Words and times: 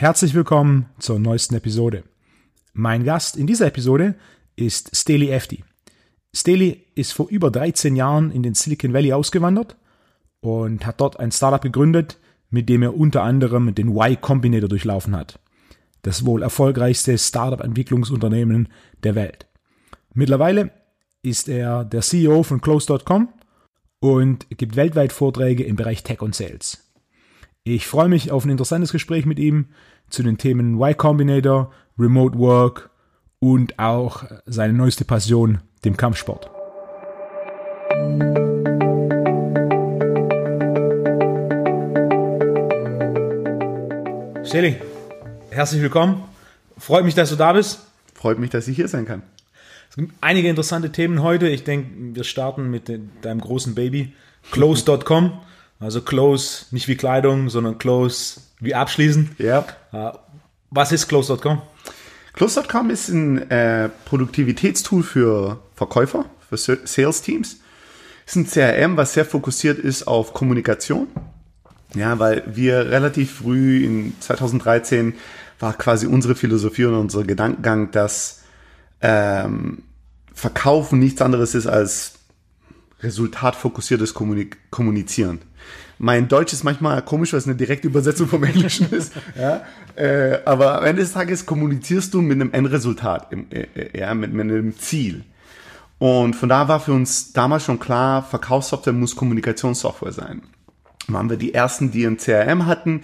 Herzlich 0.00 0.32
willkommen 0.32 0.86
zur 1.00 1.18
neuesten 1.18 1.56
Episode. 1.56 2.04
Mein 2.72 3.02
Gast 3.02 3.36
in 3.36 3.48
dieser 3.48 3.66
Episode 3.66 4.14
ist 4.54 4.96
Steli 4.96 5.30
Efti. 5.30 5.64
Steli 6.32 6.86
ist 6.94 7.12
vor 7.12 7.28
über 7.30 7.50
13 7.50 7.96
Jahren 7.96 8.30
in 8.30 8.44
den 8.44 8.54
Silicon 8.54 8.92
Valley 8.92 9.12
ausgewandert 9.12 9.76
und 10.38 10.86
hat 10.86 11.00
dort 11.00 11.18
ein 11.18 11.32
Startup 11.32 11.60
gegründet, 11.60 12.16
mit 12.48 12.68
dem 12.68 12.84
er 12.84 12.96
unter 12.96 13.24
anderem 13.24 13.74
den 13.74 13.88
Y 13.88 14.20
Combinator 14.20 14.68
durchlaufen 14.68 15.16
hat. 15.16 15.40
Das 16.02 16.24
wohl 16.24 16.42
erfolgreichste 16.42 17.18
Startup-Entwicklungsunternehmen 17.18 18.68
der 19.02 19.16
Welt. 19.16 19.48
Mittlerweile 20.14 20.70
ist 21.22 21.48
er 21.48 21.84
der 21.84 22.02
CEO 22.02 22.44
von 22.44 22.60
Close.com 22.60 23.30
und 23.98 24.46
gibt 24.50 24.76
weltweit 24.76 25.12
Vorträge 25.12 25.64
im 25.64 25.74
Bereich 25.74 26.04
Tech 26.04 26.22
und 26.22 26.36
Sales. 26.36 26.87
Ich 27.64 27.86
freue 27.86 28.08
mich 28.08 28.30
auf 28.30 28.44
ein 28.44 28.50
interessantes 28.50 28.92
Gespräch 28.92 29.26
mit 29.26 29.38
ihm 29.38 29.66
zu 30.08 30.22
den 30.22 30.38
Themen 30.38 30.80
Y 30.80 30.96
Combinator, 30.96 31.70
Remote 31.98 32.38
Work 32.38 32.90
und 33.40 33.78
auch 33.78 34.24
seine 34.46 34.72
neueste 34.72 35.04
Passion, 35.04 35.60
dem 35.84 35.96
Kampfsport. 35.96 36.50
Shelly, 44.44 44.76
herzlich 45.50 45.82
willkommen. 45.82 46.22
Freut 46.78 47.04
mich, 47.04 47.14
dass 47.14 47.28
du 47.28 47.36
da 47.36 47.52
bist. 47.52 47.80
Freut 48.14 48.38
mich, 48.38 48.50
dass 48.50 48.66
ich 48.66 48.76
hier 48.76 48.88
sein 48.88 49.04
kann. 49.04 49.22
Es 49.90 49.96
gibt 49.96 50.14
einige 50.22 50.48
interessante 50.48 50.90
Themen 50.90 51.22
heute. 51.22 51.48
Ich 51.48 51.64
denke, 51.64 52.14
wir 52.14 52.24
starten 52.24 52.70
mit 52.70 52.90
deinem 53.22 53.40
großen 53.40 53.74
Baby, 53.74 54.14
close.com. 54.52 55.32
Also 55.80 56.00
close 56.00 56.66
nicht 56.70 56.88
wie 56.88 56.96
Kleidung, 56.96 57.48
sondern 57.50 57.78
close 57.78 58.40
wie 58.60 58.74
abschließen. 58.74 59.36
Ja. 59.38 59.64
Äh, 59.92 60.12
was 60.70 60.92
ist 60.92 61.08
close.com? 61.08 61.62
Close.com 62.32 62.90
ist 62.90 63.08
ein 63.08 63.50
äh, 63.50 63.88
Produktivitätstool 64.04 65.02
für 65.02 65.60
Verkäufer, 65.74 66.24
für 66.48 66.56
Sales 66.56 67.22
Teams. 67.22 67.60
Es 68.26 68.36
ist 68.36 68.36
ein 68.36 68.46
CRM, 68.46 68.96
was 68.96 69.14
sehr 69.14 69.24
fokussiert 69.24 69.78
ist 69.78 70.06
auf 70.06 70.34
Kommunikation. 70.34 71.08
Ja, 71.94 72.18
weil 72.18 72.44
wir 72.46 72.90
relativ 72.90 73.38
früh 73.38 73.84
in 73.84 74.14
2013 74.20 75.14
war 75.58 75.72
quasi 75.72 76.06
unsere 76.06 76.34
Philosophie 76.34 76.84
und 76.84 76.94
unser 76.94 77.24
Gedankengang, 77.24 77.90
dass 77.90 78.42
ähm, 79.00 79.82
Verkaufen 80.34 80.98
nichts 80.98 81.22
anderes 81.22 81.54
ist 81.54 81.66
als 81.66 82.14
resultatfokussiertes 83.00 84.14
Kommunizieren. 84.14 85.40
Mein 85.98 86.28
Deutsch 86.28 86.52
ist 86.52 86.64
manchmal 86.64 87.02
komisch, 87.02 87.32
weil 87.32 87.38
es 87.38 87.46
eine 87.46 87.56
direkte 87.56 87.88
Übersetzung 87.88 88.28
vom 88.28 88.44
Englischen 88.44 88.88
ist. 88.90 89.12
Ja? 89.36 89.64
Äh, 89.96 90.38
aber 90.44 90.78
am 90.78 90.84
Ende 90.84 91.02
des 91.02 91.12
Tages 91.12 91.44
kommunizierst 91.44 92.14
du 92.14 92.22
mit 92.22 92.40
einem 92.40 92.52
Endresultat, 92.52 93.32
im, 93.32 93.46
äh, 93.50 93.66
äh, 93.74 93.98
ja, 93.98 94.14
mit, 94.14 94.32
mit 94.32 94.42
einem 94.42 94.76
Ziel. 94.78 95.24
Und 95.98 96.34
von 96.34 96.48
da 96.48 96.68
war 96.68 96.78
für 96.78 96.92
uns 96.92 97.32
damals 97.32 97.64
schon 97.64 97.80
klar, 97.80 98.22
Verkaufssoftware 98.22 98.92
muss 98.92 99.16
Kommunikationssoftware 99.16 100.12
sein. 100.12 100.42
Dann 101.06 101.16
waren 101.16 101.30
wir 101.30 101.36
die 101.36 101.54
ersten, 101.54 101.90
die 101.90 102.06
ein 102.06 102.18
CRM 102.18 102.66
hatten 102.66 103.02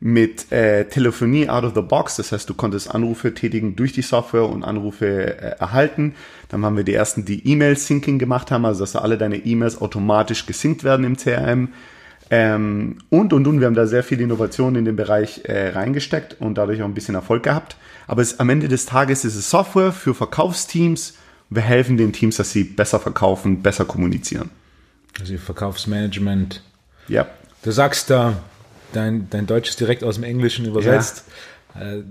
mit 0.00 0.52
äh, 0.52 0.84
Telefonie 0.84 1.48
out 1.48 1.64
of 1.64 1.74
the 1.74 1.80
box. 1.80 2.16
Das 2.16 2.32
heißt, 2.32 2.50
du 2.50 2.52
konntest 2.52 2.94
Anrufe 2.94 3.32
tätigen 3.32 3.74
durch 3.74 3.92
die 3.92 4.02
Software 4.02 4.46
und 4.46 4.62
Anrufe 4.62 5.06
äh, 5.06 5.58
erhalten. 5.58 6.14
Dann 6.50 6.60
waren 6.60 6.76
wir 6.76 6.84
die 6.84 6.92
ersten, 6.92 7.24
die 7.24 7.48
E-Mail-Syncing 7.48 8.18
gemacht 8.18 8.50
haben, 8.50 8.66
also 8.66 8.80
dass 8.80 8.96
alle 8.96 9.16
deine 9.16 9.36
E-Mails 9.36 9.80
automatisch 9.80 10.44
gesynkt 10.44 10.84
werden 10.84 11.06
im 11.06 11.16
CRM. 11.16 11.68
Ähm, 12.30 12.98
und, 13.10 13.32
und, 13.32 13.46
und, 13.46 13.60
wir 13.60 13.66
haben 13.66 13.74
da 13.74 13.86
sehr 13.86 14.02
viel 14.02 14.20
Innovation 14.20 14.76
in 14.76 14.84
den 14.84 14.96
Bereich 14.96 15.42
äh, 15.44 15.68
reingesteckt 15.68 16.40
und 16.40 16.56
dadurch 16.56 16.82
auch 16.82 16.86
ein 16.86 16.94
bisschen 16.94 17.14
Erfolg 17.14 17.42
gehabt. 17.42 17.76
Aber 18.06 18.22
es, 18.22 18.40
am 18.40 18.50
Ende 18.50 18.68
des 18.68 18.86
Tages 18.86 19.24
ist 19.24 19.36
es 19.36 19.50
Software 19.50 19.92
für 19.92 20.14
Verkaufsteams. 20.14 21.14
Wir 21.50 21.62
helfen 21.62 21.96
den 21.96 22.12
Teams, 22.12 22.36
dass 22.36 22.50
sie 22.50 22.64
besser 22.64 22.98
verkaufen, 22.98 23.62
besser 23.62 23.84
kommunizieren. 23.84 24.50
Also 25.20 25.36
Verkaufsmanagement. 25.36 26.62
Ja. 27.08 27.26
Du 27.62 27.70
sagst 27.70 28.10
da, 28.10 28.38
dein, 28.92 29.28
dein 29.30 29.46
Deutsch 29.46 29.70
ist 29.70 29.80
direkt 29.80 30.02
aus 30.02 30.16
dem 30.16 30.24
Englischen 30.24 30.64
übersetzt. 30.64 31.24
Ja. 31.74 31.94
Äh, 31.94 32.02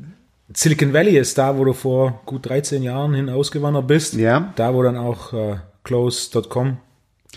Silicon 0.53 0.93
Valley 0.93 1.17
ist 1.17 1.37
da, 1.37 1.57
wo 1.57 1.65
du 1.65 1.73
vor 1.73 2.21
gut 2.25 2.45
13 2.47 2.83
Jahren 2.83 3.13
hin 3.13 3.29
ausgewandert 3.29 3.87
bist. 3.87 4.13
Ja. 4.13 4.53
Da, 4.55 4.73
wo 4.73 4.83
dann 4.83 4.97
auch 4.97 5.33
äh, 5.33 5.57
Close.com 5.83 6.77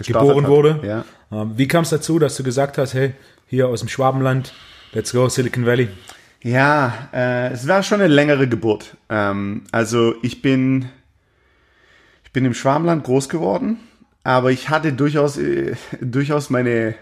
geboren 0.04 0.44
hat. 0.44 0.50
wurde. 0.50 0.80
Ja. 0.82 1.04
Ähm, 1.32 1.52
wie 1.56 1.68
kam 1.68 1.82
es 1.82 1.90
dazu, 1.90 2.18
dass 2.18 2.36
du 2.36 2.42
gesagt 2.42 2.78
hast, 2.78 2.94
hey, 2.94 3.14
hier 3.46 3.68
aus 3.68 3.80
dem 3.80 3.88
Schwabenland, 3.88 4.54
let's 4.92 5.12
go 5.12 5.28
Silicon 5.28 5.66
Valley? 5.66 5.88
Ja, 6.42 7.08
äh, 7.12 7.52
es 7.52 7.66
war 7.66 7.82
schon 7.82 8.00
eine 8.00 8.12
längere 8.12 8.48
Geburt. 8.48 8.96
Ähm, 9.08 9.64
also 9.72 10.14
ich 10.22 10.42
bin, 10.42 10.86
ich 12.24 12.32
bin 12.32 12.44
im 12.44 12.54
Schwabenland 12.54 13.04
groß 13.04 13.28
geworden, 13.28 13.78
aber 14.22 14.50
ich 14.52 14.68
hatte 14.68 14.92
durchaus, 14.92 15.38
äh, 15.38 15.74
durchaus 16.00 16.50
meine, 16.50 16.94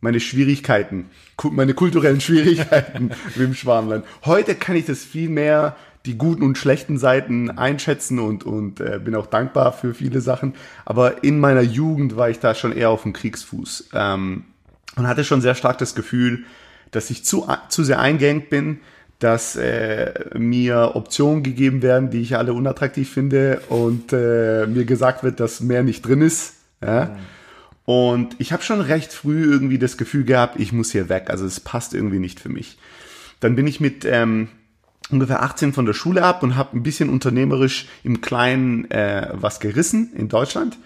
meine 0.00 0.18
Schwierigkeiten, 0.18 1.10
meine 1.50 1.74
kulturellen 1.74 2.20
Schwierigkeiten 2.22 3.12
im 3.36 3.54
Schwabenland. 3.54 4.04
Heute 4.24 4.54
kann 4.54 4.76
ich 4.76 4.86
das 4.86 5.04
viel 5.04 5.28
mehr 5.28 5.76
die 6.06 6.16
guten 6.16 6.42
und 6.42 6.56
schlechten 6.56 6.98
Seiten 6.98 7.50
einschätzen 7.50 8.18
und, 8.18 8.44
und 8.44 8.80
äh, 8.80 8.98
bin 9.02 9.14
auch 9.14 9.26
dankbar 9.26 9.72
für 9.72 9.94
viele 9.94 10.20
Sachen. 10.20 10.54
Aber 10.84 11.22
in 11.22 11.38
meiner 11.38 11.60
Jugend 11.60 12.16
war 12.16 12.30
ich 12.30 12.38
da 12.38 12.54
schon 12.54 12.72
eher 12.72 12.90
auf 12.90 13.02
dem 13.02 13.12
Kriegsfuß 13.12 13.90
ähm, 13.92 14.44
und 14.96 15.06
hatte 15.06 15.24
schon 15.24 15.42
sehr 15.42 15.54
stark 15.54 15.78
das 15.78 15.94
Gefühl, 15.94 16.44
dass 16.90 17.10
ich 17.10 17.24
zu, 17.24 17.46
zu 17.68 17.84
sehr 17.84 18.00
eingängt 18.00 18.48
bin, 18.50 18.80
dass 19.18 19.54
äh, 19.56 20.12
mir 20.38 20.92
Optionen 20.94 21.42
gegeben 21.42 21.82
werden, 21.82 22.08
die 22.08 22.22
ich 22.22 22.36
alle 22.36 22.54
unattraktiv 22.54 23.12
finde 23.12 23.60
und 23.68 24.14
äh, 24.14 24.66
mir 24.66 24.86
gesagt 24.86 25.22
wird, 25.22 25.38
dass 25.40 25.60
mehr 25.60 25.82
nicht 25.82 26.06
drin 26.06 26.22
ist. 26.22 26.54
Ja? 26.82 27.04
Mhm. 27.04 27.18
Und 27.84 28.36
ich 28.38 28.52
habe 28.52 28.62
schon 28.62 28.80
recht 28.80 29.12
früh 29.12 29.44
irgendwie 29.44 29.78
das 29.78 29.98
Gefühl 29.98 30.24
gehabt, 30.24 30.58
ich 30.58 30.72
muss 30.72 30.92
hier 30.92 31.10
weg. 31.10 31.28
Also 31.28 31.44
es 31.44 31.60
passt 31.60 31.92
irgendwie 31.92 32.18
nicht 32.18 32.40
für 32.40 32.48
mich. 32.48 32.78
Dann 33.40 33.56
bin 33.56 33.66
ich 33.66 33.80
mit 33.80 34.06
ähm, 34.06 34.48
ungefähr 35.10 35.42
18 35.42 35.72
von 35.72 35.86
der 35.86 35.92
Schule 35.92 36.24
ab 36.24 36.42
und 36.42 36.56
habe 36.56 36.76
ein 36.76 36.82
bisschen 36.82 37.08
unternehmerisch 37.08 37.86
im 38.02 38.20
Kleinen 38.20 38.90
äh, 38.90 39.28
was 39.32 39.60
gerissen 39.60 40.12
in 40.14 40.28
Deutschland. 40.28 40.78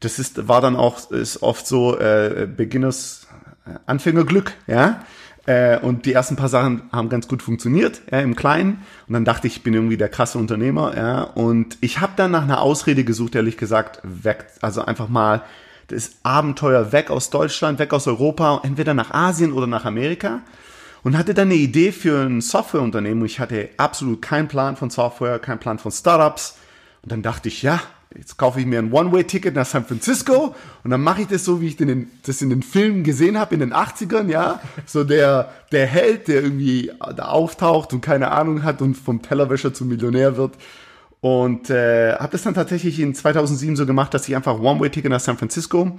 Das 0.00 0.18
ist, 0.18 0.48
war 0.48 0.60
dann 0.60 0.76
auch 0.76 1.10
ist 1.10 1.42
oft 1.42 1.66
so 1.66 1.98
äh, 1.98 2.46
Beginners 2.54 3.26
äh, 3.66 3.78
Anfängerglück, 3.86 4.52
ja. 4.66 5.04
Äh, 5.46 5.78
und 5.78 6.06
die 6.06 6.14
ersten 6.14 6.36
paar 6.36 6.48
Sachen 6.48 6.82
haben 6.90 7.10
ganz 7.10 7.28
gut 7.28 7.42
funktioniert, 7.42 8.00
ja, 8.10 8.20
im 8.20 8.34
Kleinen. 8.34 8.82
Und 9.06 9.12
dann 9.12 9.24
dachte 9.24 9.46
ich, 9.46 9.56
ich 9.56 9.62
bin 9.62 9.74
irgendwie 9.74 9.98
der 9.98 10.08
krasse 10.08 10.38
Unternehmer, 10.38 10.96
ja. 10.96 11.22
Und 11.22 11.76
ich 11.80 12.00
habe 12.00 12.12
dann 12.16 12.30
nach 12.30 12.44
einer 12.44 12.60
Ausrede 12.60 13.04
gesucht, 13.04 13.34
ehrlich 13.34 13.56
gesagt, 13.56 14.00
weg, 14.02 14.46
also 14.60 14.84
einfach 14.84 15.08
mal 15.08 15.42
das 15.88 16.12
Abenteuer 16.22 16.92
weg 16.92 17.10
aus 17.10 17.28
Deutschland, 17.28 17.78
weg 17.78 17.92
aus 17.92 18.06
Europa, 18.06 18.60
entweder 18.64 18.94
nach 18.94 19.10
Asien 19.10 19.52
oder 19.52 19.66
nach 19.66 19.84
Amerika 19.84 20.40
und 21.04 21.16
hatte 21.16 21.34
dann 21.34 21.48
eine 21.48 21.54
Idee 21.54 21.92
für 21.92 22.24
ein 22.24 22.40
Softwareunternehmen. 22.40 23.24
Ich 23.26 23.38
hatte 23.38 23.68
absolut 23.76 24.22
keinen 24.22 24.48
Plan 24.48 24.76
von 24.76 24.90
Software, 24.90 25.38
keinen 25.38 25.60
Plan 25.60 25.78
von 25.78 25.92
Startups. 25.92 26.56
Und 27.02 27.12
dann 27.12 27.22
dachte 27.22 27.48
ich, 27.48 27.62
ja, 27.62 27.80
jetzt 28.16 28.38
kaufe 28.38 28.58
ich 28.58 28.66
mir 28.66 28.78
ein 28.78 28.90
One-Way-Ticket 28.90 29.54
nach 29.54 29.66
San 29.66 29.84
Francisco 29.84 30.54
und 30.82 30.90
dann 30.90 31.02
mache 31.02 31.22
ich 31.22 31.28
das 31.28 31.44
so, 31.44 31.60
wie 31.60 31.66
ich 31.66 31.76
das 32.24 32.40
in 32.40 32.50
den 32.50 32.62
Filmen 32.62 33.04
gesehen 33.04 33.38
habe 33.38 33.54
in 33.54 33.60
den 33.60 33.74
80ern, 33.74 34.30
ja. 34.30 34.60
So 34.86 35.04
der, 35.04 35.52
der 35.72 35.86
Held, 35.86 36.28
der 36.28 36.42
irgendwie 36.42 36.90
da 37.16 37.26
auftaucht 37.26 37.92
und 37.92 38.00
keine 38.00 38.30
Ahnung 38.30 38.62
hat 38.62 38.80
und 38.80 38.94
vom 38.94 39.20
Tellerwäscher 39.20 39.74
zum 39.74 39.88
Millionär 39.88 40.36
wird. 40.38 40.54
Und 41.20 41.70
äh, 41.70 42.14
habe 42.14 42.32
das 42.32 42.42
dann 42.42 42.54
tatsächlich 42.54 43.00
in 43.00 43.14
2007 43.14 43.76
so 43.76 43.84
gemacht, 43.84 44.14
dass 44.14 44.28
ich 44.28 44.36
einfach 44.36 44.58
One-Way-Ticket 44.58 45.10
nach 45.10 45.20
San 45.20 45.36
Francisco 45.36 45.98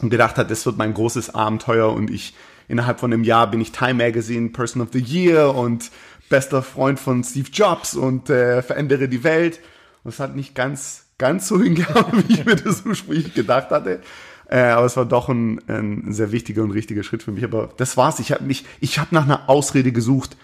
und 0.00 0.10
gedacht 0.10 0.38
hat, 0.38 0.50
das 0.50 0.66
wird 0.66 0.76
mein 0.76 0.94
großes 0.94 1.34
Abenteuer 1.34 1.92
und 1.92 2.10
ich 2.10 2.34
innerhalb 2.68 3.00
von 3.00 3.12
einem 3.12 3.24
Jahr 3.24 3.50
bin 3.50 3.60
ich 3.60 3.72
Time 3.72 3.94
Magazine 3.94 4.50
Person 4.50 4.82
of 4.82 4.88
the 4.92 5.00
Year 5.00 5.54
und 5.54 5.90
bester 6.28 6.62
Freund 6.62 6.98
von 6.98 7.22
Steve 7.24 7.48
Jobs 7.52 7.94
und 7.94 8.30
äh, 8.30 8.62
verändere 8.62 9.08
die 9.08 9.24
Welt. 9.24 9.60
Und 10.02 10.10
es 10.10 10.20
hat 10.20 10.36
nicht 10.36 10.54
ganz, 10.54 11.06
ganz 11.18 11.48
so 11.48 11.60
hingehauen, 11.62 12.24
wie 12.26 12.34
ich 12.34 12.44
mir 12.44 12.56
das 12.56 12.84
ursprünglich 12.84 13.34
gedacht 13.34 13.70
hatte. 13.70 14.00
Äh, 14.48 14.58
aber 14.58 14.86
es 14.86 14.96
war 14.96 15.06
doch 15.06 15.28
ein, 15.28 15.60
ein 15.68 16.12
sehr 16.12 16.32
wichtiger 16.32 16.62
und 16.62 16.70
richtiger 16.70 17.02
Schritt 17.02 17.22
für 17.22 17.32
mich. 17.32 17.44
Aber 17.44 17.70
das 17.76 17.96
war's. 17.96 18.18
Ich 18.18 18.32
habe 18.32 18.44
mich, 18.44 18.64
ich 18.80 18.98
habe 18.98 19.14
nach 19.14 19.24
einer 19.24 19.48
Ausrede 19.48 19.92
gesucht, 19.92 20.36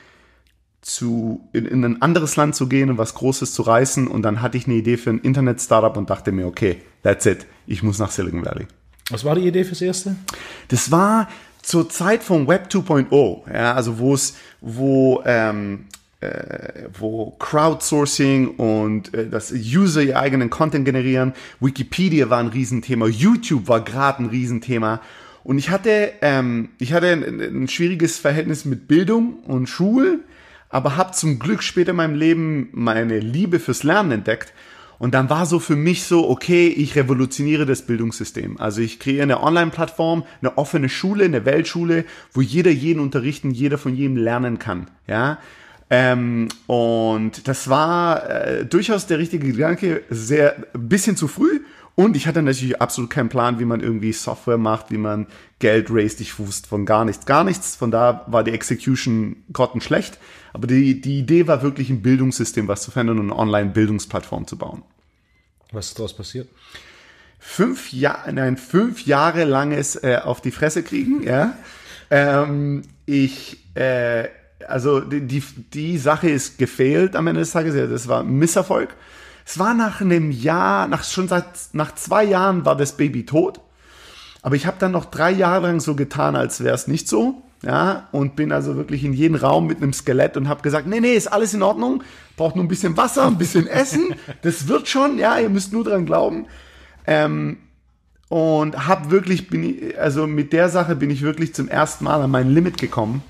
zu 0.83 1.49
in, 1.53 1.67
in 1.67 1.85
ein 1.85 2.01
anderes 2.01 2.37
Land 2.37 2.55
zu 2.55 2.67
gehen 2.67 2.89
und 2.89 2.99
was 2.99 3.15
Großes 3.15 3.53
zu 3.53 3.63
reißen. 3.63 4.07
Und 4.09 4.23
dann 4.23 4.41
hatte 4.41 4.57
ich 4.57 4.67
eine 4.67 4.77
Idee 4.77 4.97
für 4.97 5.11
ein 5.11 5.19
Internet-Startup 5.19 5.97
und 5.97 6.09
dachte 6.09 6.33
mir, 6.33 6.47
okay, 6.47 6.83
that's 7.03 7.27
it. 7.27 7.47
Ich 7.67 7.83
muss 7.83 7.99
nach 7.99 8.11
Silicon 8.11 8.45
Valley. 8.45 8.67
Was 9.11 9.25
war 9.25 9.35
die 9.35 9.47
Idee 9.47 9.65
fürs 9.65 9.83
erste? 9.83 10.17
Das 10.69 10.91
war 10.91 11.29
zur 11.63 11.89
Zeit 11.89 12.23
von 12.23 12.47
Web 12.49 12.69
2.0, 12.71 13.53
ja, 13.53 13.75
also 13.75 13.99
wo 13.99 14.15
es, 14.15 14.37
wo, 14.61 15.23
ähm, 15.25 15.87
äh, 16.21 16.89
wo 16.99 17.33
Crowdsourcing 17.39 18.57
und 18.57 19.15
äh, 19.15 19.29
das 19.29 19.53
User 19.53 20.03
ihr 20.03 20.19
eigenen 20.19 20.51
Content 20.51 20.85
generieren, 20.85 21.33
Wikipedia 21.61 22.31
war 22.31 22.39
ein 22.39 22.49
Riesenthema, 22.49 23.07
YouTube 23.07 23.69
war 23.69 23.85
gerade 23.85 24.23
ein 24.23 24.27
Riesenthema. 24.27 25.01
Und 25.43 25.59
ich 25.59 25.71
hatte, 25.71 26.13
ähm, 26.21 26.71
ich 26.79 26.93
hatte 26.93 27.09
ein, 27.09 27.41
ein 27.41 27.69
schwieriges 27.69 28.19
Verhältnis 28.19 28.65
mit 28.65 28.89
Bildung 28.89 29.41
und 29.45 29.69
Schule, 29.69 30.21
aber 30.69 30.97
habe 30.97 31.13
zum 31.13 31.39
Glück 31.39 31.63
später 31.63 31.91
in 31.91 31.97
meinem 31.97 32.15
Leben 32.15 32.69
meine 32.73 33.19
Liebe 33.19 33.59
fürs 33.59 33.83
Lernen 33.83 34.13
entdeckt. 34.13 34.53
Und 35.01 35.15
dann 35.15 35.31
war 35.31 35.47
so 35.47 35.59
für 35.59 35.77
mich 35.77 36.05
so, 36.05 36.29
okay, 36.29 36.69
ich 36.69 36.95
revolutioniere 36.95 37.65
das 37.65 37.83
Bildungssystem. 37.83 38.61
Also 38.61 38.83
ich 38.83 39.01
kreiere 39.01 39.23
eine 39.23 39.43
Online-Plattform, 39.43 40.25
eine 40.43 40.59
offene 40.59 40.91
Schule, 40.91 41.25
eine 41.25 41.47
Weltschule, 41.47 42.05
wo 42.35 42.43
jeder 42.43 42.71
jeden 42.71 43.01
unterrichten, 43.01 43.51
jeder 43.51 43.79
von 43.79 43.97
jedem 43.97 44.19
lernen 44.19 44.59
kann. 44.59 44.89
Ja, 45.07 45.39
ähm, 45.89 46.49
und 46.67 47.49
das 47.49 47.71
war 47.71 48.29
äh, 48.29 48.67
durchaus 48.67 49.07
der 49.07 49.19
richtige 49.19 49.51
Gedanke, 49.51 50.03
sehr 50.11 50.55
bisschen 50.75 51.17
zu 51.17 51.29
früh. 51.29 51.61
Und 51.95 52.15
ich 52.15 52.27
hatte 52.27 52.43
natürlich 52.43 52.81
absolut 52.81 53.11
keinen 53.11 53.31
Plan, 53.31 53.59
wie 53.59 53.65
man 53.65 53.81
irgendwie 53.81 54.13
Software 54.13 54.59
macht, 54.59 54.91
wie 54.91 54.99
man 54.99 55.27
Geld 55.59 55.89
raised. 55.91 56.21
Ich 56.21 56.39
wusste 56.39 56.69
von 56.69 56.87
gar 56.87 57.07
nichts, 57.07 57.27
gar 57.27 57.43
nichts. 57.43 57.75
Von 57.75 57.91
da 57.91 58.25
war 58.29 58.45
die 58.45 58.53
Execution 58.53 59.37
grottenschlecht. 59.53 60.19
Aber 60.53 60.67
die, 60.67 61.01
die 61.01 61.19
Idee 61.19 61.47
war 61.47 61.63
wirklich 61.63 61.91
ein 61.91 62.03
Bildungssystem 62.03 62.69
was 62.69 62.83
zu 62.83 62.91
verändern 62.91 63.19
und 63.19 63.31
eine 63.31 63.39
Online-Bildungsplattform 63.39 64.47
zu 64.47 64.57
bauen. 64.57 64.83
Was 65.73 65.89
ist 65.89 65.99
daraus 65.99 66.15
passiert? 66.15 66.49
Fünf 67.39 67.93
Jahre, 67.93 68.33
nein, 68.33 68.57
fünf 68.57 69.07
Jahre 69.07 69.45
langes 69.45 69.97
äh, 69.97 70.21
auf 70.23 70.41
die 70.41 70.51
Fresse 70.51 70.83
kriegen, 70.83 71.23
ja. 71.23 71.55
Ähm, 72.11 72.83
ich, 73.07 73.65
äh, 73.75 74.29
also 74.69 75.01
die, 75.01 75.23
die, 75.23 75.43
die 75.73 75.99
Sache 75.99 76.29
ist 76.29 76.59
gefehlt 76.59 77.17
am 77.17 77.27
Ende 77.29 77.41
des 77.41 77.53
Tages. 77.53 77.75
Ja, 77.75 77.87
das 77.87 78.09
war 78.09 78.25
Misserfolg. 78.25 78.95
Es 79.47 79.59
war 79.59 79.75
nach 79.75 80.01
einem 80.01 80.31
Jahr, 80.31 80.87
nach 80.87 81.05
schon 81.05 81.29
seit 81.29 81.45
nach 81.73 81.95
zwei 81.95 82.25
Jahren 82.25 82.65
war 82.65 82.77
das 82.77 82.97
Baby 82.97 83.25
tot. 83.25 83.61
Aber 84.43 84.57
ich 84.57 84.67
habe 84.67 84.77
dann 84.79 84.93
noch 84.93 85.07
drei 85.07 85.31
Jahre 85.31 85.67
lang 85.67 85.81
so 85.81 85.95
getan, 85.95 86.37
als 86.37 86.63
wäre 86.63 86.75
es 86.75 86.87
nicht 86.87 87.09
so. 87.09 87.43
Ja, 87.63 88.09
und 88.13 88.37
bin 88.37 88.53
also 88.53 88.77
wirklich 88.77 89.05
in 89.05 89.13
jeden 89.13 89.35
Raum 89.35 89.67
mit 89.67 89.79
einem 89.79 89.93
Skelett 89.93 90.39
und 90.39 90.49
habe 90.49 90.63
gesagt, 90.63 90.87
nee, 90.87 91.01
nee, 91.01 91.15
ist 91.15 91.27
alles 91.27 91.53
in 91.53 91.63
Ordnung, 91.63 92.03
braucht 92.37 92.57
nur 92.57 92.65
ein 92.65 92.69
bisschen 92.69 92.97
Wasser, 92.97 93.27
ein 93.27 93.37
bisschen 93.37 93.67
Essen, 93.67 94.15
das 94.41 94.67
wird 94.67 94.89
schon, 94.89 95.19
ja, 95.19 95.39
ihr 95.39 95.51
müsst 95.51 95.73
nur 95.73 95.85
dran 95.85 96.07
glauben. 96.07 96.47
Ähm, 97.07 97.59
und 98.31 98.87
habe 98.87 99.11
wirklich, 99.11 99.49
bin 99.49 99.93
also 99.99 100.27
mit 100.27 100.55
der 100.55 100.71
Sache 100.71 100.97
bin 100.97 101.11
ich 101.11 101.21
wirklich 101.21 101.53
zum 101.53 101.69
ersten 101.69 102.05
Mal 102.05 102.23
an 102.23 102.31
mein 102.31 102.49
Limit 102.49 102.79
gekommen 102.79 103.23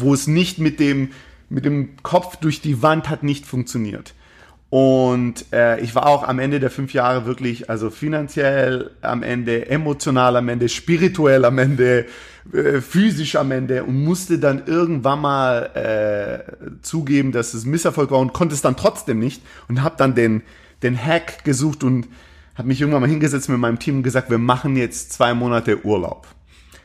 wo 0.00 0.14
es 0.14 0.26
nicht 0.26 0.58
mit 0.58 0.80
dem, 0.80 1.10
mit 1.48 1.64
dem 1.64 1.96
Kopf 2.02 2.36
durch 2.36 2.60
die 2.60 2.82
Wand 2.82 3.08
hat 3.08 3.22
nicht 3.22 3.46
funktioniert. 3.46 4.14
Und 4.74 5.52
äh, 5.52 5.78
ich 5.82 5.94
war 5.94 6.06
auch 6.06 6.26
am 6.26 6.40
Ende 6.40 6.58
der 6.58 6.68
fünf 6.68 6.94
Jahre 6.94 7.26
wirklich, 7.26 7.70
also 7.70 7.90
finanziell 7.90 8.90
am 9.02 9.22
Ende, 9.22 9.70
emotional 9.70 10.34
am 10.34 10.48
Ende, 10.48 10.68
spirituell 10.68 11.44
am 11.44 11.58
Ende, 11.58 12.06
äh, 12.52 12.80
physisch 12.80 13.36
am 13.36 13.52
Ende 13.52 13.84
und 13.84 14.02
musste 14.02 14.40
dann 14.40 14.66
irgendwann 14.66 15.20
mal 15.20 15.70
äh, 15.76 16.80
zugeben, 16.82 17.30
dass 17.30 17.54
es 17.54 17.66
Misserfolg 17.66 18.10
war 18.10 18.18
und 18.18 18.32
konnte 18.32 18.52
es 18.52 18.62
dann 18.62 18.76
trotzdem 18.76 19.20
nicht 19.20 19.42
und 19.68 19.84
habe 19.84 19.94
dann 19.96 20.16
den, 20.16 20.42
den 20.82 21.00
Hack 21.00 21.44
gesucht 21.44 21.84
und 21.84 22.08
habe 22.56 22.66
mich 22.66 22.80
irgendwann 22.80 23.02
mal 23.02 23.08
hingesetzt 23.08 23.48
mit 23.48 23.58
meinem 23.58 23.78
Team 23.78 23.98
und 23.98 24.02
gesagt, 24.02 24.28
wir 24.28 24.38
machen 24.38 24.74
jetzt 24.74 25.12
zwei 25.12 25.34
Monate 25.34 25.86
Urlaub. 25.86 26.26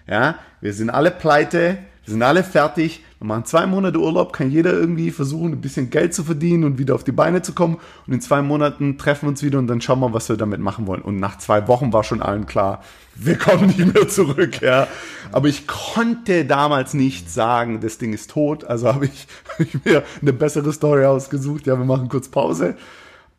Ja, 0.07 0.35
wir 0.61 0.75
sind 0.75 0.91
alle 0.91 1.09
pleite, 1.09 1.79
wir 2.09 2.13
sind 2.13 2.23
alle 2.23 2.43
fertig. 2.43 3.03
Wir 3.19 3.27
machen 3.27 3.45
zwei 3.45 3.67
Monate 3.67 3.99
Urlaub, 3.99 4.33
kann 4.33 4.49
jeder 4.49 4.73
irgendwie 4.73 5.11
versuchen, 5.11 5.51
ein 5.51 5.61
bisschen 5.61 5.91
Geld 5.91 6.15
zu 6.15 6.23
verdienen 6.23 6.63
und 6.63 6.79
wieder 6.79 6.95
auf 6.95 7.03
die 7.03 7.11
Beine 7.11 7.43
zu 7.43 7.53
kommen. 7.53 7.77
Und 8.07 8.13
in 8.13 8.19
zwei 8.19 8.41
Monaten 8.41 8.97
treffen 8.97 9.27
wir 9.27 9.29
uns 9.29 9.43
wieder 9.43 9.59
und 9.59 9.67
dann 9.67 9.79
schauen 9.79 9.99
wir, 9.99 10.11
was 10.11 10.27
wir 10.27 10.35
damit 10.35 10.59
machen 10.59 10.87
wollen. 10.87 11.03
Und 11.03 11.19
nach 11.19 11.37
zwei 11.37 11.67
Wochen 11.67 11.93
war 11.93 12.03
schon 12.03 12.23
allen 12.23 12.47
klar, 12.47 12.83
wir 13.13 13.37
kommen 13.37 13.67
nicht 13.67 13.93
mehr 13.93 14.07
zurück. 14.07 14.59
Ja. 14.61 14.87
Aber 15.31 15.49
ich 15.49 15.67
konnte 15.67 16.45
damals 16.45 16.95
nicht 16.95 17.29
sagen, 17.29 17.79
das 17.79 17.99
Ding 17.99 18.11
ist 18.11 18.31
tot. 18.31 18.63
Also 18.63 18.87
habe 18.87 19.05
ich, 19.05 19.27
hab 19.49 19.59
ich 19.59 19.85
mir 19.85 20.03
eine 20.19 20.33
bessere 20.33 20.73
Story 20.73 21.05
ausgesucht. 21.05 21.67
Ja, 21.67 21.77
wir 21.77 21.85
machen 21.85 22.09
kurz 22.09 22.27
Pause. 22.29 22.75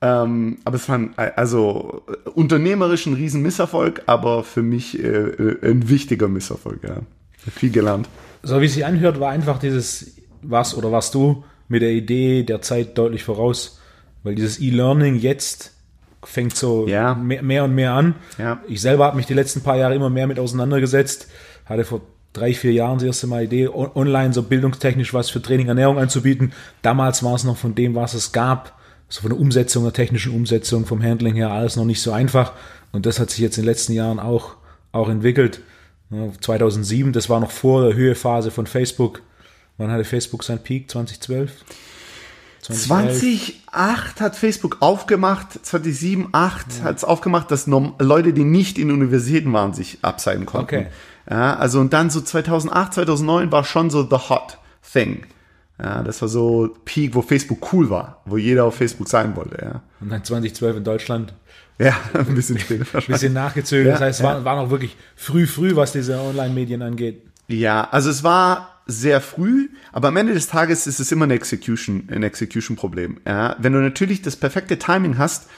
Ähm, 0.00 0.58
aber 0.64 0.76
es 0.76 0.88
war 0.88 0.96
ein, 0.96 1.14
also 1.17 2.05
unternehmerisch 2.34 3.06
ein 3.06 3.14
riesen 3.14 3.43
Misserfolg, 3.43 4.02
aber 4.06 4.44
für 4.44 4.62
mich 4.62 5.02
äh, 5.02 5.08
äh 5.08 5.70
ein 5.70 5.88
wichtiger 5.88 6.28
Misserfolg. 6.28 6.84
Ja. 6.84 6.99
Viel 7.52 7.70
gelernt 7.72 8.08
so 8.42 8.60
wie 8.60 8.66
es 8.66 8.75
sich 8.75 8.87
anhört, 8.87 9.20
war 9.20 9.31
einfach 9.31 9.58
dieses 9.58 10.16
was 10.42 10.76
oder 10.76 10.92
was 10.92 11.10
du 11.10 11.44
mit 11.69 11.82
der 11.82 11.90
Idee 11.90 12.42
der 12.42 12.62
Zeit 12.62 12.96
deutlich 12.98 13.25
voraus. 13.25 13.81
Weil 14.22 14.34
dieses 14.34 14.60
E-Learning 14.60 15.16
jetzt 15.16 15.72
fängt 16.22 16.56
so 16.56 16.87
ja. 16.87 17.14
mehr, 17.14 17.42
mehr, 17.42 17.64
und 17.64 17.75
mehr 17.75 17.92
an. 17.92 18.14
Ja. 18.38 18.60
Ich 18.69 18.81
selber 18.81 19.06
habe 19.06 19.16
mich 19.16 19.26
die 19.26 19.34
letzten 19.34 19.62
paar 19.62 19.76
Jahre 19.76 19.94
immer 19.94 20.10
mehr 20.10 20.26
mit 20.26 20.38
auseinandergesetzt. 20.38 21.28
Hatte 21.64 21.84
vor 21.84 22.02
drei, 22.32 22.52
vier 22.52 22.72
Jahren 22.72 22.98
das 22.98 23.04
erste 23.04 23.26
Mal 23.26 23.44
Idee, 23.44 23.69
online 23.69 24.32
so 24.32 24.43
bildungstechnisch 24.43 25.14
was 25.14 25.31
für 25.31 25.43
Training, 25.43 25.69
Ernährung 25.69 25.98
anzubieten. 25.98 26.52
Damals 26.82 27.22
war 27.22 27.34
es 27.34 27.44
noch 27.44 27.56
von 27.56 27.75
dem, 27.75 27.94
was 27.94 28.14
es 28.14 28.32
gab, 28.32 28.78
so 29.08 29.22
von 29.22 29.31
der 29.31 29.40
Umsetzung, 29.40 29.84
der 29.84 29.93
technischen 29.93 30.34
Umsetzung, 30.34 30.86
vom 30.86 31.02
Handling 31.02 31.34
her, 31.34 31.50
alles 31.50 31.76
noch 31.76 31.84
nicht 31.84 32.02
so 32.02 32.12
einfach. 32.12 32.52
Und 32.93 33.06
das 33.06 33.19
hat 33.19 33.31
sich 33.31 33.40
jetzt 33.40 33.56
in 33.56 33.62
den 33.62 33.69
letzten 33.70 33.93
Jahren 33.93 34.20
auch, 34.20 34.56
auch 34.93 35.08
entwickelt. 35.08 35.60
2007, 36.10 37.12
das 37.12 37.28
war 37.28 37.40
noch 37.40 37.50
vor 37.50 37.84
der 37.84 37.94
Höhephase 37.94 38.50
von 38.50 38.66
Facebook. 38.66 39.22
Wann 39.78 39.90
hatte 39.90 40.04
Facebook 40.04 40.42
seinen 40.44 40.58
Peak? 40.58 40.90
2012? 40.90 41.52
2008 42.62 44.20
hat 44.20 44.36
Facebook 44.36 44.78
aufgemacht, 44.80 45.64
2007, 45.64 46.28
2008 46.30 46.66
ja. 46.78 46.84
hat 46.84 46.96
es 46.96 47.04
aufgemacht, 47.04 47.50
dass 47.50 47.66
Leute, 47.66 48.32
die 48.32 48.44
nicht 48.44 48.78
in 48.78 48.90
Universitäten 48.90 49.52
waren, 49.52 49.72
sich 49.72 49.98
abseiten 50.02 50.46
konnten. 50.46 50.76
Okay. 50.76 50.86
Ja, 51.28 51.56
also 51.56 51.80
und 51.80 51.92
dann 51.92 52.10
so 52.10 52.20
2008, 52.20 52.94
2009 52.94 53.52
war 53.52 53.64
schon 53.64 53.88
so 53.88 54.02
the 54.02 54.16
hot 54.28 54.58
thing. 54.92 55.24
Ja, 55.82 56.03
das 56.03 56.21
war 56.21 56.29
so 56.29 56.77
Peak, 56.85 57.15
wo 57.15 57.23
Facebook 57.23 57.73
cool 57.73 57.88
war, 57.88 58.21
wo 58.27 58.37
jeder 58.37 58.65
auf 58.65 58.75
Facebook 58.75 59.09
sein 59.09 59.35
wollte. 59.37 59.59
Ja. 59.62 59.82
Und 60.00 60.11
dann 60.11 60.23
2012 60.23 60.77
in 60.79 60.85
Deutschland 60.85 61.35
ja, 61.81 61.97
ein 62.12 62.35
bisschen 62.35 62.59
später. 62.59 62.85
Ein 62.93 63.05
bisschen 63.06 63.32
nachgezögert. 63.32 63.87
Ja, 63.87 63.93
das 63.93 64.00
heißt, 64.03 64.21
es 64.21 64.25
ja. 64.25 64.35
war, 64.35 64.44
war 64.44 64.62
noch 64.62 64.71
wirklich 64.71 64.97
früh, 65.17 65.47
früh, 65.47 65.77
was 65.77 65.93
diese 65.93 66.21
Online-Medien 66.21 66.82
angeht. 66.82 67.23
Ja, 67.49 67.88
also 67.91 68.11
es 68.11 68.23
war 68.23 68.82
sehr 68.87 69.21
früh, 69.21 69.71
aber 69.93 70.09
am 70.09 70.17
Ende 70.17 70.35
des 70.35 70.47
Tages 70.49 70.87
ist 70.87 71.00
es 71.00 71.11
immer 71.11 71.27
ein 71.27 71.31
Execution, 71.31 72.09
ein 72.11 72.23
Execution-Problem. 72.23 73.21
Ja, 73.27 73.56
wenn 73.59 73.73
du 73.73 73.81
natürlich 73.81 74.21
das 74.21 74.37
perfekte 74.37 74.79
Timing 74.79 75.17
hast, 75.17 75.49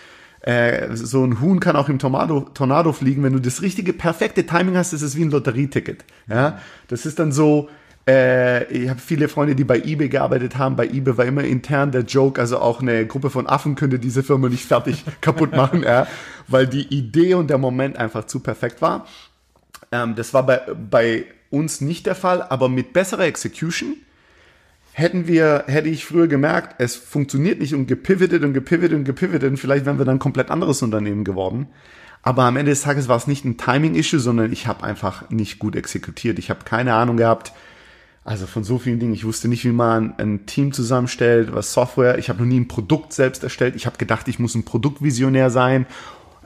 äh, 0.42 0.94
so 0.94 1.24
ein 1.24 1.40
Huhn 1.40 1.60
kann 1.60 1.76
auch 1.76 1.88
im 1.88 1.98
Tornado, 1.98 2.40
Tornado 2.40 2.92
fliegen. 2.92 3.22
Wenn 3.22 3.32
du 3.32 3.40
das 3.40 3.62
richtige, 3.62 3.92
perfekte 3.92 4.46
Timing 4.46 4.76
hast, 4.76 4.92
ist 4.92 5.02
es 5.02 5.16
wie 5.16 5.22
ein 5.22 5.30
Lotterieticket. 5.30 6.04
Ja, 6.28 6.60
das 6.88 7.06
ist 7.06 7.18
dann 7.18 7.32
so, 7.32 7.68
äh, 8.08 8.64
ich 8.72 8.88
habe 8.88 9.00
viele 9.00 9.28
Freunde, 9.28 9.54
die 9.54 9.64
bei 9.64 9.78
eBay 9.78 10.08
gearbeitet 10.08 10.58
haben. 10.58 10.76
Bei 10.76 10.86
eBay 10.86 11.16
war 11.16 11.24
immer 11.24 11.44
intern 11.44 11.92
der 11.92 12.02
Joke, 12.02 12.40
also 12.40 12.58
auch 12.58 12.80
eine 12.80 13.06
Gruppe 13.06 13.30
von 13.30 13.46
Affen 13.46 13.74
könnte 13.74 13.98
diese 13.98 14.22
Firma 14.22 14.48
nicht 14.48 14.64
fertig 14.64 15.04
kaputt 15.20 15.52
machen, 15.52 15.82
ja, 15.82 16.06
weil 16.48 16.66
die 16.66 16.86
Idee 16.94 17.34
und 17.34 17.48
der 17.48 17.58
Moment 17.58 17.96
einfach 17.96 18.24
zu 18.24 18.40
perfekt 18.40 18.82
war. 18.82 19.06
Ähm, 19.92 20.14
das 20.16 20.34
war 20.34 20.44
bei, 20.44 20.60
bei 20.90 21.26
uns 21.50 21.80
nicht 21.80 22.06
der 22.06 22.14
Fall, 22.14 22.42
aber 22.42 22.68
mit 22.68 22.92
besserer 22.92 23.24
Execution 23.24 23.96
hätten 24.92 25.26
wir, 25.26 25.64
hätte 25.68 25.88
ich 25.88 26.04
früher 26.04 26.26
gemerkt, 26.26 26.76
es 26.78 26.96
funktioniert 26.96 27.60
nicht 27.60 27.74
und 27.74 27.86
gepivotet 27.86 28.42
und 28.42 28.52
gepivotet 28.52 28.92
und 28.94 29.04
gepivotet 29.04 29.44
und 29.44 29.56
vielleicht 29.58 29.86
wären 29.86 29.98
wir 29.98 30.04
dann 30.04 30.16
ein 30.16 30.20
komplett 30.20 30.50
anderes 30.50 30.82
Unternehmen 30.82 31.24
geworden. 31.24 31.68
Aber 32.22 32.44
am 32.44 32.56
Ende 32.56 32.70
des 32.70 32.82
Tages 32.82 33.08
war 33.08 33.16
es 33.16 33.26
nicht 33.26 33.44
ein 33.44 33.58
Timing-Issue, 33.58 34.20
sondern 34.20 34.52
ich 34.52 34.66
habe 34.66 34.84
einfach 34.84 35.28
nicht 35.30 35.58
gut 35.58 35.74
exekutiert. 35.74 36.38
Ich 36.38 36.50
habe 36.50 36.64
keine 36.64 36.94
Ahnung 36.94 37.16
gehabt, 37.16 37.52
also 38.24 38.46
von 38.46 38.62
so 38.62 38.78
vielen 38.78 39.00
Dingen. 39.00 39.14
Ich 39.14 39.24
wusste 39.24 39.48
nicht, 39.48 39.64
wie 39.64 39.72
man 39.72 40.14
ein 40.18 40.46
Team 40.46 40.72
zusammenstellt, 40.72 41.52
was 41.52 41.72
Software. 41.72 42.18
Ich 42.18 42.28
habe 42.28 42.38
noch 42.38 42.46
nie 42.46 42.60
ein 42.60 42.68
Produkt 42.68 43.12
selbst 43.12 43.42
erstellt. 43.42 43.74
Ich 43.74 43.86
habe 43.86 43.98
gedacht, 43.98 44.28
ich 44.28 44.38
muss 44.38 44.54
ein 44.54 44.64
Produktvisionär 44.64 45.50
sein, 45.50 45.86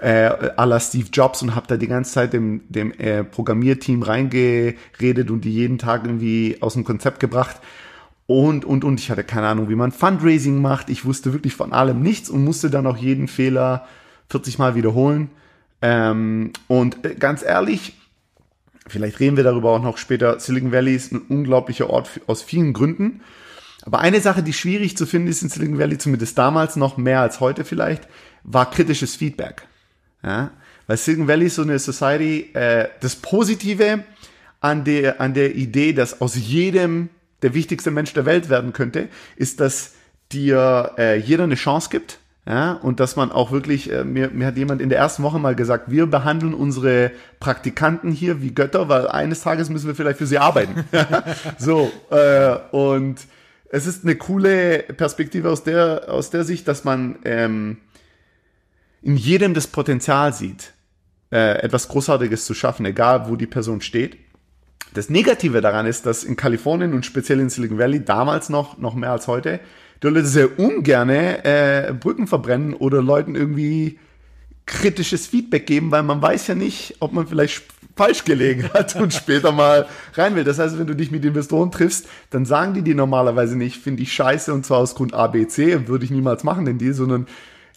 äh, 0.00 0.28
à 0.56 0.64
la 0.66 0.80
Steve 0.80 1.08
Jobs 1.12 1.42
und 1.42 1.54
habe 1.54 1.66
da 1.66 1.76
die 1.76 1.86
ganze 1.86 2.12
Zeit 2.12 2.32
dem, 2.32 2.62
dem 2.68 2.92
äh, 2.92 3.24
Programmierteam 3.24 4.02
reingeredet 4.02 5.30
und 5.30 5.44
die 5.44 5.52
jeden 5.52 5.78
Tag 5.78 6.04
irgendwie 6.04 6.58
aus 6.60 6.74
dem 6.74 6.84
Konzept 6.84 7.20
gebracht. 7.20 7.60
Und, 8.26 8.64
und, 8.64 8.82
und 8.82 8.98
ich 8.98 9.10
hatte 9.10 9.22
keine 9.22 9.46
Ahnung, 9.48 9.68
wie 9.68 9.76
man 9.76 9.92
Fundraising 9.92 10.60
macht. 10.60 10.88
Ich 10.88 11.04
wusste 11.04 11.32
wirklich 11.32 11.54
von 11.54 11.72
allem 11.72 12.00
nichts 12.00 12.30
und 12.30 12.44
musste 12.44 12.70
dann 12.70 12.86
auch 12.86 12.96
jeden 12.96 13.28
Fehler 13.28 13.86
40 14.30 14.58
Mal 14.58 14.74
wiederholen. 14.74 15.30
Ähm, 15.82 16.52
und 16.68 17.04
äh, 17.04 17.14
ganz 17.14 17.42
ehrlich, 17.44 17.94
Vielleicht 18.88 19.20
reden 19.20 19.36
wir 19.36 19.44
darüber 19.44 19.70
auch 19.70 19.82
noch 19.82 19.98
später. 19.98 20.38
Silicon 20.38 20.72
Valley 20.72 20.94
ist 20.94 21.12
ein 21.12 21.22
unglaublicher 21.22 21.90
Ort 21.90 22.20
aus 22.26 22.42
vielen 22.42 22.72
Gründen. 22.72 23.20
Aber 23.82 24.00
eine 24.00 24.20
Sache, 24.20 24.42
die 24.42 24.52
schwierig 24.52 24.96
zu 24.96 25.06
finden 25.06 25.28
ist 25.28 25.42
in 25.42 25.48
Silicon 25.48 25.78
Valley, 25.78 25.98
zumindest 25.98 26.36
damals 26.38 26.76
noch 26.76 26.96
mehr 26.96 27.20
als 27.20 27.40
heute 27.40 27.64
vielleicht, 27.64 28.08
war 28.42 28.70
kritisches 28.70 29.16
Feedback. 29.16 29.66
Ja? 30.22 30.50
Weil 30.86 30.96
Silicon 30.96 31.28
Valley 31.28 31.46
ist 31.46 31.56
so 31.56 31.62
eine 31.62 31.78
Society, 31.78 32.50
äh, 32.54 32.88
das 33.00 33.16
Positive 33.16 34.04
an 34.60 34.84
der, 34.84 35.20
an 35.20 35.34
der 35.34 35.54
Idee, 35.54 35.92
dass 35.92 36.20
aus 36.20 36.36
jedem 36.36 37.08
der 37.42 37.54
wichtigste 37.54 37.90
Mensch 37.90 38.12
der 38.12 38.24
Welt 38.24 38.48
werden 38.48 38.72
könnte, 38.72 39.08
ist, 39.36 39.60
dass 39.60 39.94
dir 40.32 40.92
äh, 40.98 41.18
jeder 41.18 41.44
eine 41.44 41.54
Chance 41.54 41.88
gibt 41.90 42.18
ja, 42.48 42.74
und 42.74 43.00
dass 43.00 43.16
man 43.16 43.32
auch 43.32 43.50
wirklich, 43.50 43.90
äh, 43.90 44.04
mir, 44.04 44.30
mir 44.30 44.46
hat 44.46 44.56
jemand 44.56 44.80
in 44.80 44.88
der 44.88 44.98
ersten 44.98 45.24
Woche 45.24 45.40
mal 45.40 45.56
gesagt, 45.56 45.90
wir 45.90 46.06
behandeln 46.06 46.54
unsere 46.54 47.10
Praktikanten 47.40 48.12
hier 48.12 48.40
wie 48.40 48.54
Götter, 48.54 48.88
weil 48.88 49.08
eines 49.08 49.40
Tages 49.40 49.68
müssen 49.68 49.88
wir 49.88 49.96
vielleicht 49.96 50.18
für 50.18 50.28
sie 50.28 50.38
arbeiten. 50.38 50.84
so, 51.58 51.90
äh, 52.10 52.56
und 52.70 53.16
es 53.68 53.86
ist 53.88 54.04
eine 54.04 54.14
coole 54.14 54.78
Perspektive 54.96 55.50
aus 55.50 55.64
der, 55.64 56.04
aus 56.06 56.30
der 56.30 56.44
Sicht, 56.44 56.68
dass 56.68 56.84
man 56.84 57.18
ähm, 57.24 57.78
in 59.02 59.16
jedem 59.16 59.52
das 59.52 59.66
Potenzial 59.66 60.32
sieht, 60.32 60.72
äh, 61.32 61.58
etwas 61.62 61.88
Großartiges 61.88 62.44
zu 62.44 62.54
schaffen, 62.54 62.86
egal 62.86 63.28
wo 63.28 63.34
die 63.34 63.48
Person 63.48 63.80
steht. 63.80 64.18
Das 64.94 65.10
Negative 65.10 65.60
daran 65.60 65.86
ist, 65.86 66.06
dass 66.06 66.22
in 66.22 66.36
Kalifornien 66.36 66.94
und 66.94 67.04
speziell 67.04 67.40
in 67.40 67.50
Silicon 67.50 67.78
Valley 67.78 68.04
damals 68.04 68.50
noch, 68.50 68.78
noch 68.78 68.94
mehr 68.94 69.10
als 69.10 69.26
heute, 69.26 69.58
die 70.02 70.06
Leute 70.08 70.26
sehr 70.26 70.58
ungerne 70.58 71.44
äh, 71.44 71.92
Brücken 71.92 72.26
verbrennen 72.26 72.74
oder 72.74 73.02
Leuten 73.02 73.34
irgendwie 73.34 73.98
kritisches 74.66 75.26
Feedback 75.26 75.66
geben, 75.66 75.90
weil 75.90 76.02
man 76.02 76.20
weiß 76.20 76.48
ja 76.48 76.54
nicht, 76.54 76.96
ob 77.00 77.12
man 77.12 77.26
vielleicht 77.26 77.62
falsch 77.96 78.24
gelegen 78.24 78.68
hat 78.74 78.94
und 78.96 79.14
später 79.14 79.52
mal 79.52 79.86
rein 80.14 80.34
will. 80.36 80.44
Das 80.44 80.58
heißt, 80.58 80.78
wenn 80.78 80.86
du 80.86 80.94
dich 80.94 81.10
mit 81.10 81.24
Investoren 81.24 81.70
triffst, 81.70 82.06
dann 82.30 82.44
sagen 82.44 82.74
die 82.74 82.82
dir 82.82 82.94
normalerweise 82.94 83.56
nicht, 83.56 83.78
finde 83.78 84.02
ich 84.02 84.12
scheiße 84.12 84.52
und 84.52 84.66
zwar 84.66 84.78
aus 84.78 84.94
Grund 84.94 85.14
A, 85.14 85.28
B, 85.28 85.46
C 85.46 85.88
würde 85.88 86.04
ich 86.04 86.10
niemals 86.10 86.44
machen 86.44 86.64
den 86.64 86.78
Deal, 86.78 86.94
sondern 86.94 87.26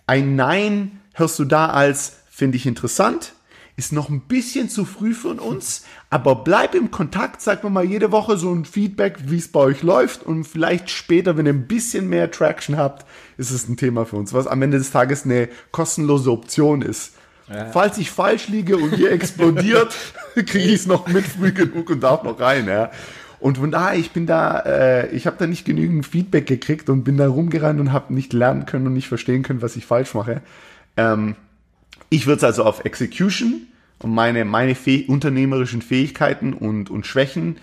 ein 0.07 0.35
Nein 0.35 0.99
hörst 1.13 1.39
du 1.39 1.45
da 1.45 1.67
als, 1.67 2.17
finde 2.29 2.57
ich 2.57 2.65
interessant, 2.65 3.33
ist 3.79 3.93
noch 3.93 4.09
ein 4.09 4.19
bisschen 4.19 4.69
zu 4.69 4.83
früh 4.83 5.13
für 5.13 5.41
uns, 5.41 5.86
aber 6.09 6.36
bleib 6.36 6.75
im 6.75 6.91
Kontakt, 6.91 7.41
sag 7.41 7.63
mir 7.63 7.69
mal 7.69 7.86
jede 7.86 8.12
Woche 8.12 8.36
so 8.36 8.53
ein 8.53 8.65
Feedback, 8.65 9.19
wie 9.27 9.38
es 9.38 9.48
bei 9.48 9.62
euch 9.62 9.83
läuft 9.83 10.21
und 10.21 10.43
vielleicht 10.43 10.89
später, 10.89 11.38
wenn 11.38 11.45
ihr 11.45 11.53
ein 11.53 11.65
bisschen 11.65 12.09
mehr 12.09 12.29
Traction 12.29 12.75
habt, 12.75 13.05
ist 13.38 13.51
es 13.51 13.69
ein 13.69 13.77
Thema 13.77 14.05
für 14.05 14.17
uns, 14.17 14.33
was 14.33 14.48
am 14.48 14.62
Ende 14.62 14.79
des 14.79 14.91
Tages 14.91 15.24
eine 15.24 15.48
kostenlose 15.71 16.29
Option 16.29 16.81
ist. 16.81 17.13
Ja. 17.48 17.67
Falls 17.67 17.98
ich 17.98 18.12
falsch 18.12 18.50
liege 18.50 18.75
und 18.75 18.98
ihr 18.98 19.12
explodiert, 19.12 19.95
kriege 20.36 20.59
ich 20.59 20.74
es 20.74 20.86
noch 20.86 21.07
mit 21.07 21.25
früh 21.25 21.53
genug 21.53 21.89
und 21.89 22.01
darf 22.01 22.24
noch 22.24 22.38
rein. 22.38 22.67
Ja. 22.67 22.91
Und 23.39 23.59
von 23.59 23.71
daher, 23.71 23.98
ich 23.98 24.12
bin 24.12 24.27
da, 24.27 24.59
äh, 24.59 25.07
ich 25.15 25.25
habe 25.25 25.38
da 25.39 25.48
nicht 25.48 25.63
genügend 25.63 26.05
Feedback 26.05 26.48
gekriegt 26.48 26.89
und 26.89 27.05
bin 27.05 27.15
da 27.15 27.29
rumgerannt 27.29 27.79
und 27.79 27.93
habe 27.93 28.13
nicht 28.13 28.33
lernen 28.33 28.65
können 28.65 28.88
und 28.88 28.93
nicht 28.93 29.07
verstehen 29.07 29.41
können, 29.41 29.62
was 29.62 29.77
ich 29.77 29.86
falsch 29.86 30.13
mache. 30.13 30.41
Ähm, 30.98 31.38
ich 32.10 32.25
würde 32.25 32.38
es 32.38 32.44
also 32.44 32.63
auf 32.63 32.86
Execution 32.86 33.68
und 34.00 34.13
meine, 34.13 34.46
meine 34.46 34.75
fäh 34.75 35.06
unternehmerischen 35.08 35.82
Fähigkeiten 35.82 36.54
und, 36.54 36.89
und 36.89 37.06
Schwächen 37.06 37.58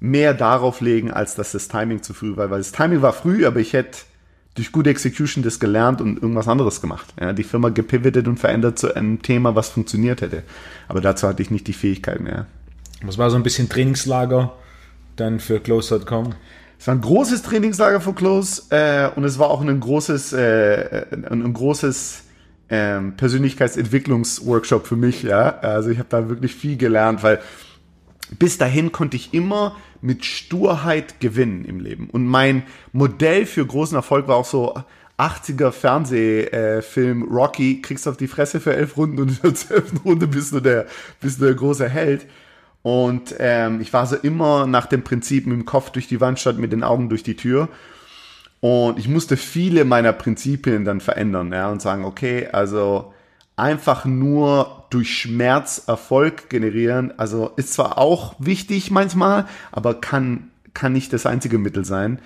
mehr 0.00 0.34
darauf 0.34 0.80
legen, 0.80 1.10
als 1.10 1.34
dass 1.34 1.52
das 1.52 1.68
Timing 1.68 2.02
zu 2.02 2.14
früh 2.14 2.36
war. 2.36 2.50
Weil 2.50 2.58
das 2.58 2.72
Timing 2.72 3.02
war 3.02 3.12
früh, 3.12 3.46
aber 3.46 3.60
ich 3.60 3.72
hätte 3.72 3.98
durch 4.54 4.70
gute 4.70 4.90
Execution 4.90 5.42
das 5.42 5.60
gelernt 5.60 6.00
und 6.00 6.20
irgendwas 6.20 6.48
anderes 6.48 6.80
gemacht. 6.80 7.14
Ja, 7.18 7.32
die 7.32 7.44
Firma 7.44 7.70
gepivotet 7.70 8.28
und 8.28 8.38
verändert 8.38 8.78
zu 8.78 8.94
einem 8.94 9.22
Thema, 9.22 9.54
was 9.54 9.70
funktioniert 9.70 10.20
hätte. 10.20 10.42
Aber 10.88 11.00
dazu 11.00 11.26
hatte 11.26 11.42
ich 11.42 11.50
nicht 11.50 11.66
die 11.66 11.72
Fähigkeit 11.72 12.20
mehr. 12.20 12.46
Das 13.04 13.16
war 13.16 13.30
so 13.30 13.36
ein 13.36 13.42
bisschen 13.42 13.68
Trainingslager 13.68 14.52
dann 15.16 15.40
für 15.40 15.60
Close.com. 15.60 16.34
Es 16.78 16.86
war 16.86 16.94
ein 16.94 17.00
großes 17.00 17.42
Trainingslager 17.42 18.00
für 18.00 18.12
Close 18.12 18.62
äh, 18.70 19.08
und 19.14 19.24
es 19.24 19.38
war 19.38 19.50
auch 19.50 19.60
ein 19.60 19.80
großes, 19.80 20.32
äh, 20.32 21.06
ein, 21.12 21.42
ein 21.42 21.52
großes 21.52 22.24
ähm, 22.74 23.16
Persönlichkeitsentwicklungsworkshop 23.18 24.86
für 24.86 24.96
mich, 24.96 25.22
ja. 25.22 25.58
Also 25.58 25.90
ich 25.90 25.98
habe 25.98 26.08
da 26.08 26.30
wirklich 26.30 26.54
viel 26.54 26.78
gelernt, 26.78 27.22
weil 27.22 27.38
bis 28.38 28.56
dahin 28.56 28.92
konnte 28.92 29.14
ich 29.14 29.34
immer 29.34 29.76
mit 30.00 30.24
Sturheit 30.24 31.20
gewinnen 31.20 31.66
im 31.66 31.80
Leben. 31.80 32.08
Und 32.08 32.26
mein 32.26 32.62
Modell 32.92 33.44
für 33.44 33.66
großen 33.66 33.94
Erfolg 33.94 34.26
war 34.26 34.36
auch 34.36 34.46
so 34.46 34.74
80er 35.18 35.70
Fernsehfilm 35.70 37.24
Rocky, 37.24 37.82
kriegst 37.82 38.08
auf 38.08 38.16
die 38.16 38.26
Fresse 38.26 38.58
für 38.58 38.74
elf 38.74 38.96
Runden 38.96 39.20
und 39.20 39.28
in 39.28 39.38
der 39.42 39.54
zwölften 39.54 39.98
Runde 39.98 40.26
bist 40.26 40.54
du 40.54 40.60
der, 40.60 40.86
bist 41.20 41.42
du 41.42 41.44
der 41.44 41.54
große 41.54 41.86
Held. 41.86 42.26
Und 42.80 43.34
ähm, 43.38 43.82
ich 43.82 43.92
war 43.92 44.06
so 44.06 44.16
immer 44.16 44.66
nach 44.66 44.86
dem 44.86 45.02
Prinzip 45.02 45.46
mit 45.46 45.58
dem 45.58 45.66
Kopf 45.66 45.90
durch 45.90 46.08
die 46.08 46.22
Wand 46.22 46.40
statt 46.40 46.56
mit 46.56 46.72
den 46.72 46.84
Augen 46.84 47.10
durch 47.10 47.22
die 47.22 47.36
Tür. 47.36 47.68
Und 48.62 48.96
ich 48.96 49.08
musste 49.08 49.36
viele 49.36 49.84
meiner 49.84 50.12
Prinzipien 50.12 50.84
dann 50.84 51.00
verändern, 51.00 51.52
ja, 51.52 51.68
und 51.68 51.82
sagen, 51.82 52.04
okay, 52.04 52.48
also 52.52 53.12
einfach 53.56 54.04
nur 54.04 54.84
durch 54.90 55.12
Schmerz 55.18 55.82
Erfolg 55.88 56.48
generieren, 56.48 57.12
also 57.18 57.50
ist 57.56 57.74
zwar 57.74 57.98
auch 57.98 58.36
wichtig 58.38 58.92
manchmal, 58.92 59.46
aber 59.72 60.00
kann, 60.00 60.52
kann 60.74 60.92
nicht 60.92 61.12
das 61.12 61.26
einzige 61.26 61.58
Mittel 61.58 61.84
sein. 61.84 62.20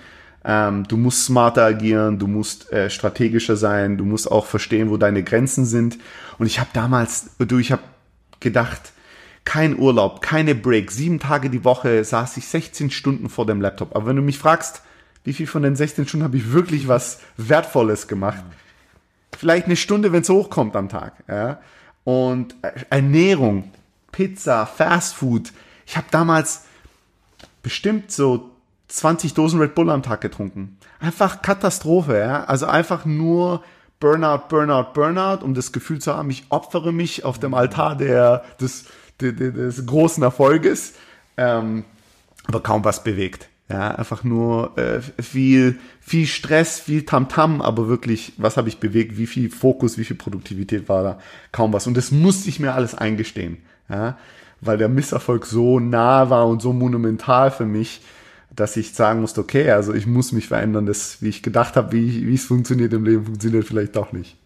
Ähm, 0.45 0.87
du 0.87 0.95
musst 0.95 1.25
smarter 1.25 1.65
agieren, 1.65 2.19
du 2.19 2.27
musst 2.27 2.71
äh, 2.71 2.91
strategischer 2.91 3.57
sein, 3.57 3.97
du 3.97 4.05
musst 4.05 4.31
auch 4.31 4.45
verstehen, 4.45 4.91
wo 4.91 4.97
deine 4.97 5.23
Grenzen 5.23 5.65
sind. 5.65 5.97
Und 6.37 6.45
ich 6.45 6.59
habe 6.59 6.69
damals, 6.71 7.31
du, 7.39 7.57
ich 7.57 7.71
habe 7.71 7.81
gedacht, 8.41 8.93
kein 9.43 9.79
Urlaub, 9.79 10.21
keine 10.21 10.53
Break, 10.53 10.91
sieben 10.91 11.17
Tage 11.17 11.49
die 11.49 11.63
Woche 11.63 12.03
saß 12.03 12.37
ich 12.37 12.47
16 12.47 12.91
Stunden 12.91 13.27
vor 13.27 13.47
dem 13.47 13.59
Laptop. 13.59 13.95
Aber 13.95 14.05
wenn 14.05 14.17
du 14.17 14.21
mich 14.21 14.37
fragst, 14.37 14.83
wie 15.27 15.33
viel 15.33 15.45
von 15.45 15.61
den 15.61 15.75
16 15.75 16.07
Stunden 16.07 16.23
habe 16.23 16.37
ich 16.37 16.53
wirklich 16.53 16.87
was 16.87 17.19
Wertvolles 17.35 18.07
gemacht. 18.07 18.41
Vielleicht 19.37 19.65
eine 19.65 19.75
Stunde, 19.75 20.13
wenn 20.13 20.21
es 20.21 20.29
hochkommt 20.29 20.73
am 20.77 20.87
Tag. 20.87 21.21
Ja? 21.27 21.59
Und 22.05 22.55
Ernährung, 22.89 23.69
Pizza, 24.13 24.65
Fast 24.65 25.15
Food. 25.15 25.51
Ich 25.85 25.97
habe 25.97 26.07
damals 26.11 26.63
bestimmt 27.61 28.09
so 28.09 28.51
20 28.87 29.33
Dosen 29.33 29.59
Red 29.59 29.75
Bull 29.75 29.89
am 29.89 30.01
Tag 30.01 30.21
getrunken. 30.21 30.77
Einfach 31.01 31.41
Katastrophe, 31.41 32.17
ja. 32.19 32.45
Also 32.45 32.65
einfach 32.65 33.03
nur 33.03 33.65
Burnout, 33.99 34.43
Burnout, 34.47 34.93
Burnout, 34.93 35.43
um 35.43 35.53
das 35.53 35.73
Gefühl 35.73 35.99
zu 35.99 36.15
haben, 36.15 36.29
ich 36.29 36.45
opfere 36.51 36.93
mich 36.93 37.25
auf 37.25 37.37
dem 37.37 37.53
Altar 37.53 37.97
der, 37.97 38.45
des, 38.61 38.85
des, 39.19 39.35
des 39.35 39.85
großen 39.85 40.23
Erfolges, 40.23 40.93
ähm, 41.35 41.83
aber 42.47 42.63
kaum 42.63 42.85
was 42.85 43.03
bewegt. 43.03 43.49
Ja, 43.69 43.95
einfach 43.95 44.23
nur 44.23 44.77
äh, 44.77 45.01
viel, 45.21 45.77
viel 45.99 46.25
Stress, 46.25 46.79
viel 46.79 47.03
Tamtam, 47.03 47.59
-Tam, 47.59 47.61
aber 47.61 47.89
wirklich, 47.89 48.31
was 48.37 48.55
habe 48.55 48.69
ich 48.69 48.79
bewegt, 48.79 49.17
wie 49.17 49.27
viel 49.27 49.49
Fokus, 49.49 49.97
wie 49.97 50.05
viel 50.05 50.15
Produktivität 50.15 50.87
war 50.87 51.03
da? 51.03 51.19
Kaum 51.51 51.73
was. 51.73 51.85
Und 51.85 51.97
das 51.97 52.11
musste 52.11 52.47
ich 52.47 52.61
mir 52.61 52.73
alles 52.73 52.95
eingestehen. 52.95 53.57
Ja, 53.89 54.17
weil 54.61 54.77
der 54.77 54.89
Misserfolg 54.89 55.45
so 55.45 55.79
nah 55.79 56.29
war 56.29 56.47
und 56.47 56.61
so 56.61 56.73
monumental 56.73 57.51
für 57.51 57.65
mich, 57.65 58.01
dass 58.55 58.75
ich 58.77 58.93
sagen 58.93 59.21
musste, 59.21 59.41
okay, 59.41 59.69
also 59.71 59.93
ich 59.93 60.07
muss 60.07 60.31
mich 60.31 60.47
verändern. 60.47 60.85
Das, 60.85 61.21
wie 61.21 61.29
ich 61.29 61.43
gedacht 61.43 61.75
habe, 61.75 61.91
wie, 61.91 62.25
wie 62.27 62.35
es 62.35 62.45
funktioniert 62.45 62.93
im 62.93 63.05
Leben, 63.05 63.25
funktioniert 63.25 63.65
vielleicht 63.65 63.95
doch 63.95 64.13
nicht. 64.13 64.37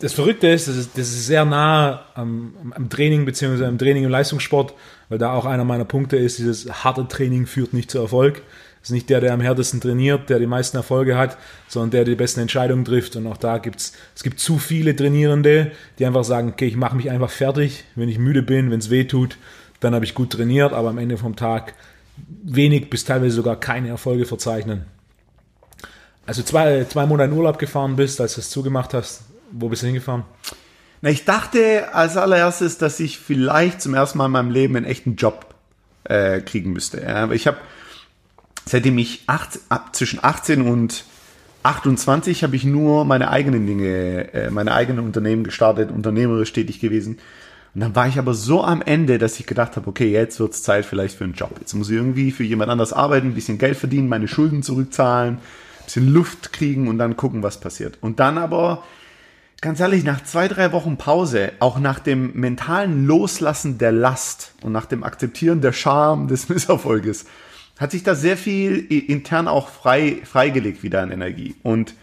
Das 0.00 0.12
Verrückte 0.12 0.46
ist, 0.48 0.68
das 0.68 0.76
ist, 0.76 0.90
das 0.96 1.08
ist 1.08 1.26
sehr 1.26 1.44
nah 1.44 2.04
am, 2.14 2.52
am 2.70 2.88
Training 2.88 3.24
beziehungsweise 3.24 3.66
am 3.66 3.78
Training 3.78 4.04
im 4.04 4.10
Leistungssport 4.10 4.74
weil 5.08 5.18
da 5.18 5.32
auch 5.32 5.46
einer 5.46 5.64
meiner 5.64 5.84
Punkte 5.84 6.16
ist, 6.16 6.38
dieses 6.38 6.84
harte 6.84 7.08
Training 7.08 7.46
führt 7.46 7.72
nicht 7.72 7.90
zu 7.90 7.98
Erfolg. 7.98 8.42
Es 8.82 8.88
ist 8.88 8.92
nicht 8.92 9.10
der, 9.10 9.20
der 9.20 9.32
am 9.32 9.40
härtesten 9.40 9.80
trainiert, 9.80 10.30
der 10.30 10.38
die 10.38 10.46
meisten 10.46 10.76
Erfolge 10.76 11.16
hat, 11.16 11.36
sondern 11.66 11.90
der, 11.90 12.04
der 12.04 12.14
die 12.14 12.18
besten 12.18 12.40
Entscheidungen 12.40 12.84
trifft. 12.84 13.16
Und 13.16 13.26
auch 13.26 13.36
da 13.36 13.58
gibt's, 13.58 13.92
es 14.14 14.22
gibt 14.22 14.38
zu 14.38 14.58
viele 14.58 14.94
Trainierende, 14.94 15.72
die 15.98 16.06
einfach 16.06 16.24
sagen, 16.24 16.50
okay, 16.50 16.66
ich 16.66 16.76
mache 16.76 16.96
mich 16.96 17.10
einfach 17.10 17.30
fertig, 17.30 17.84
wenn 17.96 18.08
ich 18.08 18.18
müde 18.18 18.42
bin, 18.42 18.70
wenn 18.70 18.78
es 18.78 18.90
weh 18.90 19.04
tut, 19.04 19.36
dann 19.80 19.94
habe 19.94 20.04
ich 20.04 20.14
gut 20.14 20.30
trainiert, 20.30 20.72
aber 20.72 20.90
am 20.90 20.98
Ende 20.98 21.16
vom 21.16 21.36
Tag 21.36 21.74
wenig 22.42 22.90
bis 22.90 23.04
teilweise 23.04 23.36
sogar 23.36 23.58
keine 23.58 23.88
Erfolge 23.88 24.26
verzeichnen. 24.26 24.84
Also 26.26 26.42
zwei, 26.42 26.84
zwei 26.84 27.06
Monate 27.06 27.30
in 27.30 27.36
Urlaub 27.36 27.58
gefahren 27.58 27.96
bist, 27.96 28.20
als 28.20 28.34
du 28.34 28.40
es 28.40 28.50
zugemacht 28.50 28.92
hast, 28.92 29.22
wo 29.52 29.68
bist 29.68 29.82
du 29.82 29.86
hingefahren? 29.86 30.24
Na, 31.00 31.10
ich 31.10 31.24
dachte 31.24 31.94
als 31.94 32.16
allererstes, 32.16 32.78
dass 32.78 32.98
ich 33.00 33.18
vielleicht 33.18 33.80
zum 33.80 33.94
ersten 33.94 34.18
Mal 34.18 34.26
in 34.26 34.32
meinem 34.32 34.50
Leben 34.50 34.76
einen 34.76 34.86
echten 34.86 35.16
Job 35.16 35.54
äh, 36.04 36.40
kriegen 36.40 36.72
müsste. 36.72 37.00
Ja, 37.02 37.30
ich 37.30 37.46
habe, 37.46 37.58
seitdem 38.64 38.98
ich 38.98 39.22
acht, 39.26 39.60
ab 39.68 39.94
zwischen 39.94 40.18
18 40.22 40.62
und 40.62 41.04
28 41.62 42.42
habe 42.44 42.56
ich 42.56 42.64
nur 42.64 43.04
meine 43.04 43.30
eigenen 43.30 43.66
Dinge, 43.66 44.32
äh, 44.32 44.50
meine 44.50 44.72
eigenen 44.72 45.04
Unternehmen 45.04 45.44
gestartet, 45.44 45.90
unternehmerisch 45.90 46.52
tätig 46.52 46.80
gewesen. 46.80 47.18
Und 47.74 47.82
dann 47.82 47.94
war 47.94 48.08
ich 48.08 48.18
aber 48.18 48.34
so 48.34 48.64
am 48.64 48.82
Ende, 48.82 49.18
dass 49.18 49.38
ich 49.38 49.46
gedacht 49.46 49.76
habe, 49.76 49.88
okay, 49.88 50.10
jetzt 50.10 50.40
wird 50.40 50.52
es 50.52 50.62
Zeit 50.62 50.84
vielleicht 50.84 51.16
für 51.16 51.24
einen 51.24 51.34
Job. 51.34 51.52
Jetzt 51.60 51.74
muss 51.74 51.90
ich 51.90 51.96
irgendwie 51.96 52.32
für 52.32 52.42
jemand 52.42 52.70
anders 52.70 52.92
arbeiten, 52.92 53.28
ein 53.28 53.34
bisschen 53.34 53.58
Geld 53.58 53.76
verdienen, 53.76 54.08
meine 54.08 54.26
Schulden 54.26 54.62
zurückzahlen, 54.62 55.34
ein 55.34 55.84
bisschen 55.84 56.08
Luft 56.08 56.52
kriegen 56.52 56.88
und 56.88 56.98
dann 56.98 57.16
gucken, 57.16 57.42
was 57.42 57.60
passiert. 57.60 57.98
Und 58.00 58.18
dann 58.18 58.38
aber 58.38 58.82
ganz 59.60 59.80
ehrlich, 59.80 60.04
nach 60.04 60.22
zwei, 60.22 60.48
drei 60.48 60.72
Wochen 60.72 60.96
Pause, 60.96 61.52
auch 61.58 61.78
nach 61.78 61.98
dem 61.98 62.32
mentalen 62.34 63.06
Loslassen 63.06 63.78
der 63.78 63.92
Last 63.92 64.52
und 64.62 64.72
nach 64.72 64.86
dem 64.86 65.02
Akzeptieren 65.02 65.60
der 65.60 65.72
Scham 65.72 66.28
des 66.28 66.48
Misserfolges, 66.48 67.26
hat 67.78 67.90
sich 67.92 68.02
da 68.02 68.14
sehr 68.14 68.36
viel 68.36 68.76
intern 68.76 69.48
auch 69.48 69.68
frei, 69.68 70.18
freigelegt 70.24 70.82
wieder 70.82 71.02
an 71.02 71.12
Energie. 71.12 71.54
Und 71.62 71.94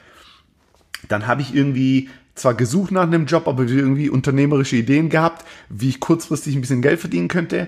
dann 1.08 1.28
habe 1.28 1.42
ich 1.42 1.54
irgendwie 1.54 2.10
zwar 2.34 2.54
gesucht 2.54 2.92
nach 2.92 3.04
einem 3.04 3.26
Job, 3.26 3.48
aber 3.48 3.64
irgendwie 3.64 4.10
unternehmerische 4.10 4.76
Ideen 4.76 5.10
gehabt, 5.10 5.46
wie 5.70 5.90
ich 5.90 6.00
kurzfristig 6.00 6.56
ein 6.56 6.62
bisschen 6.62 6.82
Geld 6.82 7.00
verdienen 7.00 7.28
könnte. 7.28 7.68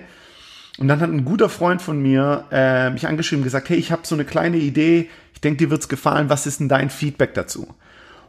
Und 0.78 0.88
dann 0.88 1.00
hat 1.00 1.10
ein 1.10 1.24
guter 1.24 1.48
Freund 1.48 1.82
von 1.82 2.00
mir 2.00 2.44
äh, 2.50 2.90
mich 2.90 3.06
angeschrieben 3.06 3.40
und 3.40 3.44
gesagt, 3.44 3.68
hey, 3.68 3.76
ich 3.76 3.90
habe 3.90 4.06
so 4.06 4.14
eine 4.14 4.24
kleine 4.24 4.58
Idee, 4.58 5.08
ich 5.34 5.40
denke, 5.40 5.58
dir 5.58 5.70
wird's 5.70 5.88
gefallen, 5.88 6.28
was 6.28 6.46
ist 6.46 6.60
denn 6.60 6.68
dein 6.68 6.90
Feedback 6.90 7.34
dazu? 7.34 7.74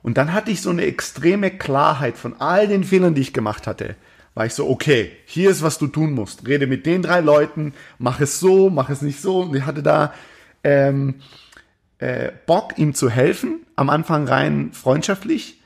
Und 0.02 0.18
dann 0.18 0.34
hatte 0.34 0.52
ich 0.52 0.62
so 0.62 0.70
eine 0.70 0.86
extreme 0.86 1.52
Klarheit 1.52 2.18
von 2.18 2.40
all 2.40 2.68
den 2.68 2.84
Fehlern, 2.84 3.16
die 3.16 3.22
ich 3.22 3.34
gemacht 3.34 3.68
hatte. 3.68 3.96
War 4.34 4.46
ich 4.46 4.54
so, 4.54 4.70
okay, 4.70 5.12
hier 5.26 5.50
ist, 5.50 5.62
was 5.62 5.78
du 5.78 5.88
tun 5.88 6.14
musst. 6.14 6.48
Rede 6.48 6.68
mit 6.68 6.86
den 6.86 7.02
drei 7.02 7.20
Leuten, 7.20 7.74
mach 7.98 8.22
es 8.22 8.40
so, 8.40 8.70
mach 8.70 8.90
es 8.90 9.02
nicht 9.02 9.22
so. 9.22 9.42
Und 9.42 9.56
ich 9.56 9.66
hatte 9.66 9.84
da 9.84 10.14
ähm, 10.64 11.16
äh, 11.98 12.32
Bock, 12.46 12.78
ihm 12.78 12.94
zu 12.94 13.10
helfen. 13.10 13.66
Am 13.76 13.90
Anfang 13.90 14.28
rein 14.28 14.72
freundschaftlich. 14.72 15.59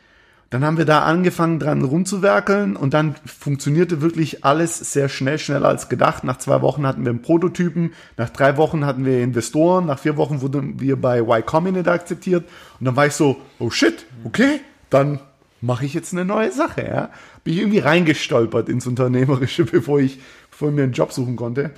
Dann 0.54 0.64
haben 0.64 0.78
wir 0.78 0.86
da 0.86 1.00
angefangen 1.00 1.58
dran 1.58 1.82
rumzuwerkeln 1.82 2.76
und 2.76 2.94
dann 2.94 3.16
funktionierte 3.26 4.02
wirklich 4.02 4.46
alles 4.46 4.78
sehr 4.78 5.10
schnell, 5.10 5.40
schneller 5.40 5.68
als 5.68 5.90
gedacht. 5.90 6.24
Nach 6.24 6.38
zwei 6.38 6.62
Wochen 6.62 6.86
hatten 6.86 7.06
wir 7.06 7.10
einen 7.10 7.24
Prototypen, 7.24 7.94
nach 8.18 8.30
drei 8.30 8.56
Wochen 8.56 8.86
hatten 8.86 9.04
wir 9.04 9.24
Investoren, 9.24 9.88
nach 9.88 9.98
vier 9.98 10.16
Wochen 10.16 10.42
wurden 10.42 10.80
wir 10.80 10.96
bei 10.96 11.22
Y 11.22 11.44
Combinator 11.44 11.94
akzeptiert 11.94 12.46
und 12.80 12.86
dann 12.86 12.96
war 12.96 13.08
ich 13.08 13.14
so, 13.14 13.42
oh 13.58 13.72
shit, 13.72 14.06
okay, 14.26 14.62
dann 14.92 15.22
mache 15.60 15.88
ich 15.88 15.96
jetzt 15.96 16.14
eine 16.14 16.24
neue 16.24 16.52
Sache, 16.52 16.86
ja. 16.86 17.10
Bin 17.44 17.56
ich 17.56 17.60
irgendwie 17.62 17.80
reingestolpert 17.80 18.70
ins 18.70 18.86
Unternehmerische, 18.86 19.66
bevor 19.72 20.02
ich, 20.02 20.20
bevor 20.52 20.70
mir 20.70 20.84
einen 20.84 20.94
Job 20.94 21.14
suchen 21.14 21.36
konnte. 21.36 21.72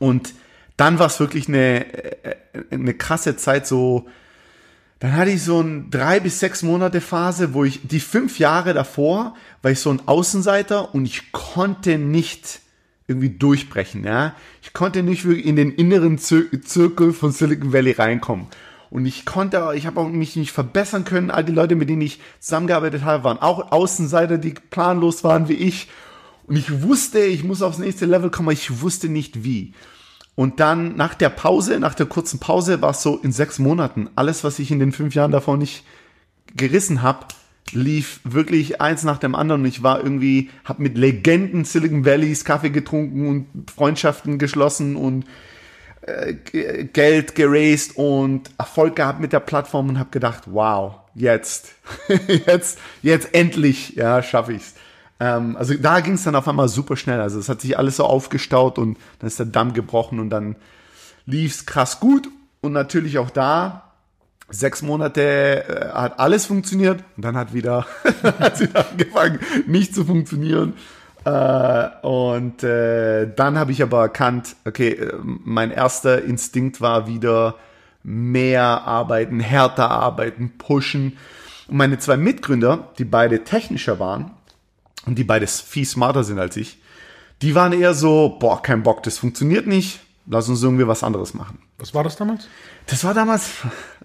Und 0.00 0.34
dann 0.76 0.98
war 0.98 1.06
es 1.06 1.20
wirklich 1.20 1.46
eine, 1.46 1.94
äh, 2.24 2.34
eine 2.72 2.94
krasse 2.94 3.36
Zeit, 3.36 3.68
so 3.68 4.08
dann 5.00 5.14
hatte 5.14 5.30
ich 5.30 5.42
so 5.42 5.60
ein 5.60 5.90
drei 5.90 6.18
bis 6.18 6.40
sechs 6.40 6.62
Monate 6.62 7.00
Phase, 7.00 7.54
wo 7.54 7.64
ich 7.64 7.86
die 7.86 8.00
fünf 8.00 8.38
Jahre 8.38 8.74
davor 8.74 9.36
war 9.62 9.70
ich 9.70 9.80
so 9.80 9.90
ein 9.90 10.02
Außenseiter 10.06 10.94
und 10.94 11.04
ich 11.04 11.30
konnte 11.32 11.98
nicht 11.98 12.60
irgendwie 13.06 13.30
durchbrechen, 13.30 14.04
ja. 14.04 14.34
Ich 14.62 14.72
konnte 14.72 15.02
nicht 15.02 15.24
wirklich 15.24 15.46
in 15.46 15.56
den 15.56 15.72
inneren 15.72 16.18
Zir 16.18 16.44
Zirkel 16.62 17.12
von 17.12 17.32
Silicon 17.32 17.72
Valley 17.72 17.92
reinkommen. 17.92 18.46
Und 18.90 19.06
ich 19.06 19.24
konnte, 19.24 19.72
ich 19.74 19.86
habe 19.86 20.00
auch 20.00 20.08
mich 20.08 20.36
nicht 20.36 20.52
verbessern 20.52 21.04
können. 21.04 21.30
All 21.30 21.44
die 21.44 21.52
Leute, 21.52 21.74
mit 21.74 21.88
denen 21.88 22.02
ich 22.02 22.20
zusammengearbeitet 22.40 23.04
habe, 23.04 23.24
waren 23.24 23.38
auch 23.38 23.72
Außenseiter, 23.72 24.38
die 24.38 24.54
planlos 24.70 25.24
waren 25.24 25.48
wie 25.48 25.54
ich. 25.54 25.88
Und 26.46 26.56
ich 26.56 26.82
wusste, 26.82 27.20
ich 27.20 27.44
muss 27.44 27.62
aufs 27.62 27.78
nächste 27.78 28.06
Level 28.06 28.30
kommen, 28.30 28.48
aber 28.48 28.54
ich 28.54 28.80
wusste 28.80 29.08
nicht 29.08 29.44
wie. 29.44 29.74
Und 30.38 30.60
dann 30.60 30.94
nach 30.94 31.14
der 31.14 31.30
Pause, 31.30 31.80
nach 31.80 31.94
der 31.94 32.06
kurzen 32.06 32.38
Pause, 32.38 32.80
war 32.80 32.90
es 32.90 33.02
so 33.02 33.16
in 33.16 33.32
sechs 33.32 33.58
Monaten. 33.58 34.08
Alles, 34.14 34.44
was 34.44 34.60
ich 34.60 34.70
in 34.70 34.78
den 34.78 34.92
fünf 34.92 35.16
Jahren 35.16 35.32
davor 35.32 35.56
nicht 35.56 35.82
gerissen 36.54 37.02
habe, 37.02 37.26
lief 37.72 38.20
wirklich 38.22 38.80
eins 38.80 39.02
nach 39.02 39.18
dem 39.18 39.34
anderen. 39.34 39.62
Und 39.62 39.66
ich 39.66 39.82
war 39.82 40.00
irgendwie, 40.00 40.50
habe 40.62 40.80
mit 40.80 40.96
Legenden 40.96 41.64
Silicon 41.64 42.04
Valleys 42.04 42.44
Kaffee 42.44 42.70
getrunken 42.70 43.26
und 43.26 43.68
Freundschaften 43.68 44.38
geschlossen 44.38 44.94
und 44.94 45.24
äh, 46.02 46.34
Geld 46.84 47.34
geraced 47.34 47.96
und 47.96 48.48
Erfolg 48.58 48.94
gehabt 48.94 49.18
mit 49.18 49.32
der 49.32 49.40
Plattform 49.40 49.88
und 49.88 49.98
habe 49.98 50.10
gedacht, 50.10 50.44
wow, 50.46 51.00
jetzt, 51.16 51.74
jetzt, 52.46 52.78
jetzt 53.02 53.34
endlich, 53.34 53.96
ja, 53.96 54.22
schaffe 54.22 54.52
ich's. 54.52 54.74
Ähm, 55.20 55.56
also 55.56 55.74
da 55.74 56.00
ging 56.00 56.14
es 56.14 56.24
dann 56.24 56.34
auf 56.34 56.48
einmal 56.48 56.68
super 56.68 56.96
schnell. 56.96 57.20
Also 57.20 57.38
es 57.38 57.48
hat 57.48 57.60
sich 57.60 57.78
alles 57.78 57.96
so 57.96 58.04
aufgestaut 58.04 58.78
und 58.78 58.98
dann 59.18 59.26
ist 59.26 59.38
der 59.38 59.46
Damm 59.46 59.74
gebrochen 59.74 60.20
und 60.20 60.30
dann 60.30 60.56
lief 61.26 61.54
es 61.54 61.66
krass 61.66 62.00
gut. 62.00 62.28
Und 62.60 62.72
natürlich 62.72 63.18
auch 63.18 63.30
da, 63.30 63.92
sechs 64.50 64.82
Monate 64.82 65.22
äh, 65.22 65.88
hat 65.92 66.18
alles 66.18 66.46
funktioniert 66.46 67.04
und 67.16 67.24
dann 67.24 67.36
hat 67.36 67.52
wieder, 67.52 67.86
hat 68.22 68.60
wieder 68.60 68.88
angefangen, 68.90 69.38
nicht 69.66 69.94
zu 69.94 70.04
funktionieren. 70.04 70.74
Äh, 71.24 71.88
und 72.02 72.62
äh, 72.62 73.32
dann 73.34 73.58
habe 73.58 73.72
ich 73.72 73.82
aber 73.82 74.00
erkannt, 74.02 74.56
okay, 74.64 74.90
äh, 74.90 75.14
mein 75.22 75.70
erster 75.70 76.22
Instinkt 76.22 76.80
war 76.80 77.06
wieder 77.06 77.56
mehr 78.02 78.62
arbeiten, 78.62 79.40
härter 79.40 79.90
arbeiten, 79.90 80.52
pushen. 80.56 81.18
Und 81.66 81.76
meine 81.76 81.98
zwei 81.98 82.16
Mitgründer, 82.16 82.88
die 82.98 83.04
beide 83.04 83.44
technischer 83.44 83.98
waren, 83.98 84.30
und 85.08 85.16
die 85.16 85.24
beide 85.24 85.46
viel 85.46 85.86
smarter 85.86 86.22
sind 86.22 86.38
als 86.38 86.56
ich, 86.56 86.78
die 87.42 87.54
waren 87.54 87.72
eher 87.72 87.94
so, 87.94 88.36
boah, 88.38 88.62
kein 88.62 88.82
Bock, 88.82 89.02
das 89.02 89.18
funktioniert 89.18 89.66
nicht, 89.66 90.00
lass 90.26 90.48
uns 90.48 90.62
irgendwie 90.62 90.86
was 90.86 91.02
anderes 91.02 91.34
machen. 91.34 91.58
Was 91.78 91.94
war 91.94 92.04
das 92.04 92.16
damals? 92.16 92.46
Das 92.86 93.04
war 93.04 93.14
damals, 93.14 93.50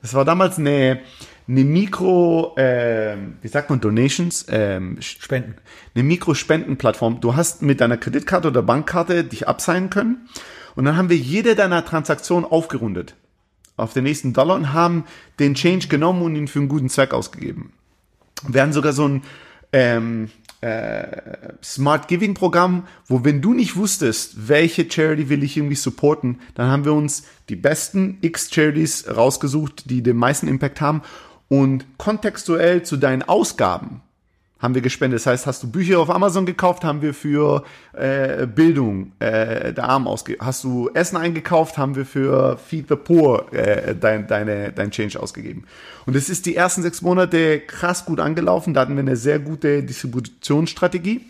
das 0.01 0.13
war 0.13 0.23
damals 0.23 0.57
eine, 0.57 1.01
eine 1.47 1.63
Mikro, 1.63 2.55
äh, 2.55 3.17
wie 3.41 3.47
sagt 3.47 3.69
man, 3.69 3.81
Donations? 3.81 4.45
Ähm, 4.47 4.97
Spenden. 5.01 5.55
Eine 5.93 6.03
Mikrospendenplattform. 6.03 7.19
Du 7.19 7.35
hast 7.35 7.61
mit 7.61 7.81
deiner 7.81 7.97
Kreditkarte 7.97 8.47
oder 8.47 8.61
Bankkarte 8.61 9.23
dich 9.23 9.47
abseilen 9.47 9.89
können 9.89 10.29
und 10.75 10.85
dann 10.85 10.95
haben 10.95 11.09
wir 11.09 11.17
jede 11.17 11.55
deiner 11.55 11.83
Transaktionen 11.83 12.49
aufgerundet 12.49 13.15
auf 13.75 13.91
den 13.91 14.03
nächsten 14.03 14.33
Dollar 14.33 14.55
und 14.55 14.71
haben 14.71 15.03
den 15.39 15.55
Change 15.55 15.87
genommen 15.87 16.21
und 16.21 16.35
ihn 16.35 16.47
für 16.47 16.59
einen 16.59 16.69
guten 16.69 16.89
Zweck 16.89 17.13
ausgegeben. 17.13 17.73
Wir 18.47 18.61
hatten 18.61 18.73
sogar 18.73 18.93
so 18.93 19.07
ein 19.07 19.23
ähm, 19.73 20.25
äh, 20.25 20.42
Smart 21.63 22.07
Giving 22.07 22.33
Programm, 22.33 22.87
wo 23.07 23.23
wenn 23.25 23.41
du 23.41 23.53
nicht 23.53 23.75
wusstest, 23.75 24.47
welche 24.47 24.89
Charity 24.89 25.29
will 25.29 25.43
ich 25.43 25.57
irgendwie 25.57 25.75
supporten, 25.75 26.39
dann 26.55 26.69
haben 26.69 26.85
wir 26.85 26.93
uns 26.93 27.23
die 27.49 27.55
besten 27.55 28.17
X 28.21 28.49
Charities 28.49 29.05
rausgesucht, 29.13 29.89
die 29.89 30.01
den 30.01 30.17
meisten 30.17 30.47
Impact 30.47 30.79
haben. 30.79 31.01
Und 31.49 31.85
kontextuell 31.97 32.83
zu 32.83 32.97
deinen 32.97 33.23
Ausgaben 33.23 34.01
haben 34.63 34.75
wir 34.75 34.81
gespendet. 34.81 35.19
Das 35.19 35.27
heißt, 35.27 35.45
hast 35.45 35.61
du 35.61 35.69
Bücher 35.69 35.99
auf 35.99 36.09
Amazon 36.09 36.45
gekauft, 36.45 36.85
haben 36.85 37.01
wir 37.01 37.13
für 37.13 37.63
äh, 37.91 38.47
Bildung 38.47 39.11
äh, 39.19 39.73
der 39.73 39.83
Armen 39.83 40.07
ausgegeben. 40.07 40.45
Hast 40.45 40.63
du 40.63 40.89
Essen 40.93 41.17
eingekauft, 41.17 41.77
haben 41.77 41.95
wir 41.95 42.05
für 42.05 42.57
Feed 42.57 42.87
the 42.87 42.95
Poor 42.95 43.51
äh, 43.53 43.93
dein, 43.93 44.25
deine, 44.25 44.71
dein 44.71 44.89
Change 44.89 45.19
ausgegeben. 45.19 45.65
Und 46.05 46.15
es 46.15 46.29
ist 46.29 46.45
die 46.45 46.55
ersten 46.55 46.81
sechs 46.81 47.01
Monate 47.01 47.59
krass 47.59 48.05
gut 48.05 48.21
angelaufen. 48.21 48.73
Da 48.73 48.81
hatten 48.81 48.95
wir 48.95 49.01
eine 49.01 49.17
sehr 49.17 49.39
gute 49.39 49.83
Distributionsstrategie. 49.83 51.21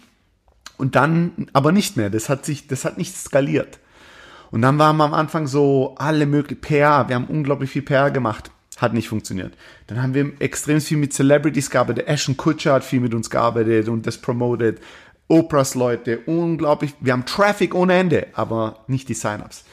Und 0.77 0.95
dann 0.95 1.47
aber 1.53 1.71
nicht 1.71 1.97
mehr. 1.97 2.11
Das 2.11 2.29
hat 2.29 2.45
sich, 2.45 2.67
das 2.67 2.85
hat 2.85 2.99
nicht 2.99 3.15
skaliert. 3.15 3.79
Und 4.51 4.61
dann 4.61 4.77
waren 4.77 4.97
wir 4.97 5.05
am 5.05 5.13
Anfang 5.15 5.47
so 5.47 5.95
alle 5.97 6.27
möglichen 6.27 6.61
PR. 6.61 7.07
Wir 7.07 7.15
haben 7.15 7.25
unglaublich 7.25 7.71
viel 7.71 7.81
PR 7.81 8.11
gemacht 8.11 8.51
hat 8.81 8.93
nicht 8.93 9.09
funktioniert. 9.09 9.53
Dann 9.87 10.01
haben 10.01 10.13
wir 10.13 10.31
extrem 10.39 10.81
viel 10.81 10.97
mit 10.97 11.13
Celebrities 11.13 11.69
gearbeitet. 11.69 12.07
Ashton 12.07 12.37
Kutcher 12.37 12.73
hat 12.73 12.83
viel 12.83 12.99
mit 12.99 13.13
uns 13.13 13.29
gearbeitet 13.29 13.89
und 13.89 14.07
das 14.07 14.17
promoted. 14.17 14.79
Oprahs 15.27 15.73
Leute, 15.75 16.19
unglaublich. 16.25 16.93
Wir 16.99 17.13
haben 17.13 17.25
Traffic 17.25 17.73
ohne 17.73 17.93
Ende, 17.93 18.27
aber 18.33 18.83
nicht 18.87 19.09
die 19.09 19.13
Sign-ups. 19.13 19.63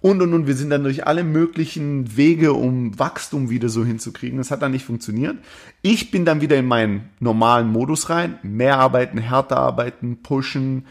Und, 0.00 0.20
und, 0.20 0.34
und 0.34 0.46
wir 0.46 0.54
sind 0.54 0.70
dann 0.70 0.84
durch 0.84 1.06
alle 1.06 1.24
möglichen 1.24 2.16
Wege, 2.16 2.52
um 2.52 2.98
Wachstum 2.98 3.50
wieder 3.50 3.68
so 3.68 3.84
hinzukriegen. 3.84 4.38
Das 4.38 4.50
hat 4.50 4.62
dann 4.62 4.72
nicht 4.72 4.84
funktioniert. 4.84 5.36
Ich 5.82 6.10
bin 6.10 6.24
dann 6.24 6.40
wieder 6.40 6.56
in 6.56 6.66
meinen 6.66 7.08
normalen 7.18 7.68
Modus 7.68 8.10
rein. 8.10 8.38
Mehr 8.42 8.78
arbeiten, 8.78 9.18
härter 9.18 9.56
arbeiten, 9.56 10.18
pushen. 10.22 10.86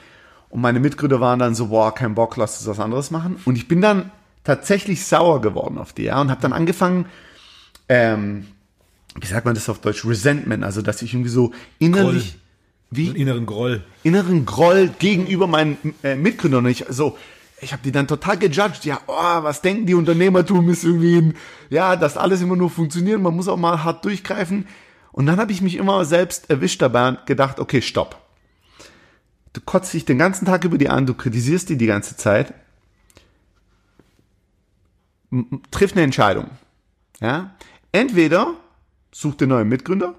Und 0.49 0.62
meine 0.62 0.80
Mitgründer 0.80 1.21
waren 1.21 1.39
dann 1.39 1.56
so, 1.56 1.67
boah, 1.67 1.93
kein 1.93 2.15
Bock, 2.15 2.36
lass 2.38 2.60
uns 2.60 2.67
was 2.67 2.84
anderes 2.84 3.12
machen. 3.12 3.38
Und 3.45 3.58
ich 3.58 3.67
bin 3.67 3.82
dann 3.82 4.12
tatsächlich 4.43 5.06
sauer 5.06 5.41
geworden 5.41 5.78
auf 5.78 5.93
die, 5.93 6.04
ja, 6.04 6.19
und 6.19 6.32
habe 6.32 6.41
dann 6.41 6.54
angefangen, 6.54 7.06
ähm, 7.89 8.48
wie 9.19 9.28
sagt 9.28 9.45
man 9.45 9.56
das 9.56 9.69
auf 9.69 9.80
Deutsch, 9.80 10.06
Resentment, 10.06 10.63
also 10.63 10.82
dass 10.82 11.02
ich 11.02 11.13
irgendwie 11.13 11.30
so 11.30 11.54
innerlich, 11.80 12.32
Groll. 12.32 12.41
wie 12.91 13.08
Einen 13.08 13.15
inneren 13.15 13.45
Groll. 13.45 13.84
inneren 14.04 14.45
Groll 14.45 14.89
gegenüber 15.00 15.48
meinen 15.48 15.78
äh, 16.04 16.15
Mitgründern. 16.15 16.65
Und 16.65 16.71
ich 16.71 16.86
so, 16.89 17.17
ich 17.62 17.71
habe 17.71 17.82
die 17.84 17.91
dann 17.91 18.08
total 18.08 18.38
gejudged. 18.38 18.84
Ja, 18.86 19.00
oh, 19.08 19.43
was 19.43 19.62
denken 19.62 19.86
die 19.86 19.93
Unternehmertum 19.93 20.69
ist 20.69 20.84
irgendwie, 20.84 21.17
ein, 21.17 21.34
ja, 21.69 21.95
dass 21.95 22.17
alles 22.17 22.41
immer 22.41 22.56
nur 22.56 22.69
funktioniert. 22.69 23.21
Man 23.21 23.36
muss 23.36 23.48
auch 23.48 23.58
mal 23.58 23.84
hart 23.84 24.04
durchgreifen. 24.04 24.67
Und 25.12 25.28
dann 25.28 25.39
habe 25.39 25.54
ich 25.54 25.62
mich 25.62 25.76
immer 25.76 26.04
selbst 26.04 26.50
erwischt 26.50 26.82
dabei 26.82 27.08
und 27.08 27.26
gedacht, 27.26 27.60
okay, 27.60 27.82
stopp. 27.82 28.21
Du 29.54 29.62
kotzt 29.62 29.93
dich 29.93 30.04
den 30.04 30.17
ganzen 30.17 30.45
Tag 30.45 30.65
über 30.65 30.78
die 30.78 30.89
an, 30.89 31.06
du 31.06 31.13
kritisierst 31.13 31.69
die 31.69 31.78
die 31.78 31.86
ganze 31.86 32.17
Zeit. 32.17 32.54
Triff 35.71 35.93
eine 35.93 36.02
Entscheidung. 36.02 36.50
Ja? 37.21 37.56
Entweder 37.95 38.55
such 39.13 39.36
den 39.36 39.47
neuen 39.47 39.69
Mitgründer 39.69 40.15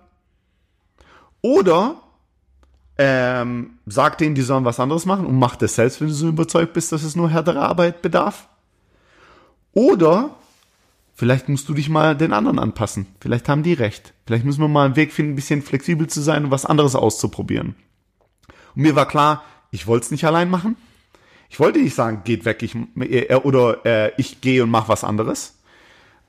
oder 1.42 2.00
ähm, 2.96 3.78
sag 3.84 4.16
denen, 4.16 4.34
die 4.34 4.40
sollen 4.40 4.64
was 4.64 4.80
anderes 4.80 5.04
machen 5.04 5.26
und 5.26 5.38
mach 5.38 5.56
das 5.56 5.74
selbst, 5.74 6.00
wenn 6.00 6.08
du 6.08 6.14
so 6.14 6.26
überzeugt 6.26 6.72
bist, 6.72 6.90
dass 6.92 7.02
es 7.02 7.16
nur 7.16 7.28
härtere 7.28 7.60
Arbeit 7.60 8.00
bedarf. 8.00 8.48
Oder 9.72 10.36
vielleicht 11.12 11.50
musst 11.50 11.68
du 11.68 11.74
dich 11.74 11.90
mal 11.90 12.16
den 12.16 12.32
anderen 12.32 12.58
anpassen. 12.58 13.08
Vielleicht 13.20 13.46
haben 13.46 13.62
die 13.62 13.74
recht. 13.74 14.14
Vielleicht 14.26 14.46
müssen 14.46 14.62
wir 14.62 14.68
mal 14.68 14.86
einen 14.86 14.96
Weg 14.96 15.12
finden, 15.12 15.32
ein 15.32 15.36
bisschen 15.36 15.60
flexibel 15.60 16.06
zu 16.06 16.22
sein 16.22 16.46
und 16.46 16.50
was 16.50 16.64
anderes 16.64 16.94
auszuprobieren. 16.94 17.76
Und 18.74 18.82
mir 18.82 18.96
war 18.96 19.06
klar, 19.06 19.44
ich 19.70 19.86
wollte 19.86 20.06
es 20.06 20.10
nicht 20.12 20.24
allein 20.24 20.48
machen. 20.48 20.78
Ich 21.50 21.60
wollte 21.60 21.78
nicht 21.78 21.94
sagen, 21.94 22.22
geht 22.24 22.46
weg, 22.46 22.62
ich, 22.62 22.74
oder 23.44 23.84
äh, 23.84 24.12
ich 24.16 24.40
gehe 24.40 24.62
und 24.62 24.70
mache 24.70 24.88
was 24.88 25.04
anderes 25.04 25.55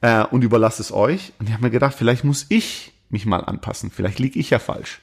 äh, 0.02 0.24
und 0.26 0.44
überlasse 0.44 0.82
es 0.82 0.92
euch. 0.92 1.34
Und 1.40 1.48
ich 1.48 1.54
habe 1.54 1.64
mir 1.64 1.72
gedacht, 1.72 1.96
vielleicht 1.98 2.24
muss 2.24 2.46
ich 2.50 2.94
mich 3.10 3.26
mal 3.26 3.44
anpassen. 3.44 3.92
Vielleicht 3.92 4.20
liege 4.20 4.40
ich 4.40 4.50
ja 4.50 4.60
falsch. 4.60 5.02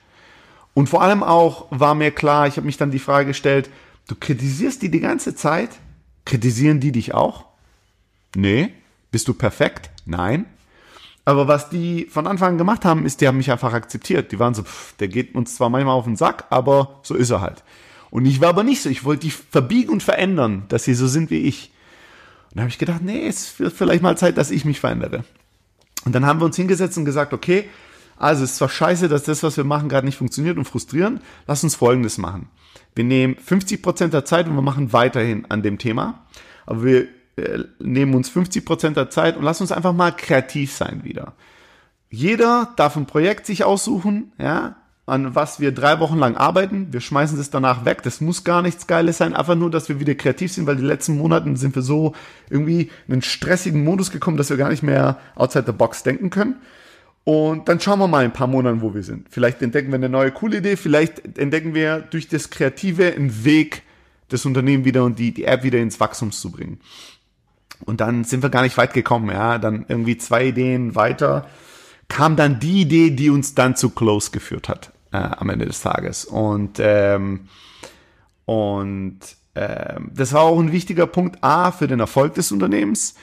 Und 0.74 0.88
vor 0.88 1.02
allem 1.02 1.22
auch 1.22 1.66
war 1.70 1.94
mir 1.94 2.11
klar, 2.11 2.46
ich 2.46 2.57
habe 2.57 2.66
mich 2.66 2.76
dann 2.76 2.90
die 2.90 2.98
Frage 2.98 3.28
gestellt, 3.28 3.70
du 4.09 4.14
kritisierst 4.14 4.83
die 4.83 4.90
die 4.90 5.00
ganze 5.00 5.35
Zeit? 5.35 5.70
Kritisieren 6.24 6.80
die 6.80 6.92
dich 6.92 7.14
auch? 7.14 7.44
Nee. 8.35 8.72
Bist 9.11 9.28
du 9.28 9.35
perfekt? 9.35 9.90
Nein. 10.07 10.46
Aber 11.24 11.48
was 11.48 11.70
die 11.70 12.07
von 12.11 12.26
Anfang 12.26 12.52
an 12.52 12.59
gemacht 12.59 12.85
haben, 12.85 13.07
ist, 13.07 13.20
die 13.20 13.28
haben 13.28 13.38
mich 13.38 13.50
einfach 13.50 13.72
akzeptiert. 13.72 14.33
Die 14.33 14.38
waren 14.38 14.54
so, 14.54 14.62
pff, 14.62 14.94
der 14.96 15.09
geht 15.09 15.35
uns 15.35 15.54
zwar 15.54 15.70
manchmal 15.70 15.94
auf 15.94 16.04
den 16.04 16.16
Sack, 16.16 16.44
aber 16.50 17.00
so 17.02 17.14
ist 17.14 17.30
er 17.30 17.40
halt. 17.40 17.62
Und 18.11 18.26
ich 18.26 18.40
war 18.40 18.50
aber 18.50 18.62
nicht 18.62 18.83
so. 18.83 18.90
Ich 18.90 19.04
wollte 19.04 19.22
die 19.22 19.30
verbiegen 19.30 19.90
und 19.90 20.02
verändern, 20.02 20.64
dass 20.68 20.85
sie 20.85 20.94
so 20.94 21.07
sind 21.07 21.30
wie 21.30 21.38
ich. 21.38 21.72
Und 22.55 22.59
da 22.59 22.62
habe 22.62 22.71
ich 22.71 22.79
gedacht, 22.79 23.03
nee, 23.03 23.27
es 23.27 23.59
wird 23.59 23.73
vielleicht 23.73 24.03
mal 24.03 24.17
Zeit, 24.17 24.38
dass 24.38 24.53
ich 24.53 24.64
mich 24.64 24.79
verändere. 24.79 25.25
Und 26.05 26.14
dann 26.14 26.25
haben 26.25 26.40
wir 26.40 26.45
uns 26.45 26.55
hingesetzt 26.55 26.97
und 26.97 27.05
gesagt, 27.05 27.33
okay, 27.33 27.69
also 28.17 28.45
es 28.45 28.53
ist 28.53 28.57
zwar 28.59 28.69
scheiße, 28.69 29.09
dass 29.09 29.25
das, 29.25 29.43
was 29.43 29.57
wir 29.57 29.64
machen, 29.64 29.88
gerade 29.88 30.07
nicht 30.07 30.19
funktioniert 30.19 30.57
und 30.57 30.64
frustrierend. 30.64 31.21
Lass 31.49 31.64
uns 31.64 31.75
Folgendes 31.75 32.17
machen. 32.17 32.49
Wir 32.95 33.03
nehmen 33.03 33.35
50 33.35 33.83
Prozent 33.83 34.14
der 34.14 34.25
Zeit 34.25 34.47
und 34.47 34.55
wir 34.55 34.62
machen 34.62 34.93
weiterhin 34.93 35.47
an 35.51 35.62
dem 35.62 35.79
Thema. 35.79 36.25
Aber 36.64 36.85
wir 36.85 37.09
äh, 37.37 37.64
nehmen 37.81 38.14
uns 38.14 38.29
50 38.29 38.64
Prozent 38.64 38.97
der 38.97 39.11
Zeit 39.11 39.37
und 39.37 39.43
lass 39.43 39.61
uns 39.61 39.73
einfach 39.73 39.93
mal 39.93 40.12
kreativ 40.12 40.73
sein 40.73 41.03
wieder. 41.03 41.35
Jeder 42.09 42.73
darf 42.77 42.97
ein 42.97 43.07
Projekt 43.07 43.47
sich 43.47 43.64
aussuchen, 43.64 44.33
ja, 44.38 44.77
an 45.07 45.35
was 45.35 45.61
wir 45.61 45.73
drei 45.73 46.01
Wochen 46.01 46.19
lang 46.19 46.37
arbeiten. 46.37 46.88
Wir 46.90 47.01
schmeißen 47.01 47.37
das 47.37 47.51
danach 47.51 47.85
weg. 47.85 48.03
Das 48.03 48.21
muss 48.21 48.43
gar 48.43 48.62
nichts 48.62 48.87
Geiles 48.87 49.19
sein. 49.19 49.35
Einfach 49.35 49.55
nur, 49.55 49.71
dass 49.71 49.88
wir 49.88 50.01
wieder 50.01 50.14
kreativ 50.14 50.53
sind, 50.53 50.67
weil 50.67 50.77
die 50.77 50.83
letzten 50.83 51.19
Monaten 51.19 51.57
sind 51.57 51.75
wir 51.75 51.83
so 51.83 52.14
irgendwie 52.49 52.90
in 53.07 53.12
einen 53.12 53.23
stressigen 53.23 53.85
Modus 53.85 54.11
gekommen, 54.11 54.38
dass 54.38 54.49
wir 54.49 54.57
gar 54.57 54.71
nicht 54.71 54.83
mehr 54.83 55.19
outside 55.35 55.67
the 55.67 55.73
box 55.73 56.03
denken 56.05 56.31
können. 56.31 56.57
Und 57.25 57.69
dann 57.69 57.81
schauen 57.81 57.99
wir 57.99 58.09
mal 58.09 58.25
in 58.25 58.31
ein 58.31 58.35
paar 58.35 58.47
Monaten, 58.47 58.81
wo 58.81 58.95
wir 58.95 59.03
sind. 59.03 59.29
Vielleicht 59.31 59.61
entdecken 59.61 59.90
wir 59.90 59.97
eine 59.97 60.09
neue 60.09 60.31
coole 60.31 60.59
Idee, 60.59 60.77
vielleicht 60.77 61.38
entdecken 61.38 61.75
wir 61.75 62.01
durch 62.01 62.29
das 62.29 62.51
Kreative 62.51 63.14
einen 63.14 63.45
Weg, 63.45 63.83
das 64.29 64.45
Unternehmen 64.45 64.85
wieder 64.85 65.05
und 65.05 65.19
die, 65.19 65.33
die 65.33 65.45
App 65.45 65.62
wieder 65.62 65.79
ins 65.79 66.01
Wachstum 66.01 66.33
zu 66.33 66.51
bringen. 66.51 66.81
Und 67.85 68.01
dann 68.01 68.25
sind 68.25 68.43
wir 68.43 68.51
gar 68.51 68.62
nicht 68.62 68.77
weit 68.77 68.93
gekommen, 68.95 69.31
ja. 69.31 69.59
Dann 69.59 69.85
irgendwie 69.88 70.17
zwei 70.17 70.47
Ideen 70.47 70.95
weiter 70.95 71.47
kam 72.09 72.37
dann 72.37 72.61
die 72.61 72.83
Idee, 72.83 73.11
die 73.11 73.31
uns 73.31 73.55
dann 73.55 73.77
zu 73.77 73.90
Close 73.90 74.31
geführt 74.31 74.69
hat 74.69 74.93
äh, 75.14 75.37
am 75.37 75.48
Ende 75.48 75.66
des 75.66 75.81
Tages. 75.81 76.24
Und 76.24 76.79
ähm, 76.81 77.48
und 78.44 79.20
ähm, 79.55 80.11
das 80.12 80.33
war 80.33 80.42
auch 80.42 80.59
ein 80.59 80.72
wichtiger 80.72 81.07
Punkt 81.07 81.42
A 81.42 81.70
für 81.70 81.87
den 81.87 82.00
Erfolg 82.00 82.35
des 82.35 82.53
Unternehmens, 82.53 83.14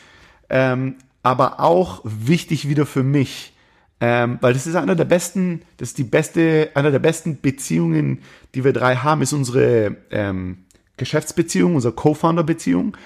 ähm, 0.49 0.95
aber 1.21 1.59
auch 1.59 2.01
wichtig 2.03 2.67
wieder 2.67 2.85
für 2.85 3.03
mich, 3.03 3.53
ähm, 3.99 4.39
weil 4.41 4.53
das 4.53 4.65
ist 4.65 4.75
einer 4.75 4.95
der 4.95 5.05
besten, 5.05 5.61
das 5.77 5.89
ist 5.89 5.97
die 5.97 6.03
beste, 6.03 6.71
einer 6.73 6.89
der 6.89 6.99
besten 6.99 7.39
Beziehungen, 7.41 8.19
die 8.55 8.63
wir 8.63 8.73
drei 8.73 8.95
haben, 8.95 9.21
ist 9.21 9.33
unsere 9.33 9.97
ähm, 10.09 10.65
Geschäftsbeziehung, 10.97 11.75
unsere 11.75 11.93
Co-Founder-Beziehung. 11.93 12.97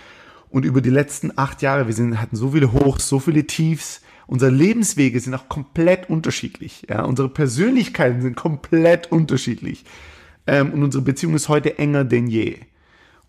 Und 0.50 0.64
über 0.64 0.80
die 0.80 0.90
letzten 0.92 1.38
acht 1.38 1.62
Jahre, 1.62 1.88
wir 1.88 1.94
sind, 1.94 2.22
hatten 2.22 2.38
so 2.38 2.52
viele 2.52 2.72
Hochs, 2.72 3.10
so 3.10 3.20
viele 3.20 3.46
Tiefs. 3.46 4.02
Unsere 4.28 4.52
Lebenswege 4.52 5.20
sind 5.20 5.34
auch 5.34 5.50
komplett 5.50 6.10
unterschiedlich. 6.10 6.88
Ja? 6.90 7.04
Unsere 7.04 7.30
Persönlichkeiten 7.30 8.22
sind 8.22 8.36
komplett 8.36 9.12
unterschiedlich. 9.12 9.86
Ähm, 10.48 10.74
und 10.74 10.84
unsere 10.84 11.04
Beziehung 11.04 11.36
ist 11.36 11.50
heute 11.50 11.78
enger 11.78 12.04
denn 12.04 12.28
je. 12.28 12.58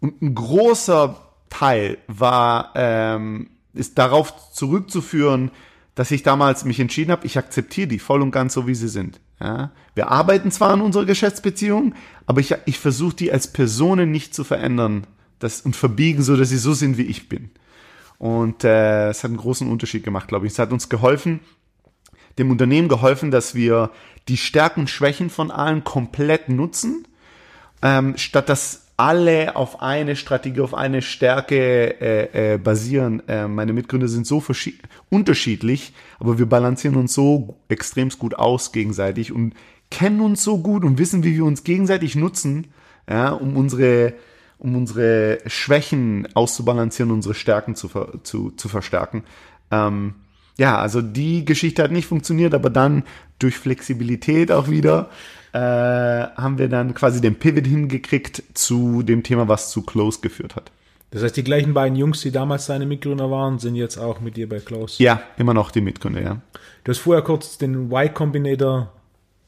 Und 0.01 0.21
ein 0.23 0.35
großer 0.35 1.21
Teil 1.49 1.99
war, 2.07 2.73
ähm, 2.75 3.49
ist 3.75 3.99
darauf 3.99 4.53
zurückzuführen, 4.53 5.51
dass 5.95 6.11
ich 6.11 6.23
damals 6.23 6.65
mich 6.65 6.81
entschieden 6.81 7.11
habe, 7.11 7.27
ich 7.27 7.39
akzeptiere 7.39 7.89
die 7.89 7.99
voll 7.99 8.23
und 8.23 8.31
ganz 8.31 8.55
so, 8.55 8.67
wie 8.67 8.75
sie 8.75 8.89
sind. 8.89 9.21
Ja? 9.41 9.73
Wir 9.95 10.09
arbeiten 10.09 10.51
zwar 10.51 10.71
an 10.71 10.83
unserer 10.83 11.07
Geschäftsbeziehung, 11.07 11.95
aber 12.27 12.41
ich, 12.41 12.55
ich 12.67 12.79
versuche 12.79 13.17
die 13.17 13.33
als 13.33 13.53
Personen 13.53 14.11
nicht 14.11 14.35
zu 14.35 14.45
verändern 14.45 15.07
das, 15.39 15.63
und 15.63 15.77
verbiegen, 15.77 16.23
so 16.23 16.37
dass 16.37 16.49
sie 16.51 16.59
so 16.59 16.75
sind, 16.75 16.99
wie 16.99 17.03
ich 17.03 17.29
bin. 17.29 17.51
Und 18.19 18.65
äh, 18.65 19.11
es 19.11 19.23
hat 19.23 19.31
einen 19.31 19.39
großen 19.39 19.71
Unterschied 19.71 20.05
gemacht, 20.05 20.29
glaube 20.29 20.47
ich. 20.47 20.53
Es 20.53 20.59
hat 20.59 20.73
uns 20.73 20.89
geholfen, 20.89 21.41
dem 22.39 22.51
Unternehmen 22.51 22.89
geholfen, 22.89 23.31
dass 23.31 23.55
wir 23.55 23.91
die 24.29 24.37
Stärken 24.37 24.81
und 24.81 24.91
Schwächen 24.91 25.31
von 25.31 25.51
allen 25.51 25.85
komplett 25.85 26.49
nutzen, 26.49 27.07
ähm, 27.83 28.17
statt 28.17 28.49
dass 28.49 28.87
alle 28.97 29.57
auf 29.57 29.83
eine 29.83 30.17
Strategie, 30.17 30.61
auf 30.61 30.75
eine 30.75 31.03
Stärke 31.03 32.01
äh, 32.01 32.55
äh, 32.55 32.59
basieren. 32.59 33.23
Äh, 33.29 33.47
meine 33.47 33.75
Mitgründer 33.75 34.09
sind 34.09 34.27
so 34.27 34.43
unterschiedlich, 35.11 35.93
aber 36.19 36.39
wir 36.39 36.47
balancieren 36.47 36.97
uns 36.97 37.13
so 37.13 37.57
extremst 37.69 38.19
gut 38.19 38.35
aus 38.35 38.73
gegenseitig 38.73 39.33
und 39.33 39.55
kennen 39.91 40.21
uns 40.21 40.43
so 40.43 40.59
gut 40.59 40.83
und 40.83 40.99
wissen, 40.99 41.25
wie 41.25 41.35
wir 41.35 41.45
uns 41.45 41.63
gegenseitig 41.63 42.17
nutzen, 42.17 42.69
ja, 43.09 43.31
um 43.31 43.57
unsere 43.57 44.15
um 44.59 44.77
unsere 44.77 45.39
Schwächen 45.47 46.29
auszubalancieren, 46.35 47.13
unsere 47.13 47.35
Stärken 47.35 47.75
zu, 47.75 47.89
zu, 48.23 48.51
zu 48.51 48.69
verstärken. 48.69 49.25
Ähm, 49.71 50.15
ja, 50.59 50.79
also 50.79 51.03
die 51.03 51.45
Geschichte 51.45 51.83
hat 51.83 51.91
nicht 51.91 52.07
funktioniert, 52.07 52.55
aber 52.55 52.71
dann 52.71 53.05
durch 53.39 53.57
Flexibilität 53.57 54.51
auch 54.51 54.69
wieder 54.69 55.11
äh, 55.53 55.59
haben 55.59 56.59
wir 56.59 56.69
dann 56.69 56.95
quasi 56.95 57.21
den 57.21 57.37
Pivot 57.37 57.67
hingekriegt 57.67 58.43
zu 58.55 59.03
dem 59.03 59.23
Thema, 59.23 59.49
was 59.49 59.71
zu 59.71 59.83
Close 59.83 60.21
geführt 60.21 60.57
hat. 60.57 60.71
Das 61.11 61.23
heißt, 61.23 61.37
die 61.37 61.45
gleichen 61.45 61.73
beiden 61.73 61.97
Jungs, 61.97 62.21
die 62.21 62.33
damals 62.33 62.67
seine 62.67 62.85
Mitgründer 62.85 63.31
waren, 63.31 63.59
sind 63.59 63.75
jetzt 63.75 63.97
auch 63.97 64.21
mit 64.21 64.37
dir 64.37 64.49
bei 64.49 64.59
Close? 64.59 65.03
Ja, 65.03 65.23
immer 65.39 65.55
noch 65.55 65.71
die 65.71 65.81
Mitgründer, 65.81 66.21
ja. 66.21 66.43
Du 66.85 66.91
hast 66.91 66.99
vorher 66.99 67.23
kurz 67.23 67.59
den 67.59 67.91
Y 67.91 68.13
Combinator 68.13 68.93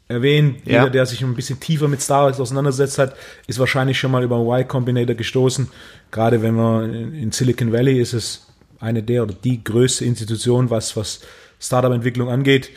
erwähnt. 0.09 0.62
Ja. 0.64 0.81
Jeder, 0.81 0.90
der 0.90 1.07
sich 1.07 1.23
ein 1.23 1.35
bisschen 1.35 1.61
tiefer 1.61 1.87
mit 1.87 2.01
Star 2.01 2.25
Wars 2.25 2.40
auseinandersetzt 2.40 2.99
hat, 2.99 3.14
ist 3.47 3.59
wahrscheinlich 3.59 3.99
schon 3.99 4.11
mal 4.11 4.25
über 4.25 4.38
Y 4.40 4.66
Combinator 4.66 5.14
gestoßen. 5.14 5.68
Gerade 6.11 6.42
wenn 6.42 6.55
man 6.55 7.14
in 7.14 7.31
Silicon 7.31 7.73
Valley 7.73 8.01
ist 8.01 8.14
es 8.14 8.47
eine 8.81 9.03
der 9.03 9.25
oder 9.25 9.35
die 9.35 9.62
größte 9.62 10.05
Institution, 10.05 10.71
was, 10.71 10.97
was 10.97 11.21
Startup-Entwicklung 11.61 12.29
angeht. 12.29 12.71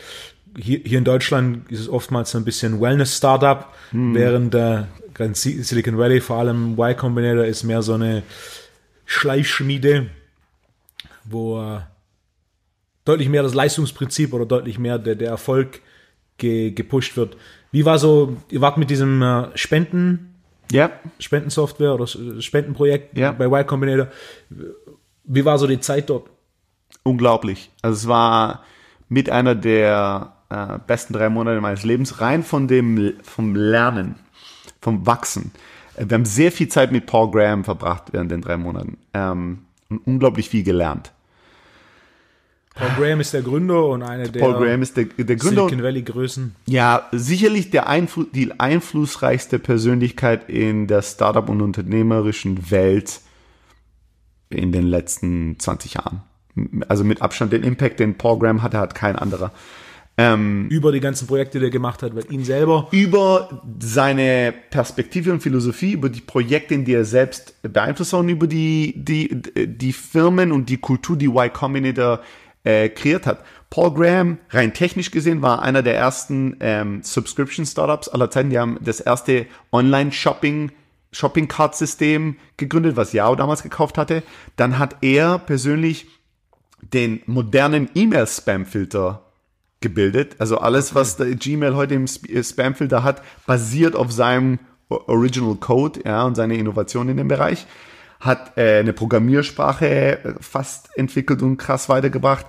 Hier, 0.58 0.80
hier 0.84 0.98
in 0.98 1.04
Deutschland 1.04 1.70
ist 1.70 1.80
es 1.80 1.88
oftmals 1.88 2.34
ein 2.36 2.44
bisschen 2.44 2.80
Wellness-Startup, 2.80 3.68
hm. 3.90 4.14
während 4.14 4.54
äh, 4.54 4.84
Silicon 5.32 5.96
Valley, 5.96 6.20
vor 6.20 6.36
allem 6.36 6.72
Y 6.72 6.96
Combinator, 6.96 7.44
ist 7.44 7.62
mehr 7.62 7.82
so 7.82 7.94
eine 7.94 8.22
Schleifschmiede, 9.06 10.08
wo 11.24 11.62
äh, 11.62 11.80
deutlich 13.04 13.28
mehr 13.28 13.42
das 13.42 13.54
Leistungsprinzip 13.54 14.32
oder 14.34 14.44
deutlich 14.44 14.78
mehr 14.78 14.98
der, 14.98 15.14
der 15.14 15.30
Erfolg 15.30 15.80
ge, 16.42 16.72
gepusht 16.72 17.16
wird. 17.16 17.36
Wie 17.70 17.86
war 17.86 17.98
so, 17.98 18.36
ihr 18.50 18.60
wart 18.60 18.76
mit 18.76 18.90
diesem 18.90 19.22
äh, 19.22 19.46
Spenden, 19.56 20.34
ja. 20.70 20.90
Spendensoftware 21.18 21.94
oder 21.94 22.06
Spendenprojekt 22.06 23.16
ja. 23.16 23.32
bei 23.32 23.46
Y 23.46 23.66
Combinator. 23.66 24.08
Wie 25.24 25.44
war 25.44 25.58
so 25.58 25.66
die 25.66 25.80
Zeit 25.80 26.10
dort? 26.10 26.28
Unglaublich. 27.02 27.70
Also 27.82 27.96
es 27.96 28.08
war 28.08 28.64
mit 29.08 29.30
einer 29.30 29.54
der 29.54 30.32
äh, 30.50 30.78
besten 30.86 31.12
drei 31.12 31.28
Monate 31.28 31.60
meines 31.60 31.84
Lebens, 31.84 32.20
rein 32.20 32.42
von 32.42 32.68
dem, 32.68 33.14
vom 33.22 33.54
Lernen, 33.54 34.16
vom 34.80 35.06
Wachsen. 35.06 35.52
Äh, 35.96 36.06
wir 36.08 36.16
haben 36.16 36.24
sehr 36.24 36.52
viel 36.52 36.68
Zeit 36.68 36.92
mit 36.92 37.06
Paul 37.06 37.30
Graham 37.30 37.64
verbracht 37.64 38.12
während 38.12 38.30
den 38.30 38.40
drei 38.40 38.56
Monaten 38.56 38.98
ähm, 39.14 39.64
und 39.88 40.06
unglaublich 40.06 40.48
viel 40.48 40.62
gelernt. 40.62 41.12
Paul 42.74 42.88
Graham 42.98 43.20
ist 43.20 43.34
der 43.34 43.42
Gründer 43.42 43.86
und 43.86 44.02
einer 44.02 44.28
der 44.28 44.40
Paul 44.40 44.54
Graham 44.54 44.82
ist 44.82 44.96
der, 44.96 45.04
der 45.04 45.36
Gründer. 45.36 45.64
Silicon 45.64 45.82
Valley 45.82 46.02
Größen. 46.02 46.56
Ja, 46.66 47.06
sicherlich 47.12 47.70
der 47.70 47.86
Einflu 47.86 48.24
die 48.24 48.58
einflussreichste 48.58 49.58
Persönlichkeit 49.58 50.48
in 50.48 50.86
der 50.86 51.02
Startup- 51.02 51.48
und 51.48 51.60
unternehmerischen 51.60 52.70
Welt 52.70 53.20
in 54.48 54.72
den 54.72 54.86
letzten 54.86 55.58
20 55.58 55.94
Jahren. 55.94 56.22
Also 56.88 57.04
mit 57.04 57.22
Abstand 57.22 57.52
den 57.52 57.62
Impact, 57.62 58.00
den 58.00 58.16
Paul 58.16 58.38
Graham 58.38 58.62
hatte, 58.62 58.78
hat 58.78 58.94
kein 58.94 59.16
anderer. 59.16 59.52
Ähm, 60.18 60.68
über 60.68 60.92
die 60.92 61.00
ganzen 61.00 61.26
Projekte, 61.26 61.58
die 61.58 61.66
er 61.66 61.70
gemacht 61.70 62.02
hat, 62.02 62.14
weil 62.14 62.30
ihn 62.30 62.44
selber. 62.44 62.88
Über 62.90 63.62
seine 63.80 64.52
Perspektive 64.70 65.32
und 65.32 65.42
Philosophie, 65.42 65.92
über 65.92 66.10
die 66.10 66.20
Projekte, 66.20 66.74
in 66.74 66.84
die 66.84 66.92
er 66.92 67.06
selbst 67.06 67.54
beeinflusst 67.62 68.12
hat 68.12 68.20
und 68.20 68.28
über 68.28 68.46
die, 68.46 68.92
die, 68.96 69.42
die 69.56 69.92
Firmen 69.92 70.52
und 70.52 70.68
die 70.68 70.76
Kultur, 70.76 71.16
die 71.16 71.28
Y 71.28 71.50
Combinator 71.50 72.20
äh, 72.64 72.88
kreiert 72.88 73.26
hat. 73.26 73.44
Paul 73.70 73.94
Graham, 73.94 74.38
rein 74.50 74.74
technisch 74.74 75.10
gesehen, 75.10 75.42
war 75.42 75.62
einer 75.62 75.82
der 75.82 75.96
ersten 75.96 76.56
ähm, 76.60 77.02
Subscription-Startups 77.02 78.08
aller 78.08 78.30
Zeiten. 78.30 78.50
Die 78.50 78.58
haben 78.58 78.78
das 78.82 79.00
erste 79.00 79.46
Online-Shopping 79.72 80.72
Shopping 81.14 81.46
Cart 81.46 81.76
System 81.76 82.36
gegründet, 82.56 82.96
was 82.96 83.12
Yahoo 83.12 83.36
damals 83.36 83.62
gekauft 83.62 83.98
hatte. 83.98 84.22
Dann 84.56 84.78
hat 84.78 84.96
er 85.02 85.38
persönlich 85.38 86.06
den 86.80 87.22
modernen 87.26 87.90
E-Mail-Spam-Filter 87.94 89.22
gebildet. 89.80 90.36
Also 90.38 90.58
alles, 90.58 90.94
was 90.94 91.16
der 91.16 91.34
Gmail 91.34 91.74
heute 91.74 91.94
im 91.94 92.04
äh, 92.04 92.42
Spam-Filter 92.42 93.04
hat, 93.04 93.22
basiert 93.46 93.94
auf 93.94 94.10
seinem 94.10 94.58
Original 94.88 95.56
Code 95.56 96.00
ja, 96.04 96.24
und 96.24 96.34
seine 96.34 96.56
Innovation 96.56 97.08
in 97.08 97.16
dem 97.16 97.28
Bereich 97.28 97.66
hat 98.22 98.56
äh, 98.56 98.78
eine 98.78 98.92
Programmiersprache 98.92 99.86
äh, 99.86 100.34
fast 100.40 100.96
entwickelt 100.96 101.42
und 101.42 101.56
krass 101.56 101.88
weitergebracht. 101.88 102.46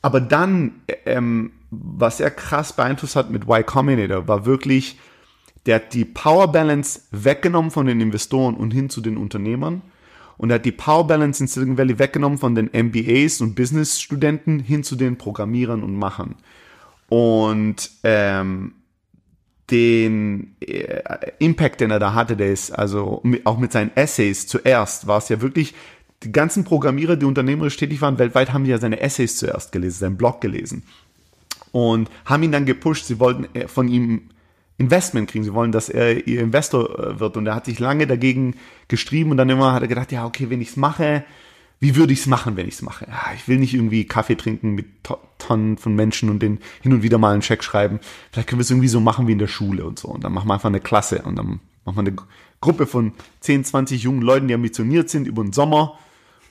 Aber 0.00 0.20
dann, 0.20 0.80
ähm, 1.04 1.52
was 1.70 2.20
er 2.20 2.30
krass 2.30 2.72
beeinflusst 2.72 3.14
hat 3.14 3.30
mit 3.30 3.44
Y 3.44 3.64
Combinator, 3.64 4.26
war 4.28 4.46
wirklich, 4.46 4.98
der 5.66 5.76
hat 5.76 5.92
die 5.92 6.06
Power 6.06 6.50
Balance 6.50 7.02
weggenommen 7.10 7.70
von 7.70 7.86
den 7.86 8.00
Investoren 8.00 8.54
und 8.54 8.72
hin 8.72 8.88
zu 8.88 9.02
den 9.02 9.18
Unternehmern. 9.18 9.82
Und 10.38 10.50
er 10.50 10.54
hat 10.56 10.64
die 10.64 10.72
Power 10.72 11.06
Balance 11.06 11.44
in 11.44 11.48
Silicon 11.48 11.78
Valley 11.78 11.98
weggenommen 11.98 12.38
von 12.38 12.54
den 12.54 12.70
MBAs 12.72 13.40
und 13.40 13.54
Business-Studenten 13.54 14.58
hin 14.58 14.84
zu 14.84 14.96
den 14.96 15.16
Programmierern 15.16 15.82
und 15.82 15.96
Machern. 15.96 16.36
Und 17.08 17.90
ähm, 18.02 18.72
den 19.70 20.56
äh, 20.60 21.02
Impact, 21.38 21.80
den 21.80 21.90
er 21.90 21.98
da 21.98 22.14
hatte, 22.14 22.36
der 22.36 22.52
ist 22.52 22.70
also 22.70 23.22
auch 23.44 23.58
mit 23.58 23.72
seinen 23.72 23.96
Essays 23.96 24.46
zuerst 24.46 25.06
war 25.06 25.18
es 25.18 25.28
ja 25.28 25.40
wirklich 25.40 25.74
die 26.22 26.32
ganzen 26.32 26.64
Programmierer, 26.64 27.16
die 27.16 27.26
unternehmerisch 27.26 27.76
tätig 27.76 28.00
waren 28.00 28.18
weltweit, 28.18 28.52
haben 28.52 28.64
ja 28.64 28.78
seine 28.78 29.00
Essays 29.00 29.36
zuerst 29.36 29.72
gelesen, 29.72 29.98
seinen 29.98 30.16
Blog 30.16 30.40
gelesen 30.40 30.82
und 31.72 32.08
haben 32.24 32.42
ihn 32.42 32.52
dann 32.52 32.66
gepusht. 32.66 33.06
Sie 33.06 33.18
wollten 33.18 33.46
äh, 33.54 33.68
von 33.68 33.88
ihm 33.88 34.30
Investment 34.78 35.30
kriegen. 35.30 35.44
Sie 35.44 35.54
wollen, 35.54 35.72
dass 35.72 35.88
er 35.88 36.26
ihr 36.26 36.40
Investor 36.40 36.98
äh, 36.98 37.20
wird. 37.20 37.36
Und 37.36 37.46
er 37.46 37.54
hat 37.54 37.66
sich 37.66 37.78
lange 37.78 38.06
dagegen 38.06 38.54
gestrieben 38.88 39.30
und 39.30 39.36
dann 39.36 39.50
immer 39.50 39.72
hat 39.72 39.82
er 39.82 39.88
gedacht, 39.88 40.12
ja, 40.12 40.24
okay, 40.24 40.50
wenn 40.50 40.60
ich 40.60 40.70
es 40.70 40.76
mache, 40.76 41.24
wie 41.80 41.96
würde 41.96 42.12
ich 42.12 42.20
es 42.20 42.26
machen, 42.26 42.56
wenn 42.56 42.66
ich 42.66 42.74
es 42.74 42.82
mache? 42.82 43.06
Ja, 43.08 43.32
ich 43.34 43.46
will 43.46 43.58
nicht 43.58 43.74
irgendwie 43.74 44.06
Kaffee 44.06 44.36
trinken 44.36 44.72
mit 44.74 44.86
Tonnen 45.38 45.76
von 45.76 45.94
Menschen 45.94 46.30
und 46.30 46.40
den 46.40 46.60
hin 46.82 46.92
und 46.92 47.02
wieder 47.02 47.18
mal 47.18 47.32
einen 47.32 47.42
Check 47.42 47.62
schreiben. 47.62 48.00
Vielleicht 48.32 48.48
können 48.48 48.58
wir 48.58 48.64
es 48.64 48.70
irgendwie 48.70 48.88
so 48.88 49.00
machen 49.00 49.26
wie 49.26 49.32
in 49.32 49.38
der 49.38 49.48
Schule 49.48 49.84
und 49.84 49.98
so. 49.98 50.08
Und 50.08 50.24
dann 50.24 50.32
machen 50.32 50.48
wir 50.48 50.54
einfach 50.54 50.68
eine 50.68 50.80
Klasse 50.80 51.22
und 51.22 51.36
dann 51.36 51.60
machen 51.84 51.96
wir 51.96 52.00
eine 52.00 52.16
Gruppe 52.60 52.86
von 52.86 53.12
10, 53.40 53.64
20 53.64 54.02
jungen 54.02 54.22
Leuten, 54.22 54.48
die 54.48 54.54
ambitioniert 54.54 55.10
sind 55.10 55.26
über 55.26 55.42
den 55.42 55.52
Sommer 55.52 55.98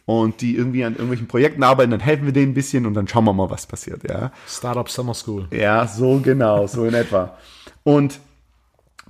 und 0.05 0.41
die 0.41 0.55
irgendwie 0.55 0.83
an 0.83 0.93
irgendwelchen 0.93 1.27
Projekten 1.27 1.63
arbeiten, 1.63 1.91
dann 1.91 1.99
helfen 1.99 2.25
wir 2.25 2.33
denen 2.33 2.51
ein 2.51 2.53
bisschen 2.53 2.85
und 2.85 2.93
dann 2.93 3.07
schauen 3.07 3.25
wir 3.25 3.33
mal, 3.33 3.49
was 3.49 3.65
passiert, 3.65 4.07
ja. 4.07 4.31
Startup 4.47 4.89
Summer 4.89 5.13
School. 5.13 5.47
Ja, 5.51 5.87
so 5.87 6.19
genau, 6.19 6.67
so 6.67 6.85
in 6.85 6.93
etwa. 6.93 7.37
Und 7.83 8.19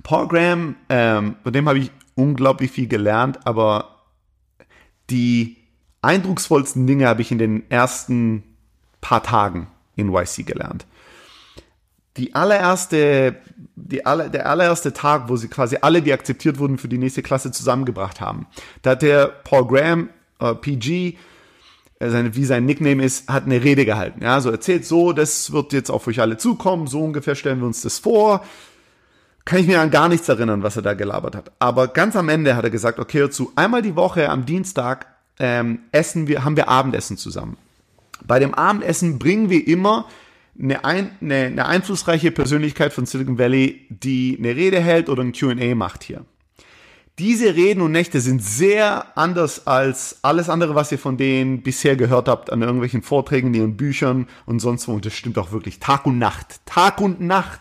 Paul 0.02 0.28
Graham, 0.28 0.76
ähm, 0.88 1.36
bei 1.42 1.50
dem 1.50 1.68
habe 1.68 1.78
ich 1.78 1.90
unglaublich 2.14 2.70
viel 2.70 2.86
gelernt, 2.86 3.44
aber 3.44 4.02
die 5.10 5.56
eindrucksvollsten 6.04 6.86
Dinge 6.86 7.08
habe 7.08 7.22
ich 7.22 7.30
in 7.30 7.38
den 7.38 7.70
ersten 7.70 8.42
paar 9.00 9.22
Tagen 9.22 9.68
in 9.96 10.12
YC 10.12 10.46
gelernt. 10.46 10.86
Die 12.16 12.34
allererste, 12.34 13.36
die 13.74 14.06
aller, 14.06 14.28
der 14.28 14.48
allererste 14.48 14.92
Tag, 14.92 15.28
wo 15.28 15.36
sie 15.36 15.48
quasi 15.48 15.78
alle, 15.80 16.00
die 16.00 16.12
akzeptiert 16.12 16.58
wurden, 16.58 16.78
für 16.78 16.88
die 16.88 16.98
nächste 16.98 17.22
Klasse 17.22 17.50
zusammengebracht 17.50 18.20
haben, 18.20 18.46
da 18.82 18.90
hat 18.90 19.02
der 19.02 19.26
Paul 19.26 19.66
Graham, 19.66 20.10
äh, 20.38 20.54
PG, 20.54 21.16
äh, 21.98 22.10
seine, 22.10 22.36
wie 22.36 22.44
sein 22.44 22.66
Nickname 22.66 23.02
ist, 23.02 23.28
hat 23.28 23.44
eine 23.44 23.62
Rede 23.64 23.84
gehalten. 23.84 24.22
Ja, 24.22 24.40
so 24.40 24.50
erzählt 24.50 24.86
so, 24.86 25.12
das 25.12 25.52
wird 25.52 25.72
jetzt 25.72 25.90
auf 25.90 26.06
euch 26.06 26.20
alle 26.20 26.36
zukommen, 26.36 26.86
so 26.86 27.02
ungefähr 27.02 27.34
stellen 27.34 27.60
wir 27.60 27.66
uns 27.66 27.82
das 27.82 27.98
vor. 27.98 28.44
Kann 29.44 29.58
ich 29.58 29.66
mir 29.66 29.80
an 29.80 29.90
gar 29.90 30.08
nichts 30.08 30.28
erinnern, 30.28 30.62
was 30.62 30.76
er 30.76 30.82
da 30.82 30.94
gelabert 30.94 31.36
hat. 31.36 31.52
Aber 31.58 31.88
ganz 31.88 32.16
am 32.16 32.28
Ende 32.28 32.56
hat 32.56 32.64
er 32.64 32.70
gesagt, 32.70 32.98
okay, 32.98 33.18
hör 33.18 33.30
zu, 33.30 33.52
einmal 33.56 33.82
die 33.82 33.96
Woche 33.96 34.30
am 34.30 34.46
Dienstag 34.46 35.06
ähm, 35.38 35.80
essen 35.92 36.28
wir, 36.28 36.44
haben 36.44 36.56
wir 36.56 36.68
Abendessen 36.68 37.16
zusammen. 37.16 37.56
Bei 38.26 38.38
dem 38.38 38.54
Abendessen 38.54 39.18
bringen 39.18 39.50
wir 39.50 39.66
immer 39.66 40.06
eine, 40.58 40.84
ein, 40.84 41.10
eine, 41.20 41.46
eine 41.46 41.66
einflussreiche 41.66 42.30
Persönlichkeit 42.30 42.92
von 42.92 43.06
Silicon 43.06 43.38
Valley, 43.38 43.86
die 43.88 44.36
eine 44.38 44.54
Rede 44.54 44.80
hält 44.80 45.08
oder 45.08 45.22
ein 45.22 45.32
Q&A 45.32 45.74
macht 45.74 46.04
hier. 46.04 46.24
Diese 47.20 47.54
Reden 47.54 47.80
und 47.80 47.92
Nächte 47.92 48.20
sind 48.20 48.42
sehr 48.42 49.16
anders 49.16 49.68
als 49.68 50.18
alles 50.22 50.48
andere, 50.48 50.74
was 50.74 50.90
ihr 50.90 50.98
von 50.98 51.16
denen 51.16 51.62
bisher 51.62 51.94
gehört 51.94 52.26
habt 52.26 52.52
an 52.52 52.60
irgendwelchen 52.60 53.02
Vorträgen, 53.02 53.48
in 53.48 53.54
ihren 53.54 53.76
Büchern 53.76 54.26
und 54.46 54.58
sonst 54.58 54.88
wo. 54.88 54.94
Und 54.94 55.06
das 55.06 55.12
stimmt 55.12 55.38
auch 55.38 55.52
wirklich. 55.52 55.78
Tag 55.78 56.06
und 56.06 56.18
Nacht. 56.18 56.60
Tag 56.66 57.00
und 57.00 57.20
Nacht. 57.20 57.60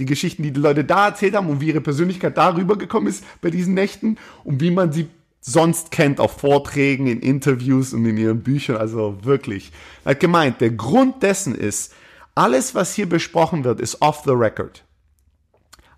Die 0.00 0.04
Geschichten, 0.04 0.42
die 0.42 0.50
die 0.50 0.60
Leute 0.60 0.84
da 0.84 1.08
erzählt 1.08 1.36
haben 1.36 1.48
und 1.48 1.60
wie 1.60 1.68
ihre 1.68 1.80
Persönlichkeit 1.80 2.36
darüber 2.36 2.76
gekommen 2.76 3.06
ist 3.06 3.24
bei 3.40 3.50
diesen 3.50 3.74
Nächten 3.74 4.16
und 4.42 4.60
wie 4.60 4.72
man 4.72 4.90
sie 4.92 5.08
sonst 5.52 5.90
kennt 5.90 6.20
auf 6.20 6.40
Vorträgen, 6.40 7.06
in 7.06 7.20
Interviews 7.20 7.92
und 7.92 8.04
in 8.04 8.16
ihren 8.16 8.42
Büchern. 8.42 8.76
Also 8.76 9.18
wirklich. 9.22 9.72
Er 10.04 10.10
hat 10.10 10.20
gemeint, 10.20 10.60
der 10.60 10.70
Grund 10.70 11.22
dessen 11.22 11.54
ist, 11.54 11.94
alles, 12.34 12.74
was 12.74 12.94
hier 12.94 13.08
besprochen 13.08 13.64
wird, 13.64 13.80
ist 13.80 14.00
off 14.00 14.22
the 14.24 14.32
record. 14.32 14.84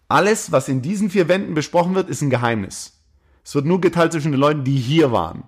Alles, 0.08 0.52
was 0.52 0.68
in 0.68 0.82
diesen 0.82 1.10
vier 1.10 1.28
Wänden 1.28 1.54
besprochen 1.54 1.94
wird, 1.94 2.08
ist 2.08 2.22
ein 2.22 2.30
Geheimnis. 2.30 3.00
Es 3.44 3.54
wird 3.54 3.66
nur 3.66 3.80
geteilt 3.80 4.12
zwischen 4.12 4.32
den 4.32 4.40
Leuten, 4.40 4.64
die 4.64 4.76
hier 4.76 5.12
waren. 5.12 5.44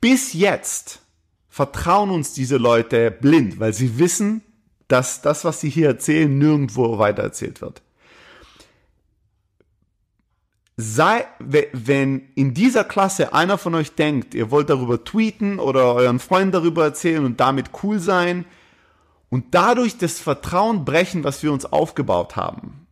Bis 0.00 0.32
jetzt 0.32 1.00
vertrauen 1.48 2.10
uns 2.10 2.32
diese 2.32 2.56
Leute 2.56 3.10
blind, 3.10 3.58
weil 3.58 3.72
sie 3.72 3.98
wissen, 3.98 4.42
dass 4.86 5.20
das, 5.22 5.44
was 5.44 5.60
sie 5.60 5.68
hier 5.68 5.88
erzählen, 5.88 6.38
nirgendwo 6.38 6.98
weitererzählt 6.98 7.60
wird. 7.60 7.82
Sei, 10.80 11.26
wenn 11.40 12.28
in 12.36 12.54
dieser 12.54 12.84
Klasse 12.84 13.32
einer 13.34 13.58
von 13.58 13.74
euch 13.74 13.96
denkt, 13.96 14.32
ihr 14.32 14.52
wollt 14.52 14.70
darüber 14.70 15.02
tweeten 15.02 15.58
oder 15.58 15.92
euren 15.92 16.20
Freunden 16.20 16.52
darüber 16.52 16.84
erzählen 16.84 17.24
und 17.24 17.40
damit 17.40 17.70
cool 17.82 17.98
sein 17.98 18.44
und 19.28 19.46
dadurch 19.50 19.98
das 19.98 20.20
Vertrauen 20.20 20.84
brechen, 20.84 21.24
was 21.24 21.42
wir 21.42 21.52
uns 21.52 21.64
aufgebaut 21.64 22.36
haben, 22.36 22.86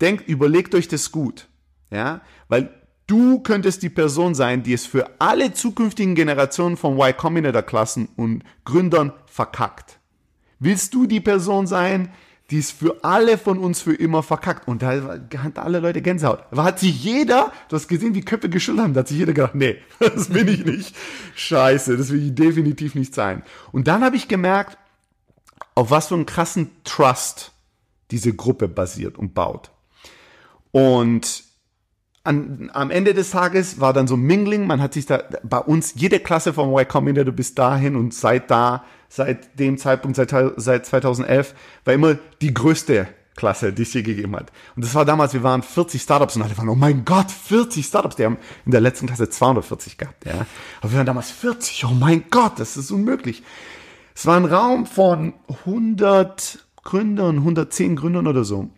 denkt, 0.00 0.28
überlegt 0.30 0.74
euch 0.74 0.88
das 0.88 1.12
gut. 1.12 1.48
Ja, 1.90 2.22
weil 2.48 2.72
du 3.06 3.40
könntest 3.40 3.82
die 3.82 3.90
Person 3.90 4.34
sein, 4.34 4.62
die 4.62 4.72
es 4.72 4.86
für 4.86 5.10
alle 5.18 5.52
zukünftigen 5.52 6.14
Generationen 6.14 6.78
von 6.78 6.94
Y 6.94 7.14
Combinator 7.14 7.60
Klassen 7.60 8.08
und 8.16 8.44
Gründern 8.64 9.12
verkackt. 9.26 9.98
Willst 10.58 10.94
du 10.94 11.04
die 11.04 11.20
Person 11.20 11.66
sein, 11.66 12.14
die 12.50 12.58
es 12.58 12.70
für 12.70 13.04
alle 13.04 13.38
von 13.38 13.58
uns 13.58 13.80
für 13.80 13.94
immer 13.94 14.22
verkackt? 14.22 14.66
Und 14.66 14.82
da 14.82 15.20
hat 15.38 15.58
alle 15.58 15.80
Leute 15.80 16.02
Gänsehaut. 16.02 16.44
Aber 16.50 16.64
hat 16.64 16.78
sich 16.78 17.02
jeder, 17.02 17.52
du 17.68 17.76
hast 17.76 17.88
gesehen, 17.88 18.14
wie 18.14 18.22
Köpfe 18.22 18.48
geschüttelt 18.48 18.82
haben, 18.82 18.94
da 18.94 19.00
hat 19.00 19.08
sich 19.08 19.18
jeder 19.18 19.32
gedacht, 19.32 19.54
nee, 19.54 19.76
das 19.98 20.28
bin 20.28 20.48
ich 20.48 20.64
nicht. 20.64 20.96
Scheiße, 21.34 21.96
das 21.96 22.10
will 22.10 22.26
ich 22.26 22.34
definitiv 22.34 22.94
nicht 22.94 23.14
sein. 23.14 23.42
Und 23.72 23.88
dann 23.88 24.04
habe 24.04 24.16
ich 24.16 24.28
gemerkt, 24.28 24.78
auf 25.74 25.90
was 25.90 26.08
für 26.08 26.14
einen 26.14 26.26
krassen 26.26 26.70
Trust 26.84 27.52
diese 28.10 28.34
Gruppe 28.34 28.68
basiert 28.68 29.18
und 29.18 29.34
baut. 29.34 29.70
Und 30.72 31.44
an, 32.24 32.70
am 32.74 32.90
Ende 32.90 33.14
des 33.14 33.30
Tages 33.30 33.80
war 33.80 33.92
dann 33.92 34.06
so 34.06 34.16
Mingling, 34.16 34.66
man 34.66 34.80
hat 34.80 34.94
sich 34.94 35.06
da, 35.06 35.22
bei 35.42 35.58
uns, 35.58 35.94
jede 35.96 36.20
Klasse 36.20 36.52
vom 36.52 36.70
Y 36.70 36.86
Combinator 36.86 37.32
bis 37.32 37.54
dahin 37.54 37.96
und 37.96 38.12
seit 38.12 38.50
da, 38.50 38.84
seit 39.10 39.58
dem 39.58 39.76
Zeitpunkt, 39.76 40.16
seit, 40.16 40.34
seit 40.56 40.86
2011, 40.86 41.54
war 41.84 41.92
immer 41.92 42.16
die 42.40 42.54
größte 42.54 43.08
Klasse, 43.36 43.74
die 43.74 43.82
es 43.82 43.92
je 43.92 44.00
gegeben 44.00 44.34
hat. 44.36 44.50
Und 44.74 44.84
das 44.84 44.94
war 44.94 45.04
damals, 45.04 45.34
wir 45.34 45.42
waren 45.42 45.62
40 45.62 46.00
Startups 46.00 46.36
und 46.36 46.42
alle 46.42 46.56
waren, 46.56 46.70
oh 46.70 46.74
mein 46.74 47.04
Gott, 47.04 47.30
40 47.30 47.84
Startups. 47.84 48.16
Die 48.16 48.24
haben 48.24 48.38
in 48.64 48.72
der 48.72 48.80
letzten 48.80 49.06
Klasse 49.06 49.28
240 49.28 49.98
gehabt, 49.98 50.24
ja. 50.24 50.46
Aber 50.80 50.92
wir 50.92 50.96
waren 50.96 51.06
damals 51.06 51.30
40, 51.30 51.84
oh 51.84 51.90
mein 51.90 52.24
Gott, 52.30 52.58
das 52.58 52.78
ist 52.78 52.90
unmöglich. 52.90 53.42
Es 54.14 54.24
war 54.24 54.36
ein 54.36 54.46
Raum 54.46 54.86
von 54.86 55.34
100 55.66 56.66
Gründern, 56.82 57.36
110 57.38 57.96
Gründern 57.96 58.26
oder 58.26 58.44
so 58.44 58.70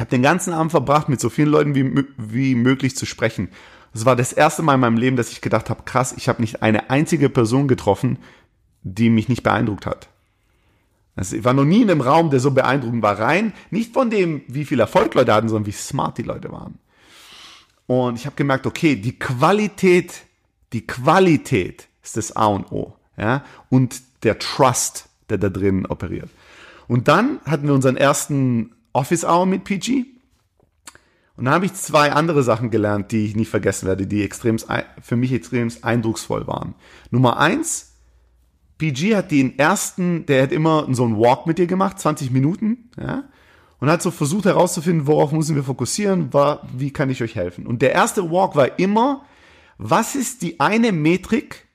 habe 0.00 0.10
den 0.10 0.22
ganzen 0.22 0.52
Abend 0.52 0.72
verbracht, 0.72 1.08
mit 1.08 1.20
so 1.20 1.28
vielen 1.28 1.50
Leuten 1.50 1.74
wie, 1.74 2.04
wie 2.16 2.54
möglich 2.54 2.96
zu 2.96 3.06
sprechen. 3.06 3.48
Das 3.92 4.04
war 4.04 4.16
das 4.16 4.32
erste 4.32 4.62
Mal 4.62 4.74
in 4.74 4.80
meinem 4.80 4.96
Leben, 4.96 5.16
dass 5.16 5.30
ich 5.30 5.40
gedacht 5.40 5.68
habe, 5.68 5.82
krass, 5.84 6.14
ich 6.16 6.28
habe 6.28 6.40
nicht 6.40 6.62
eine 6.62 6.90
einzige 6.90 7.28
Person 7.28 7.68
getroffen, 7.68 8.18
die 8.82 9.10
mich 9.10 9.28
nicht 9.28 9.42
beeindruckt 9.42 9.86
hat. 9.86 10.08
Also 11.16 11.36
ich 11.36 11.44
war 11.44 11.52
noch 11.52 11.64
nie 11.64 11.82
in 11.82 11.90
einem 11.90 12.00
Raum, 12.00 12.30
der 12.30 12.40
so 12.40 12.50
beeindruckend 12.50 13.02
war. 13.02 13.18
Rein 13.18 13.52
nicht 13.70 13.92
von 13.92 14.10
dem, 14.10 14.42
wie 14.46 14.64
viel 14.64 14.80
Erfolg 14.80 15.14
Leute 15.14 15.34
hatten, 15.34 15.48
sondern 15.48 15.66
wie 15.66 15.76
smart 15.76 16.18
die 16.18 16.22
Leute 16.22 16.50
waren. 16.50 16.78
Und 17.86 18.16
ich 18.16 18.26
habe 18.26 18.36
gemerkt, 18.36 18.66
okay, 18.66 18.96
die 18.96 19.18
Qualität, 19.18 20.22
die 20.72 20.86
Qualität 20.86 21.88
ist 22.02 22.16
das 22.16 22.36
A 22.36 22.46
und 22.46 22.70
O. 22.70 22.94
Ja? 23.16 23.44
Und 23.68 24.00
der 24.22 24.38
Trust, 24.38 25.08
der 25.28 25.38
da 25.38 25.48
drin 25.48 25.86
operiert. 25.86 26.30
Und 26.88 27.08
dann 27.08 27.40
hatten 27.44 27.66
wir 27.66 27.74
unseren 27.74 27.96
ersten 27.96 28.72
Office 28.92 29.24
Hour 29.24 29.46
mit 29.46 29.64
PG. 29.64 30.06
Und 31.36 31.46
da 31.46 31.52
habe 31.52 31.66
ich 31.66 31.74
zwei 31.74 32.12
andere 32.12 32.42
Sachen 32.42 32.70
gelernt, 32.70 33.12
die 33.12 33.24
ich 33.26 33.36
nicht 33.36 33.48
vergessen 33.48 33.86
werde, 33.86 34.06
die 34.06 34.22
extrem, 34.22 34.58
für 35.00 35.16
mich 35.16 35.32
extrem 35.32 35.70
eindrucksvoll 35.82 36.46
waren. 36.46 36.74
Nummer 37.10 37.38
eins, 37.38 37.89
PG 38.80 39.14
hat 39.14 39.30
den 39.30 39.58
ersten, 39.58 40.24
der 40.24 40.42
hat 40.42 40.52
immer 40.52 40.86
so 40.90 41.04
einen 41.04 41.18
Walk 41.18 41.46
mit 41.46 41.58
dir 41.58 41.66
gemacht, 41.66 41.98
20 42.00 42.30
Minuten, 42.30 42.90
ja, 42.98 43.24
und 43.78 43.90
hat 43.90 44.00
so 44.00 44.10
versucht 44.10 44.46
herauszufinden, 44.46 45.06
worauf 45.06 45.32
müssen 45.32 45.54
wir 45.54 45.64
fokussieren, 45.64 46.32
war, 46.32 46.66
wie 46.74 46.90
kann 46.90 47.10
ich 47.10 47.22
euch 47.22 47.34
helfen. 47.34 47.66
Und 47.66 47.82
der 47.82 47.92
erste 47.92 48.30
Walk 48.30 48.56
war 48.56 48.78
immer, 48.78 49.26
was 49.76 50.14
ist 50.14 50.40
die 50.40 50.60
eine 50.60 50.92
Metrik, 50.92 51.66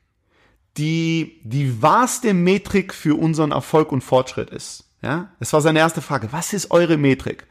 die 0.78 1.42
die 1.44 1.82
wahrste 1.82 2.34
Metrik 2.34 2.92
für 2.94 3.16
unseren 3.20 3.52
Erfolg 3.52 3.92
und 3.92 4.02
Fortschritt 4.02 4.50
ist. 4.50 4.90
Ja, 5.04 5.30
das 5.40 5.54
war 5.54 5.62
seine 5.62 5.80
erste 5.80 6.02
Frage. 6.02 6.30
Was 6.32 6.54
ist 6.54 6.72
eure 6.72 6.98
Metrik? 6.98 7.46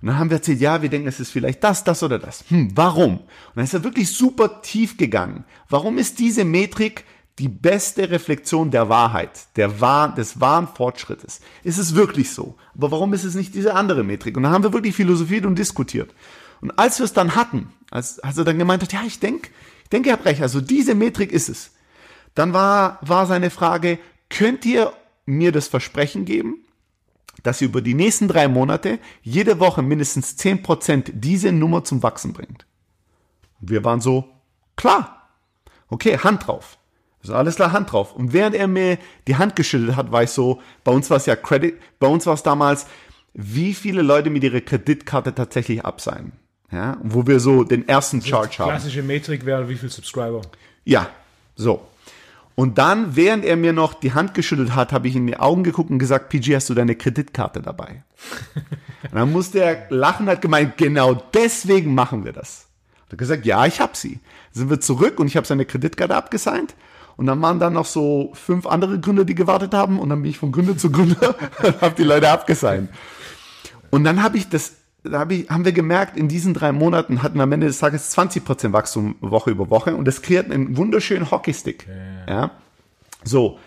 Und 0.00 0.08
dann 0.08 0.18
haben 0.18 0.30
wir 0.30 0.38
erzählt, 0.38 0.60
ja, 0.60 0.80
wir 0.82 0.88
denken, 0.88 1.08
es 1.08 1.20
ist 1.20 1.30
vielleicht 1.30 1.62
das, 1.62 1.84
das 1.84 2.02
oder 2.02 2.18
das. 2.18 2.44
Hm, 2.48 2.72
warum? 2.74 3.18
Und 3.18 3.26
dann 3.54 3.64
ist 3.64 3.74
er 3.74 3.84
wirklich 3.84 4.10
super 4.10 4.62
tief 4.62 4.96
gegangen. 4.96 5.44
Warum 5.68 5.98
ist 5.98 6.18
diese 6.18 6.44
Metrik 6.44 7.04
die 7.38 7.48
beste 7.48 8.10
Reflexion 8.10 8.70
der 8.70 8.88
Wahrheit, 8.88 9.46
der 9.56 9.80
wahr, 9.80 10.14
des 10.14 10.40
wahren 10.40 10.68
Fortschrittes? 10.68 11.40
Ist 11.64 11.78
es 11.78 11.94
wirklich 11.94 12.30
so? 12.30 12.56
Aber 12.74 12.90
warum 12.92 13.12
ist 13.12 13.24
es 13.24 13.34
nicht 13.34 13.54
diese 13.54 13.74
andere 13.74 14.04
Metrik? 14.04 14.36
Und 14.36 14.44
dann 14.44 14.52
haben 14.52 14.64
wir 14.64 14.72
wirklich 14.72 14.94
philosophiert 14.94 15.46
und 15.46 15.58
diskutiert. 15.58 16.14
Und 16.60 16.70
als 16.78 16.98
wir 16.98 17.04
es 17.04 17.12
dann 17.12 17.34
hatten, 17.34 17.72
als, 17.90 18.20
als 18.20 18.38
er 18.38 18.44
dann 18.44 18.58
gemeint 18.58 18.82
hat, 18.82 18.92
ja, 18.92 19.02
ich 19.06 19.18
denke, 19.20 19.50
ich 19.82 19.90
denke, 19.90 20.08
ihr 20.08 20.12
habt 20.12 20.26
also 20.26 20.60
diese 20.60 20.94
Metrik 20.94 21.32
ist 21.32 21.48
es. 21.48 21.72
Dann 22.34 22.52
war, 22.52 22.98
war 23.02 23.26
seine 23.26 23.50
Frage, 23.50 23.98
könnt 24.28 24.64
ihr 24.64 24.92
mir 25.26 25.52
das 25.52 25.68
Versprechen 25.68 26.24
geben, 26.24 26.64
dass 27.42 27.58
sie 27.58 27.66
über 27.66 27.82
die 27.82 27.94
nächsten 27.94 28.28
drei 28.28 28.48
Monate 28.48 28.98
jede 29.22 29.60
Woche 29.60 29.82
mindestens 29.82 30.36
10% 30.38 31.10
diese 31.12 31.52
Nummer 31.52 31.84
zum 31.84 32.02
Wachsen 32.02 32.32
bringt. 32.32 32.66
Und 33.60 33.70
wir 33.70 33.84
waren 33.84 34.00
so, 34.00 34.24
klar. 34.76 35.28
Okay, 35.88 36.18
Hand 36.18 36.46
drauf. 36.46 36.78
Also 37.24 37.36
alles 37.36 37.56
klar, 37.56 37.72
Hand 37.72 37.90
drauf. 37.90 38.14
Und 38.14 38.34
während 38.34 38.54
er 38.54 38.68
mir 38.68 38.98
die 39.26 39.36
Hand 39.36 39.56
geschüttelt 39.56 39.96
hat, 39.96 40.12
war 40.12 40.22
ich 40.22 40.30
so, 40.30 40.60
bei 40.84 40.92
uns 40.92 41.08
war 41.08 41.16
es 41.16 41.24
ja 41.24 41.36
Credit, 41.36 41.74
bei 41.98 42.06
uns 42.06 42.26
war 42.26 42.34
es 42.34 42.42
damals, 42.42 42.86
wie 43.32 43.72
viele 43.72 44.02
Leute 44.02 44.28
mit 44.28 44.44
ihrer 44.44 44.60
Kreditkarte 44.60 45.34
tatsächlich 45.34 45.84
abseilen. 45.84 46.32
Ja, 46.70 46.98
wo 47.02 47.26
wir 47.26 47.40
so 47.40 47.64
den 47.64 47.88
ersten 47.88 48.20
Charge 48.20 48.58
haben. 48.58 48.70
Klassische 48.70 49.02
Metrik 49.02 49.46
wäre, 49.46 49.68
wie 49.68 49.76
viel 49.76 49.88
Subscriber? 49.88 50.42
Ja, 50.84 51.08
so. 51.56 51.86
Und 52.56 52.76
dann, 52.76 53.16
während 53.16 53.44
er 53.44 53.56
mir 53.56 53.72
noch 53.72 53.94
die 53.94 54.12
Hand 54.12 54.34
geschüttelt 54.34 54.74
hat, 54.74 54.92
habe 54.92 55.08
ich 55.08 55.16
in 55.16 55.26
die 55.26 55.38
Augen 55.38 55.64
geguckt 55.64 55.90
und 55.90 55.98
gesagt, 55.98 56.28
PG, 56.28 56.56
hast 56.56 56.68
du 56.68 56.74
deine 56.74 56.94
Kreditkarte 56.94 57.62
dabei? 57.62 58.04
und 59.02 59.14
dann 59.14 59.32
musste 59.32 59.60
er 59.60 59.86
lachen, 59.88 60.28
hat 60.28 60.42
gemeint, 60.42 60.76
genau 60.76 61.14
deswegen 61.14 61.94
machen 61.94 62.24
wir 62.24 62.32
das. 62.32 62.68
Hat 63.10 63.18
gesagt, 63.18 63.46
ja, 63.46 63.64
ich 63.66 63.80
habe 63.80 63.96
sie. 63.96 64.20
Dann 64.52 64.60
sind 64.60 64.70
wir 64.70 64.80
zurück 64.80 65.18
und 65.20 65.26
ich 65.26 65.36
habe 65.36 65.46
seine 65.46 65.64
Kreditkarte 65.64 66.14
abgesigned. 66.14 66.74
Und 67.16 67.26
dann 67.26 67.40
waren 67.42 67.60
da 67.60 67.70
noch 67.70 67.86
so 67.86 68.32
fünf 68.34 68.66
andere 68.66 68.98
Gründer, 68.98 69.24
die 69.24 69.34
gewartet 69.34 69.72
haben. 69.74 70.00
Und 70.00 70.08
dann 70.08 70.22
bin 70.22 70.30
ich 70.30 70.38
von 70.38 70.52
Gründer 70.52 70.76
zu 70.76 70.90
Gründer 70.90 71.34
und 71.62 71.80
habe 71.80 71.94
die 71.96 72.04
Leute 72.04 72.28
abgesigned. 72.28 72.88
Und 73.90 74.04
dann 74.04 74.22
habe 74.22 74.36
ich 74.36 74.48
das, 74.48 74.72
da 75.04 75.20
hab 75.20 75.30
ich, 75.30 75.48
haben 75.48 75.64
wir 75.64 75.72
gemerkt, 75.72 76.16
in 76.16 76.28
diesen 76.28 76.54
drei 76.54 76.72
Monaten 76.72 77.22
hatten 77.22 77.36
wir 77.36 77.44
am 77.44 77.52
Ende 77.52 77.68
des 77.68 77.78
Tages 77.78 78.16
20% 78.16 78.72
Wachstum 78.72 79.16
Woche 79.20 79.50
über 79.50 79.70
Woche. 79.70 79.94
Und 79.94 80.06
das 80.06 80.22
kreiert 80.22 80.50
einen 80.50 80.76
wunderschönen 80.76 81.30
Hockeystick. 81.30 81.86
Ja. 82.26 82.34
ja. 82.34 82.50
So. 83.22 83.58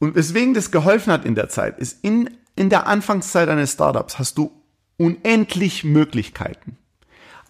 Und 0.00 0.16
weswegen 0.16 0.52
das 0.52 0.72
geholfen 0.72 1.12
hat 1.12 1.24
in 1.24 1.36
der 1.36 1.48
Zeit, 1.48 1.78
ist 1.78 2.04
in, 2.04 2.28
in 2.56 2.70
der 2.70 2.88
Anfangszeit 2.88 3.48
eines 3.48 3.72
Startups 3.72 4.18
hast 4.18 4.36
du 4.36 4.50
unendlich 4.96 5.84
Möglichkeiten. 5.84 6.76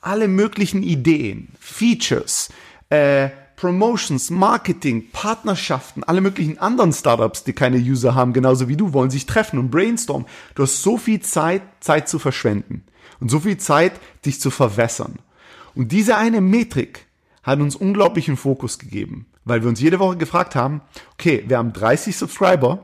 Alle 0.02 0.28
möglichen 0.28 0.82
Ideen, 0.82 1.48
Features, 1.58 2.50
äh, 2.90 3.30
Promotions, 3.62 4.28
Marketing, 4.30 5.08
Partnerschaften, 5.12 6.02
alle 6.02 6.20
möglichen 6.20 6.58
anderen 6.58 6.92
Startups, 6.92 7.44
die 7.44 7.52
keine 7.52 7.76
User 7.76 8.16
haben, 8.16 8.32
genauso 8.32 8.66
wie 8.66 8.76
du, 8.76 8.92
wollen 8.92 9.10
sich 9.10 9.24
treffen 9.24 9.56
und 9.56 9.70
brainstormen. 9.70 10.26
Du 10.56 10.64
hast 10.64 10.82
so 10.82 10.98
viel 10.98 11.20
Zeit, 11.20 11.62
Zeit 11.78 12.08
zu 12.08 12.18
verschwenden 12.18 12.82
und 13.20 13.30
so 13.30 13.38
viel 13.38 13.58
Zeit, 13.58 13.92
dich 14.26 14.40
zu 14.40 14.50
verwässern. 14.50 15.20
Und 15.76 15.92
diese 15.92 16.16
eine 16.16 16.40
Metrik 16.40 17.06
hat 17.44 17.60
uns 17.60 17.76
unglaublichen 17.76 18.36
Fokus 18.36 18.80
gegeben, 18.80 19.26
weil 19.44 19.62
wir 19.62 19.68
uns 19.68 19.80
jede 19.80 20.00
Woche 20.00 20.16
gefragt 20.16 20.56
haben, 20.56 20.80
okay, 21.12 21.44
wir 21.46 21.58
haben 21.58 21.72
30 21.72 22.16
Subscriber, 22.16 22.80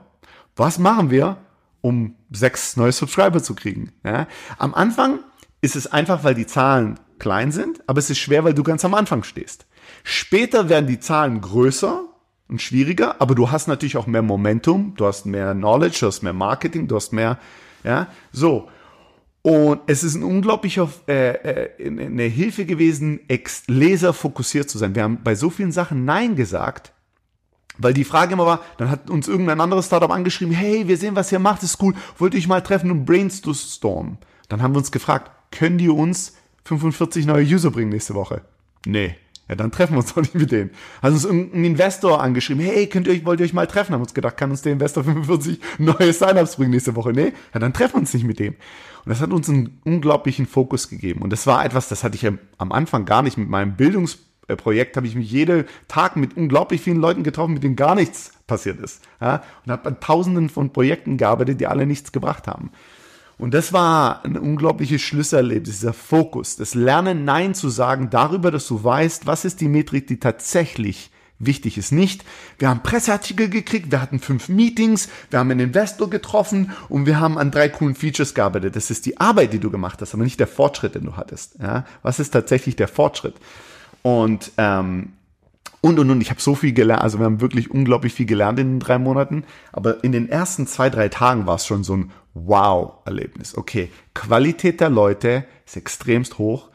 was 0.55 0.79
machen 0.79 1.11
wir, 1.11 1.39
um 1.81 2.15
sechs 2.31 2.77
neue 2.77 2.93
Subscriber 2.93 3.43
zu 3.43 3.57
kriegen? 3.57 3.91
Ja? 4.05 4.29
Am 4.59 4.75
Anfang 4.75 5.19
ist 5.61 5.75
es 5.75 5.89
einfach, 5.89 6.23
weil 6.23 6.37
die 6.37 6.47
Zahlen 6.47 7.01
klein 7.19 7.51
sind, 7.51 7.83
aber 7.89 7.99
es 7.99 8.11
ist 8.11 8.19
schwer, 8.19 8.45
weil 8.45 8.55
du 8.55 8.63
ganz 8.63 8.85
am 8.85 8.95
Anfang 8.95 9.25
stehst. 9.25 9.67
Später 10.05 10.69
werden 10.69 10.87
die 10.87 11.01
Zahlen 11.01 11.41
größer 11.41 12.05
und 12.49 12.63
schwieriger, 12.63 13.21
aber 13.21 13.35
du 13.35 13.51
hast 13.51 13.69
natürlich 13.69 13.97
auch 13.97 14.07
mehr 14.07 14.23
Momentum, 14.23 14.95
du 14.97 15.07
hast 15.07 15.27
mehr 15.27 15.55
Knowledge, 15.55 15.99
du 16.01 16.07
hast 16.07 16.23
mehr 16.23 16.33
Marketing, 16.33 16.89
du 16.89 16.97
hast 16.97 17.13
mehr, 17.13 17.39
ja, 17.85 18.09
so. 18.33 18.69
Und 19.43 19.81
es 19.87 20.03
ist 20.03 20.15
ein 20.15 20.25
unglaublicher 20.25 20.91
äh, 21.07 21.31
äh, 21.31 21.87
eine 21.87 22.25
Hilfe 22.25 22.67
gewesen, 22.67 23.21
ex 23.29 23.63
Leser 23.67 24.13
fokussiert 24.13 24.69
zu 24.69 24.79
sein. 24.79 24.95
Wir 24.95 25.05
haben 25.05 25.23
bei 25.23 25.35
so 25.35 25.49
vielen 25.49 25.73
Sachen 25.73 26.05
Nein 26.05 26.35
gesagt, 26.35 26.93
weil 27.79 27.95
die 27.95 28.05
Frage 28.05 28.33
immer 28.33 28.47
war, 28.47 28.61
dann 28.77 28.91
hat 28.91 29.09
uns 29.09 29.29
irgendein 29.29 29.61
anderes 29.61 29.87
Startup 29.87 30.11
angeschrieben, 30.11 30.53
hey, 30.53 30.89
wir 30.89 30.97
sehen, 30.97 31.15
was 31.17 31.31
ihr 31.31 31.39
macht, 31.39 31.63
ist 31.63 31.81
cool, 31.81 31.95
wollt 32.19 32.35
ihr 32.35 32.41
euch 32.41 32.49
mal 32.49 32.61
treffen 32.61 32.91
und 32.91 33.05
brainstormen? 33.05 34.19
Dann 34.49 34.63
haben 34.63 34.75
wir 34.75 34.79
uns 34.79 34.91
gefragt, 34.91 35.31
können 35.53 35.79
die 35.79 35.89
uns 35.89 36.35
45 36.65 37.27
neue 37.27 37.45
User 37.45 37.71
bringen 37.71 37.91
nächste 37.91 38.15
Woche? 38.15 38.43
Nee. 38.85 39.15
Ja, 39.49 39.55
dann 39.55 39.73
treffen 39.73 39.95
wir 39.95 40.01
uns 40.01 40.13
doch 40.13 40.21
nicht 40.21 40.35
mit 40.35 40.53
denen. 40.53 40.71
Hat 41.01 41.13
uns 41.13 41.25
irgendein 41.25 41.65
Investor 41.65 42.23
angeschrieben, 42.23 42.63
hey, 42.63 42.87
könnt 42.87 43.07
ihr 43.07 43.15
euch, 43.15 43.25
wollt 43.25 43.41
ihr 43.41 43.47
euch 43.47 43.55
mal 43.55 43.67
treffen? 43.67 43.95
Haben 43.95 44.03
uns 44.03 44.13
gedacht, 44.13 44.37
kann 44.37 44.51
uns 44.51 44.63
der 44.63 44.73
Investor 44.73 45.05
45 45.05 45.59
neue 45.79 46.13
Sign-ups 46.13 46.57
bringen 46.57 46.71
nächste 46.71 46.95
Woche? 46.97 47.13
Nee, 47.13 47.33
ja, 47.55 47.61
dann 47.61 47.73
treffen 47.73 47.95
wir 47.95 48.01
uns 48.01 48.13
nicht 48.13 48.25
mit 48.25 48.39
dem. 48.39 48.55
Und 48.55 49.11
das 49.11 49.21
hat 49.21 49.33
uns 49.33 49.49
einen 49.49 49.81
unglaublichen 49.85 50.47
Fokus 50.47 50.89
gegeben. 50.89 51.23
Und 51.23 51.33
das 51.33 51.47
war 51.47 51.65
etwas, 51.65 51.89
das 51.89 52.05
hatte 52.05 52.17
ich 52.17 52.27
am 52.27 52.73
Anfang 52.73 53.07
gar 53.07 53.23
nicht. 53.23 53.39
Mit 53.39 53.49
meinem 53.49 53.75
Bildungsprojekt 53.75 54.97
habe 54.99 55.07
ich 55.07 55.15
mich 55.15 55.31
jeden 55.31 55.65
Tag 55.89 56.17
mit 56.17 56.37
unglaublich 56.37 56.83
vielen 56.83 56.99
Leuten 56.99 57.23
getroffen, 57.23 57.55
mit 57.55 57.63
denen 57.63 57.77
gar 57.77 57.95
nichts 57.95 58.33
passiert 58.47 58.79
ist. 58.81 59.03
Ja? 59.19 59.43
Und 59.65 59.73
habe 59.73 59.89
an 59.89 60.01
tausenden 60.01 60.51
von 60.51 60.75
Projekten 60.75 61.17
gearbeitet, 61.17 61.61
die 61.61 61.67
alle 61.67 61.87
nichts 61.87 62.13
gebracht 62.13 62.47
haben. 62.47 62.71
Und 63.39 63.55
das 63.55 63.73
war 63.73 64.25
ein 64.25 64.37
unglaubliches 64.37 65.01
Schlüsselerlebnis, 65.01 65.77
dieser 65.77 65.93
Fokus, 65.93 66.57
das 66.57 66.75
Lernen, 66.75 67.25
Nein 67.25 67.55
zu 67.55 67.69
sagen, 67.69 68.11
darüber, 68.11 68.51
dass 68.51 68.67
du 68.67 68.83
weißt, 68.83 69.27
was 69.27 69.45
ist 69.45 69.61
die 69.61 69.69
Metrik, 69.69 70.09
die 70.09 70.19
tatsächlich 70.19 71.11
wichtig 71.39 71.79
ist. 71.79 71.93
Nicht, 71.93 72.25
wir 72.59 72.69
haben 72.69 72.83
Presseartikel 72.83 73.49
gekriegt, 73.49 73.93
wir 73.93 74.03
hatten 74.03 74.19
fünf 74.19 74.49
Meetings, 74.49 75.09
wir 75.31 75.39
haben 75.39 75.51
einen 75.51 75.61
Investor 75.61 76.11
getroffen 76.11 76.73
und 76.89 77.07
wir 77.07 77.21
haben 77.21 77.39
an 77.39 77.53
drei 77.53 77.69
coolen 77.69 77.95
Features 77.95 78.35
gearbeitet. 78.35 78.75
Das 78.75 78.91
ist 78.91 79.07
die 79.07 79.19
Arbeit, 79.19 79.53
die 79.53 79.61
du 79.61 79.71
gemacht 79.71 80.01
hast, 80.03 80.15
aber 80.15 80.25
nicht 80.25 80.41
der 80.41 80.49
Fortschritt, 80.49 80.97
den 80.97 81.05
du 81.05 81.17
hattest. 81.17 81.55
Ja? 81.61 81.87
Was 82.03 82.19
ist 82.19 82.31
tatsächlich 82.31 82.75
der 82.75 82.89
Fortschritt? 82.89 83.37
Und 84.03 84.53
ähm, 84.59 85.13
und 85.81 85.99
und 85.99 86.11
und 86.11 86.21
ich 86.21 86.31
habe 86.31 86.41
so 86.41 86.55
viel 86.55 86.73
gelernt, 86.73 87.03
also 87.03 87.19
wir 87.19 87.27
haben 87.27 87.41
wirklich 87.41 87.71
unglaublich 87.71 88.13
viel 88.13 88.27
gelernt 88.27 88.59
in 88.59 88.75
den 88.75 88.81
drei 88.81 88.99
Monaten, 88.99 89.45
aber 89.73 90.03
in 90.03 90.13
den 90.13 90.29
ersten 90.29 90.67
zwei, 90.67 90.91
drei 90.91 91.09
Tagen 91.09 91.47
war 91.47 91.57
es 91.57 91.67
schon 91.67 91.85
so 91.85 91.97
ein 91.97 92.11
Wow-Erlebnis. 92.35 93.57
Okay, 93.57 93.91
Qualität 94.15 94.81
der 94.81 94.91
Leute 94.91 95.45
ist 95.67 95.77
extremst 95.77 96.39
hoch. 96.39 96.69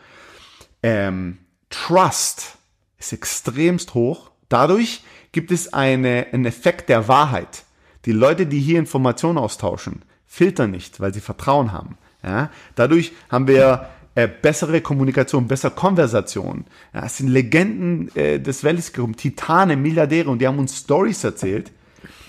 Ähm, 0.81 1.39
Trust 1.69 2.57
ist 2.97 3.13
extremst 3.13 3.93
hoch. 3.93 4.31
Dadurch 4.49 5.03
gibt 5.31 5.51
es 5.51 5.73
eine, 5.73 6.27
einen 6.31 6.45
Effekt 6.45 6.89
der 6.89 7.07
Wahrheit. 7.07 7.63
Die 8.05 8.11
Leute, 8.11 8.45
die 8.45 8.59
hier 8.59 8.79
Informationen 8.79 9.37
austauschen, 9.37 10.03
filtern 10.25 10.71
nicht, 10.71 10.99
weil 10.99 11.13
sie 11.13 11.21
Vertrauen 11.21 11.71
haben. 11.71 11.97
Ja? 12.23 12.51
Dadurch 12.75 13.13
haben 13.29 13.47
wir 13.47 13.89
äh, 14.15 14.27
bessere 14.27 14.81
Kommunikation, 14.81 15.47
bessere 15.47 15.71
Konversation. 15.71 16.65
Ja, 16.93 17.05
es 17.05 17.17
sind 17.17 17.29
Legenden 17.29 18.15
äh, 18.15 18.39
des 18.39 18.63
Wallis 18.63 18.93
gekommen, 18.93 19.15
Titane, 19.15 19.75
Milliardäre 19.75 20.29
und 20.29 20.39
die 20.39 20.47
haben 20.47 20.59
uns 20.59 20.77
Stories 20.77 21.23
erzählt, 21.23 21.71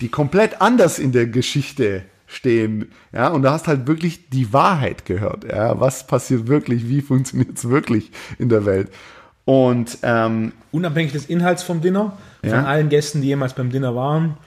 die 0.00 0.08
komplett 0.08 0.60
anders 0.60 0.98
in 0.98 1.12
der 1.12 1.26
Geschichte 1.26 2.04
stehen. 2.26 2.90
Ja, 3.12 3.28
und 3.28 3.42
du 3.42 3.50
hast 3.50 3.68
halt 3.68 3.86
wirklich 3.86 4.30
die 4.30 4.52
Wahrheit 4.52 5.04
gehört. 5.04 5.44
Ja, 5.44 5.78
was 5.78 6.06
passiert 6.06 6.48
wirklich? 6.48 6.88
Wie 6.88 7.02
funktioniert 7.02 7.56
es 7.56 7.68
wirklich 7.68 8.10
in 8.38 8.48
der 8.48 8.64
Welt? 8.64 8.90
Und 9.44 9.98
ähm, 10.02 10.52
unabhängig 10.72 11.12
des 11.12 11.26
Inhalts 11.26 11.62
vom 11.62 11.80
Dinner, 11.82 12.16
von 12.40 12.50
ja? 12.50 12.64
allen 12.64 12.88
Gästen, 12.88 13.20
die 13.20 13.28
jemals 13.28 13.52
beim 13.52 13.70
Dinner 13.70 13.94
waren, 13.94 14.38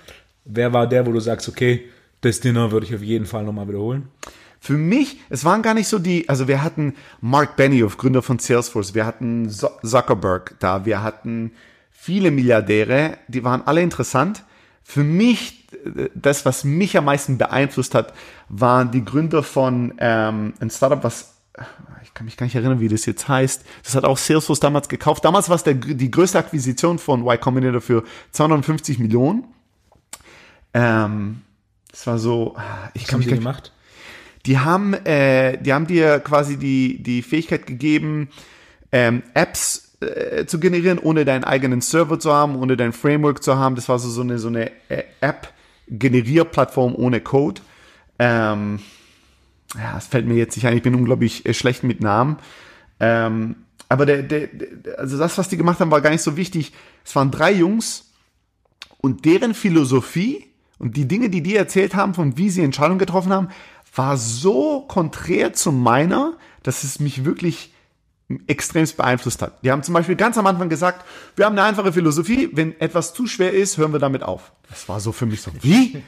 wer 0.43 0.73
war 0.73 0.87
der, 0.87 1.05
wo 1.05 1.11
du 1.11 1.19
sagst, 1.19 1.47
okay, 1.47 1.85
das 2.21 2.39
Dinner 2.39 2.71
würde 2.71 2.87
ich 2.87 2.95
auf 2.95 3.03
jeden 3.03 3.25
Fall 3.25 3.43
nochmal 3.43 3.67
wiederholen? 3.67 4.07
Für 4.59 4.73
mich, 4.73 5.19
es 5.29 5.45
waren 5.45 5.61
gar 5.61 5.73
nicht 5.73 5.87
so 5.87 5.99
die, 5.99 6.27
also 6.29 6.47
wir 6.47 6.63
hatten 6.63 6.95
Mark 7.21 7.55
Benioff, 7.55 7.97
Gründer 7.97 8.21
von 8.21 8.39
Salesforce, 8.39 8.93
wir 8.93 9.05
hatten 9.05 9.49
Zuckerberg 9.49 10.55
da, 10.59 10.85
wir 10.85 11.03
hatten 11.03 11.51
viele 11.91 12.31
Milliardäre, 12.31 13.17
die 13.27 13.43
waren 13.43 13.61
alle 13.65 13.81
interessant. 13.81 14.43
Für 14.83 15.03
mich, 15.03 15.67
das, 16.15 16.45
was 16.45 16.63
mich 16.63 16.97
am 16.97 17.05
meisten 17.05 17.37
beeinflusst 17.37 17.93
hat, 17.93 18.13
waren 18.49 18.91
die 18.91 19.03
Gründer 19.03 19.43
von 19.43 19.93
ähm, 19.99 20.53
ein 20.59 20.69
Startup, 20.69 21.03
was 21.03 21.33
ich 22.03 22.13
kann 22.13 22.25
mich 22.25 22.37
gar 22.37 22.45
nicht 22.45 22.55
erinnern, 22.55 22.79
wie 22.79 22.87
das 22.87 23.05
jetzt 23.05 23.27
heißt. 23.27 23.65
Das 23.83 23.95
hat 23.95 24.05
auch 24.05 24.17
Salesforce 24.17 24.59
damals 24.59 24.89
gekauft. 24.89 25.25
Damals 25.25 25.49
war 25.49 25.55
es 25.55 25.63
der, 25.63 25.73
die 25.73 26.11
größte 26.11 26.37
Akquisition 26.37 26.99
von 26.99 27.21
Y 27.21 27.39
Combinator 27.39 27.81
für 27.81 28.03
250 28.31 28.99
Millionen. 28.99 29.45
Ähm, 30.73 31.41
das 31.91 32.07
war 32.07 32.19
so, 32.19 32.55
ich 32.93 33.03
Was 33.03 33.09
kann 33.09 33.19
mich 33.19 33.27
gar 33.27 33.37
gemacht. 33.37 33.71
Die 34.47 34.59
haben, 34.59 34.93
äh, 34.93 35.61
die 35.61 35.73
haben 35.73 35.87
dir 35.87 36.19
quasi 36.19 36.57
die 36.57 37.03
die 37.03 37.21
Fähigkeit 37.21 37.67
gegeben, 37.67 38.29
ähm, 38.91 39.21
Apps 39.33 39.87
äh, 39.99 40.45
zu 40.45 40.59
generieren, 40.59 40.99
ohne 40.99 41.25
deinen 41.25 41.43
eigenen 41.43 41.81
Server 41.81 42.19
zu 42.19 42.31
haben, 42.31 42.55
ohne 42.55 42.77
dein 42.77 42.93
Framework 42.93 43.43
zu 43.43 43.57
haben. 43.57 43.75
Das 43.75 43.89
war 43.89 43.99
so, 43.99 44.09
so 44.09 44.21
eine, 44.21 44.39
so 44.39 44.47
eine 44.47 44.71
äh, 44.89 45.03
App-Generierplattform 45.21 46.95
ohne 46.95 47.19
Code. 47.19 47.61
Ähm, 48.19 48.79
ja, 49.75 49.97
es 49.97 50.07
fällt 50.07 50.27
mir 50.27 50.35
jetzt 50.35 50.55
nicht 50.55 50.65
ein, 50.65 50.77
ich 50.77 50.83
bin 50.83 50.95
unglaublich 50.95 51.45
äh, 51.45 51.53
schlecht 51.53 51.83
mit 51.83 51.99
Namen. 51.99 52.37
Ähm, 52.99 53.55
aber 53.89 54.05
der, 54.05 54.23
der, 54.23 54.49
also 54.97 55.17
das, 55.17 55.37
was 55.37 55.49
die 55.49 55.57
gemacht 55.57 55.79
haben, 55.79 55.91
war 55.91 56.01
gar 56.01 56.11
nicht 56.11 56.21
so 56.21 56.37
wichtig. 56.37 56.73
Es 57.03 57.15
waren 57.15 57.31
drei 57.31 57.51
Jungs 57.51 58.11
und 58.99 59.25
deren 59.25 59.53
Philosophie 59.53 60.45
und 60.77 60.95
die 60.95 61.07
Dinge, 61.07 61.29
die 61.29 61.41
die 61.41 61.55
erzählt 61.55 61.95
haben, 61.95 62.13
von 62.13 62.37
wie 62.37 62.49
sie 62.49 62.63
Entscheidungen 62.63 62.99
getroffen 62.99 63.33
haben, 63.33 63.49
war 63.97 64.17
so 64.17 64.81
konträr 64.81 65.53
zu 65.53 65.71
meiner, 65.71 66.37
dass 66.63 66.83
es 66.83 66.99
mich 66.99 67.25
wirklich 67.25 67.73
extremst 68.47 68.97
beeinflusst 68.97 69.41
hat. 69.41 69.63
Die 69.63 69.71
haben 69.71 69.83
zum 69.83 69.93
Beispiel 69.93 70.15
ganz 70.15 70.37
am 70.37 70.47
Anfang 70.47 70.67
gesagt, 70.67 71.05
wir 71.35 71.45
haben 71.45 71.53
eine 71.53 71.63
einfache 71.63 71.93
Philosophie, 71.93 72.49
wenn 72.51 72.79
etwas 72.81 73.13
zu 73.13 73.25
schwer 73.25 73.53
ist, 73.53 73.77
hören 73.77 73.93
wir 73.93 73.99
damit 73.99 74.23
auf. 74.23 74.51
Das 74.69 74.89
war 74.89 74.99
so 74.99 75.13
für 75.13 75.25
mich 75.25 75.41
so, 75.41 75.51
wie? 75.61 76.03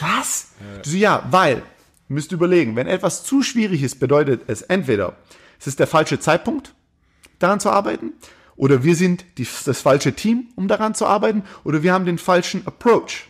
Was? 0.00 0.52
So, 0.82 0.96
ja, 0.96 1.26
weil, 1.30 1.62
müsst 2.06 2.30
überlegen, 2.30 2.76
wenn 2.76 2.86
etwas 2.86 3.24
zu 3.24 3.42
schwierig 3.42 3.82
ist, 3.82 3.98
bedeutet 3.98 4.42
es 4.46 4.62
entweder, 4.62 5.16
es 5.58 5.66
ist 5.66 5.80
der 5.80 5.88
falsche 5.88 6.20
Zeitpunkt, 6.20 6.74
daran 7.40 7.58
zu 7.58 7.70
arbeiten, 7.70 8.12
Oder 8.58 8.82
wir 8.82 8.96
sind 8.96 9.24
die, 9.38 9.46
das 9.64 9.80
falsche 9.80 10.12
Team, 10.14 10.48
um 10.56 10.66
daran 10.66 10.94
zu 10.94 11.06
arbeiten, 11.06 11.44
oder 11.62 11.84
wir 11.84 11.92
haben 11.92 12.04
den 12.04 12.18
falschen 12.18 12.66
Approach. 12.66 13.28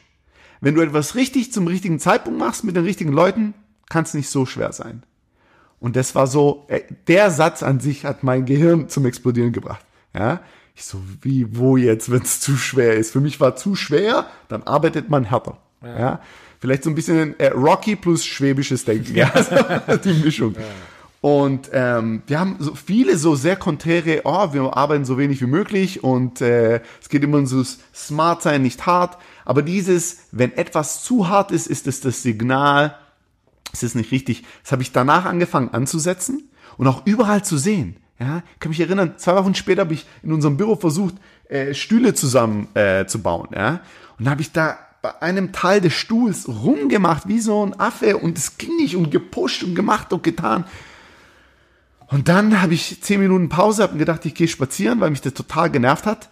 Wenn 0.60 0.74
du 0.74 0.80
etwas 0.80 1.14
richtig 1.14 1.52
zum 1.52 1.66
richtigen 1.66 2.00
Zeitpunkt 2.00 2.38
machst 2.38 2.64
mit 2.64 2.74
den 2.74 2.84
richtigen 2.84 3.12
Leuten, 3.12 3.52
kann 3.88 4.04
es 4.04 4.14
nicht 4.14 4.28
so 4.28 4.46
schwer 4.46 4.72
sein. 4.72 5.02
Und 5.80 5.96
das 5.96 6.14
war 6.14 6.26
so, 6.26 6.64
äh, 6.68 6.80
der 7.06 7.30
Satz 7.30 7.62
an 7.62 7.80
sich 7.80 8.04
hat 8.04 8.22
mein 8.22 8.46
Gehirn 8.46 8.88
zum 8.88 9.06
Explodieren 9.06 9.52
gebracht. 9.52 9.84
Ja, 10.14 10.40
ich 10.74 10.84
so, 10.84 11.00
wie, 11.22 11.56
wo 11.56 11.76
jetzt, 11.76 12.10
wenn 12.10 12.22
es 12.22 12.40
zu 12.40 12.56
schwer 12.56 12.94
ist? 12.94 13.12
Für 13.12 13.20
mich 13.20 13.40
war 13.40 13.56
zu 13.56 13.74
schwer, 13.74 14.26
dann 14.48 14.62
arbeitet 14.62 15.08
man 15.08 15.24
härter. 15.24 15.58
Ja, 15.82 15.98
ja? 15.98 16.20
vielleicht 16.60 16.84
so 16.84 16.90
ein 16.90 16.94
bisschen 16.94 17.38
äh, 17.38 17.48
Rocky 17.48 17.96
plus 17.96 18.24
schwäbisches 18.24 18.84
Denken. 18.84 19.14
Ja, 19.14 19.30
also, 19.30 19.56
die 20.04 20.14
Mischung. 20.24 20.54
Ja. 20.54 20.60
Und 21.20 21.70
ähm, 21.72 22.22
wir 22.28 22.38
haben 22.38 22.56
so 22.60 22.76
viele 22.76 23.16
so 23.16 23.34
sehr 23.34 23.56
konträre, 23.56 24.20
oh, 24.22 24.52
wir 24.52 24.76
arbeiten 24.76 25.04
so 25.04 25.18
wenig 25.18 25.40
wie 25.40 25.46
möglich 25.46 26.04
und 26.04 26.40
äh, 26.40 26.80
es 27.00 27.08
geht 27.08 27.24
immer 27.24 27.38
um 27.38 27.46
so 27.46 27.64
smart 27.92 28.42
sein, 28.42 28.62
nicht 28.62 28.86
hart. 28.86 29.18
Aber 29.44 29.62
dieses, 29.62 30.18
wenn 30.30 30.52
etwas 30.56 31.02
zu 31.02 31.28
hart 31.28 31.50
ist, 31.50 31.66
ist 31.66 31.88
es 31.88 32.00
das 32.00 32.22
Signal, 32.22 32.96
es 33.72 33.82
ist 33.82 33.94
nicht 33.94 34.12
richtig. 34.12 34.44
Das 34.62 34.72
habe 34.72 34.82
ich 34.82 34.92
danach 34.92 35.24
angefangen 35.24 35.70
anzusetzen 35.70 36.50
und 36.76 36.86
auch 36.86 37.06
überall 37.06 37.44
zu 37.44 37.58
sehen. 37.58 37.96
Ja, 38.20 38.42
ich 38.54 38.58
kann 38.58 38.70
mich 38.70 38.80
erinnern, 38.80 39.14
zwei 39.16 39.36
Wochen 39.36 39.54
später 39.54 39.82
habe 39.82 39.94
ich 39.94 40.06
in 40.22 40.32
unserem 40.32 40.56
Büro 40.56 40.74
versucht, 40.74 41.14
äh, 41.48 41.72
Stühle 41.74 42.14
zusammen 42.14 42.66
äh, 42.74 43.06
zu 43.06 43.22
bauen. 43.22 43.48
Ja, 43.54 43.80
und 44.18 44.24
da 44.24 44.32
habe 44.32 44.40
ich 44.40 44.50
da 44.50 44.76
bei 45.02 45.22
einem 45.22 45.52
Teil 45.52 45.80
des 45.80 45.92
Stuhls 45.94 46.48
rumgemacht 46.48 47.28
wie 47.28 47.38
so 47.38 47.64
ein 47.64 47.78
Affe 47.78 48.16
und 48.16 48.36
es 48.36 48.58
ging 48.58 48.76
nicht 48.76 48.96
und 48.96 49.10
gepusht 49.10 49.62
und 49.62 49.76
gemacht 49.76 50.12
und 50.12 50.24
getan. 50.24 50.64
Und 52.08 52.28
dann 52.28 52.60
habe 52.60 52.74
ich 52.74 53.00
zehn 53.02 53.20
Minuten 53.20 53.48
Pause, 53.48 53.82
habe 53.82 53.98
gedacht, 53.98 54.24
ich 54.24 54.34
gehe 54.34 54.48
spazieren, 54.48 55.00
weil 55.00 55.10
mich 55.10 55.20
das 55.20 55.34
total 55.34 55.70
genervt 55.70 56.06
hat. 56.06 56.30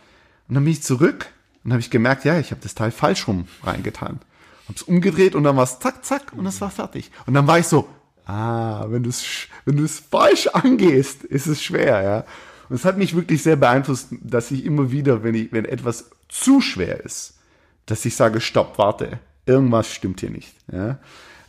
Und 0.48 0.54
dann 0.54 0.64
bin 0.64 0.72
ich 0.72 0.82
zurück 0.82 1.26
und 1.64 1.72
habe 1.72 1.80
ich 1.80 1.90
gemerkt, 1.90 2.24
ja, 2.24 2.38
ich 2.38 2.50
habe 2.50 2.62
das 2.62 2.74
Teil 2.74 2.90
falsch 2.90 3.28
rum 3.28 3.46
reingetan. 3.62 4.20
Hab's 4.68 4.82
umgedreht 4.82 5.34
und 5.34 5.44
dann 5.44 5.56
war 5.56 5.64
es 5.64 5.78
zack, 5.78 6.04
zack 6.04 6.32
und 6.32 6.46
es 6.46 6.60
war 6.60 6.70
fertig. 6.70 7.10
Und 7.26 7.34
dann 7.34 7.46
war 7.46 7.58
ich 7.58 7.66
so, 7.66 7.88
ah, 8.26 8.86
wenn 8.88 9.02
du 9.02 9.10
es 9.10 9.48
wenn 9.64 9.86
falsch 9.88 10.48
angehst, 10.48 11.24
ist 11.24 11.46
es 11.46 11.62
schwer, 11.62 12.02
ja. 12.02 12.24
Und 12.68 12.76
es 12.76 12.84
hat 12.84 12.98
mich 12.98 13.14
wirklich 13.14 13.42
sehr 13.42 13.56
beeinflusst, 13.56 14.08
dass 14.10 14.50
ich 14.50 14.64
immer 14.64 14.90
wieder, 14.90 15.22
wenn 15.22 15.34
ich, 15.34 15.52
wenn 15.52 15.64
etwas 15.64 16.10
zu 16.28 16.60
schwer 16.60 17.04
ist, 17.04 17.38
dass 17.86 18.04
ich 18.04 18.16
sage, 18.16 18.40
stopp, 18.40 18.78
warte, 18.78 19.20
irgendwas 19.46 19.92
stimmt 19.92 20.20
hier 20.20 20.30
nicht, 20.30 20.54
ja. 20.72 20.98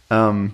Ähm, 0.10 0.54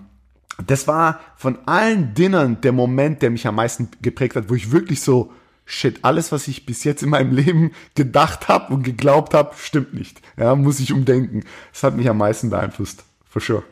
das 0.66 0.88
war 0.88 1.20
von 1.36 1.57
allen 1.66 2.14
Dinnern 2.14 2.61
der 2.61 2.72
Moment, 2.72 3.22
der 3.22 3.32
mich 3.32 3.47
am 3.47 3.55
meisten 3.55 3.89
geprägt 4.01 4.36
hat, 4.36 4.49
wo 4.49 4.55
ich 4.55 4.72
wirklich 4.72 5.01
so, 5.01 5.34
shit, 5.66 5.99
alles, 6.03 6.32
was 6.32 6.47
ich 6.47 6.66
bis 6.66 6.84
jetzt 6.84 7.03
in 7.03 7.09
meinem 7.09 7.34
Leben 7.34 7.72
gedacht 7.95 8.47
habe 8.47 8.74
und 8.74 8.84
geglaubt 8.84 9.34
habe, 9.34 9.55
stimmt 9.57 9.93
nicht. 9.93 10.22
Ja, 10.38 10.55
muss 10.55 10.80
ich 10.80 10.93
umdenken. 10.93 11.43
Das 11.72 11.84
hat 11.84 11.95
mich 11.95 12.09
am 12.09 12.18
meisten 12.18 12.49
beeinflusst, 12.49 13.03
for 13.26 13.41
sure. 13.41 13.64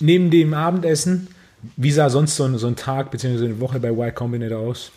Neben 0.00 0.30
dem 0.30 0.54
Abendessen, 0.54 1.28
wie 1.76 1.92
sah 1.92 2.10
sonst 2.10 2.36
so 2.36 2.44
ein, 2.44 2.58
so 2.58 2.66
ein 2.66 2.76
Tag 2.76 3.10
bzw. 3.10 3.44
eine 3.44 3.60
Woche 3.60 3.80
bei 3.80 3.90
Y 3.90 4.14
Combinator 4.14 4.58
aus? 4.58 4.90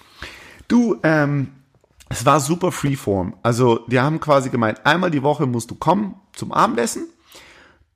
Du, 0.67 0.99
ähm, 1.03 1.49
es 2.09 2.25
war 2.25 2.39
super 2.39 2.71
freeform. 2.71 3.35
Also, 3.43 3.85
die 3.87 3.99
haben 3.99 4.19
quasi 4.19 4.49
gemeint, 4.49 4.85
einmal 4.85 5.11
die 5.11 5.23
Woche 5.23 5.45
musst 5.45 5.71
du 5.71 5.75
kommen 5.75 6.15
zum 6.33 6.51
Abendessen. 6.51 7.07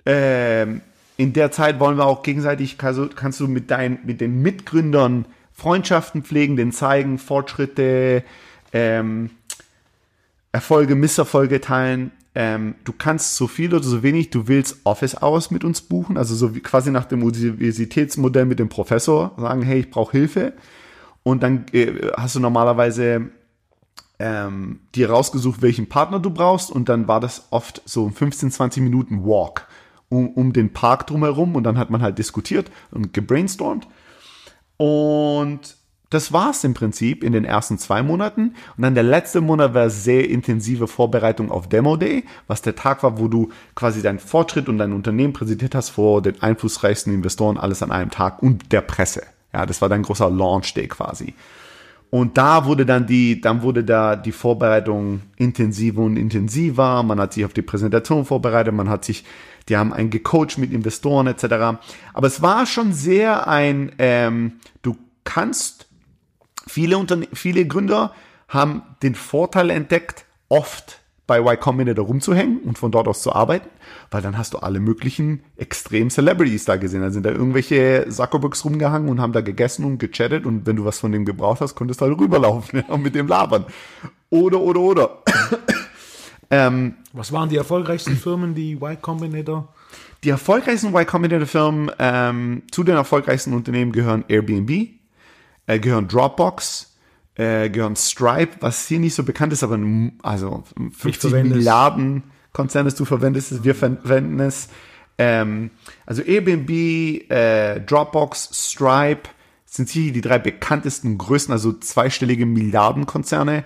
Ähm, 0.05 0.81
in 1.17 1.33
der 1.33 1.51
Zeit 1.51 1.79
wollen 1.79 1.97
wir 1.97 2.05
auch 2.05 2.23
gegenseitig, 2.23 2.77
kannst, 2.77 3.15
kannst 3.15 3.39
du 3.39 3.47
mit, 3.47 3.71
deinen, 3.71 3.99
mit 4.05 4.21
den 4.21 4.41
Mitgründern 4.41 5.25
Freundschaften 5.55 6.23
pflegen, 6.23 6.57
den 6.57 6.71
zeigen, 6.71 7.17
Fortschritte, 7.17 8.23
ähm, 8.73 9.31
Erfolge, 10.51 10.95
Misserfolge 10.95 11.61
teilen. 11.61 12.11
Ähm, 12.35 12.75
du 12.83 12.91
kannst 12.91 13.37
so 13.37 13.47
viel 13.47 13.73
oder 13.73 13.83
so 13.83 14.03
wenig 14.03 14.29
du 14.29 14.49
willst 14.49 14.81
Office 14.83 15.21
Hours 15.21 15.51
mit 15.51 15.63
uns 15.63 15.81
buchen, 15.81 16.17
also 16.17 16.35
so 16.35 16.53
wie 16.53 16.59
quasi 16.59 16.91
nach 16.91 17.05
dem 17.05 17.23
Universitätsmodell 17.23 18.43
mit 18.45 18.59
dem 18.59 18.67
Professor 18.67 19.31
sagen, 19.37 19.61
hey, 19.61 19.79
ich 19.79 19.89
brauche 19.89 20.11
Hilfe. 20.11 20.53
Und 21.23 21.41
dann 21.41 21.65
äh, 21.71 22.11
hast 22.17 22.35
du 22.35 22.41
normalerweise 22.41 23.29
ähm, 24.19 24.81
dir 24.93 25.09
rausgesucht, 25.09 25.61
welchen 25.61 25.87
Partner 25.87 26.19
du 26.19 26.29
brauchst 26.29 26.69
und 26.69 26.89
dann 26.89 27.07
war 27.07 27.21
das 27.21 27.47
oft 27.51 27.81
so 27.85 28.05
ein 28.05 28.13
15, 28.13 28.51
20 28.51 28.83
Minuten 28.83 29.25
Walk 29.25 29.67
um, 30.09 30.29
um 30.29 30.51
den 30.51 30.73
Park 30.73 31.07
drumherum 31.07 31.55
und 31.55 31.63
dann 31.63 31.77
hat 31.77 31.89
man 31.89 32.01
halt 32.01 32.17
diskutiert 32.17 32.69
und 32.91 33.13
gebrainstormt. 33.13 33.87
Und 34.77 35.77
das 36.09 36.31
war's 36.31 36.63
im 36.63 36.73
Prinzip 36.73 37.23
in 37.23 37.33
den 37.33 37.45
ersten 37.45 37.77
zwei 37.77 38.03
Monaten. 38.03 38.53
Und 38.77 38.83
dann 38.83 38.95
der 38.95 39.03
letzte 39.03 39.41
Monat 39.41 39.73
war 39.73 39.89
sehr 39.89 40.29
intensive 40.29 40.87
Vorbereitung 40.87 41.51
auf 41.51 41.67
Demo 41.67 41.97
Day, 41.97 42.23
was 42.47 42.61
der 42.61 42.75
Tag 42.75 43.03
war, 43.03 43.19
wo 43.19 43.27
du 43.27 43.49
quasi 43.75 44.01
deinen 44.01 44.19
Fortschritt 44.19 44.69
und 44.69 44.77
dein 44.77 44.93
Unternehmen 44.93 45.33
präsentiert 45.33 45.75
hast 45.75 45.89
vor 45.89 46.21
den 46.21 46.41
einflussreichsten 46.41 47.13
Investoren, 47.13 47.57
alles 47.57 47.83
an 47.83 47.91
einem 47.91 48.11
Tag 48.11 48.41
und 48.41 48.71
der 48.71 48.81
Presse. 48.81 49.23
Ja, 49.53 49.65
das 49.65 49.81
war 49.81 49.89
dein 49.89 50.03
großer 50.03 50.29
Launch 50.29 50.73
Day 50.73 50.87
quasi. 50.87 51.33
Und 52.11 52.37
da 52.37 52.65
wurde 52.65 52.85
dann 52.85 53.07
die, 53.07 53.41
dann 53.41 53.61
wurde 53.61 53.83
da 53.83 54.15
die 54.15 54.31
Vorbereitung 54.31 55.21
intensiver 55.37 56.01
und 56.01 56.17
intensiver. 56.17 57.03
Man 57.03 57.19
hat 57.19 57.33
sich 57.33 57.43
auf 57.43 57.53
die 57.53 57.61
Präsentation 57.61 58.23
vorbereitet, 58.25 58.73
man 58.73 58.89
hat 58.89 59.03
sich 59.03 59.25
die 59.69 59.77
haben 59.77 59.93
einen 59.93 60.09
gecoacht 60.09 60.57
mit 60.57 60.71
Investoren 60.71 61.27
etc. 61.27 61.43
Aber 62.13 62.27
es 62.27 62.41
war 62.41 62.65
schon 62.65 62.93
sehr 62.93 63.47
ein, 63.47 63.91
ähm, 63.97 64.59
du 64.81 64.97
kannst, 65.23 65.87
viele, 66.67 66.97
Unterne 66.97 67.27
viele 67.33 67.65
Gründer 67.65 68.13
haben 68.47 68.83
den 69.01 69.15
Vorteil 69.15 69.69
entdeckt, 69.69 70.25
oft 70.49 71.01
bei 71.27 71.39
Y 71.39 71.59
Combinator 71.59 72.05
rumzuhängen 72.05 72.59
und 72.59 72.77
von 72.77 72.91
dort 72.91 73.07
aus 73.07 73.23
zu 73.23 73.33
arbeiten, 73.33 73.67
weil 74.11 74.21
dann 74.21 74.37
hast 74.37 74.53
du 74.53 74.59
alle 74.59 74.79
möglichen 74.79 75.41
extrem 75.57 76.09
Celebrities 76.09 76.65
da 76.65 76.75
gesehen. 76.75 77.01
Da 77.01 77.09
sind 77.09 77.25
da 77.25 77.31
irgendwelche 77.31 78.05
Zuckerbergs 78.09 78.63
rumgehangen 78.63 79.09
und 79.09 79.19
haben 79.19 79.33
da 79.33 79.41
gegessen 79.41 79.85
und 79.85 79.97
gechattet 79.97 80.45
und 80.45 80.67
wenn 80.67 80.75
du 80.75 80.85
was 80.85 80.99
von 80.99 81.11
dem 81.11 81.25
gebraucht 81.25 81.61
hast, 81.61 81.75
konntest 81.75 82.01
du 82.01 82.05
halt 82.05 82.19
rüberlaufen 82.19 82.79
ja, 82.79 82.85
und 82.93 83.01
mit 83.01 83.15
dem 83.15 83.27
labern. 83.27 83.65
Oder, 84.29 84.59
oder, 84.59 84.79
oder. 84.79 85.23
Ähm, 86.49 86.95
Was 87.13 87.31
waren 87.31 87.49
die 87.49 87.57
erfolgreichsten 87.57 88.15
Firmen, 88.15 88.55
die 88.55 88.73
Y 88.73 89.01
Combinator? 89.01 89.73
Die 90.23 90.29
erfolgreichsten 90.29 90.93
Y 90.93 91.05
Combinator 91.05 91.47
Firmen, 91.47 91.91
ähm, 91.99 92.63
zu 92.71 92.83
den 92.83 92.95
erfolgreichsten 92.95 93.53
Unternehmen 93.53 93.91
gehören 93.91 94.25
Airbnb, 94.27 94.89
äh, 95.67 95.79
gehören 95.79 96.07
Dropbox, 96.07 96.95
äh, 97.35 97.69
gehören 97.69 97.95
Stripe, 97.95 98.57
was 98.59 98.87
hier 98.87 98.99
nicht 98.99 99.15
so 99.15 99.23
bekannt 99.23 99.53
ist, 99.53 99.63
aber 99.63 99.79
also 100.23 100.63
50 100.97 101.31
Milliarden 101.43 102.23
Konzern, 102.53 102.85
das 102.85 102.95
du 102.95 103.03
verwendest, 103.03 103.63
wir 103.63 103.75
verwenden 103.75 104.39
es. 104.39 104.69
Ähm, 105.17 105.71
also 106.05 106.21
Airbnb, 106.21 106.69
äh, 107.29 107.81
Dropbox, 107.81 108.49
Stripe 108.53 109.29
sind 109.65 109.89
hier 109.89 110.13
die 110.13 110.21
drei 110.21 110.39
bekanntesten, 110.39 111.17
größten, 111.17 111.51
also 111.51 111.73
zweistellige 111.73 112.45
Milliardenkonzerne. 112.45 113.65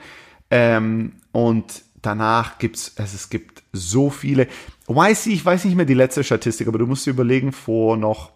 Ähm, 0.49 1.13
und 1.31 1.83
danach 2.01 2.57
gibt's, 2.57 2.93
also 2.97 3.15
es 3.15 3.29
gibt 3.29 3.63
so 3.73 4.09
viele. 4.09 4.47
YC, 4.87 5.27
ich 5.27 5.45
weiß 5.45 5.65
nicht 5.65 5.75
mehr 5.75 5.85
die 5.85 5.93
letzte 5.93 6.23
Statistik, 6.23 6.67
aber 6.67 6.79
du 6.79 6.87
musst 6.87 7.05
dir 7.05 7.11
überlegen, 7.11 7.51
vor 7.51 7.97
noch, 7.97 8.31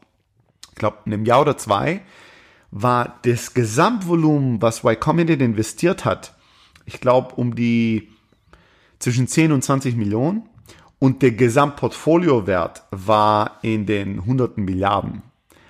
ich 0.71 0.75
glaube, 0.75 0.97
einem 1.05 1.25
Jahr 1.25 1.41
oder 1.41 1.57
zwei, 1.57 2.01
war 2.71 3.19
das 3.23 3.53
Gesamtvolumen, 3.53 4.61
was 4.61 4.83
Y 4.83 4.99
Combinator 4.99 5.45
investiert 5.45 6.05
hat, 6.05 6.35
ich 6.85 6.99
glaube, 6.99 7.35
um 7.35 7.55
die 7.55 8.09
zwischen 8.99 9.27
10 9.27 9.51
und 9.51 9.63
20 9.63 9.95
Millionen. 9.95 10.49
Und 10.99 11.21
der 11.21 11.31
Gesamtportfoliowert 11.31 12.83
war 12.91 13.59
in 13.61 13.85
den 13.85 14.25
hunderten 14.25 14.63
Milliarden. 14.63 15.21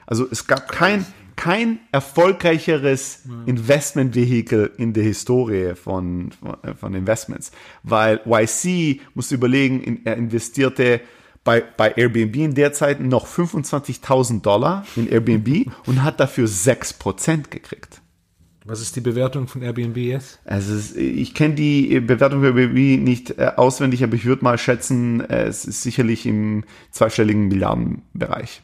Also 0.05 0.27
es 0.29 0.45
gab 0.45 0.71
kein, 0.71 1.05
kein 1.35 1.79
erfolgreicheres 1.91 3.23
Investmentvehikel 3.45 4.71
in 4.77 4.93
der 4.93 5.03
Historie 5.03 5.75
von, 5.75 6.31
von, 6.31 6.75
von, 6.75 6.93
Investments. 6.93 7.51
Weil 7.83 8.21
YC, 8.25 9.01
musst 9.13 9.31
du 9.31 9.35
überlegen, 9.35 10.01
er 10.05 10.15
investierte 10.17 11.01
bei, 11.43 11.61
bei 11.61 11.91
Airbnb 11.91 12.35
in 12.35 12.55
der 12.55 12.73
Zeit 12.73 12.99
noch 12.99 13.27
25.000 13.27 14.41
Dollar 14.41 14.85
in 14.95 15.09
Airbnb 15.09 15.71
und 15.85 16.03
hat 16.03 16.19
dafür 16.19 16.47
6% 16.47 17.49
gekriegt. 17.49 18.01
Was 18.65 18.79
ist 18.79 18.95
die 18.95 19.01
Bewertung 19.01 19.47
von 19.47 19.61
Airbnb 19.61 19.97
jetzt? 19.97 20.39
Also 20.45 20.97
ich 20.97 21.33
kenne 21.33 21.55
die 21.55 21.99
Bewertung 21.99 22.41
für 22.41 22.47
Airbnb 22.47 23.03
nicht 23.03 23.37
äh, 23.37 23.51
auswendig, 23.57 24.03
aber 24.03 24.15
ich 24.15 24.23
würde 24.23 24.43
mal 24.43 24.57
schätzen, 24.57 25.19
äh, 25.29 25.43
es 25.43 25.65
ist 25.65 25.83
sicherlich 25.83 26.25
im 26.25 26.63
zweistelligen 26.91 27.49
Milliardenbereich. 27.49 28.61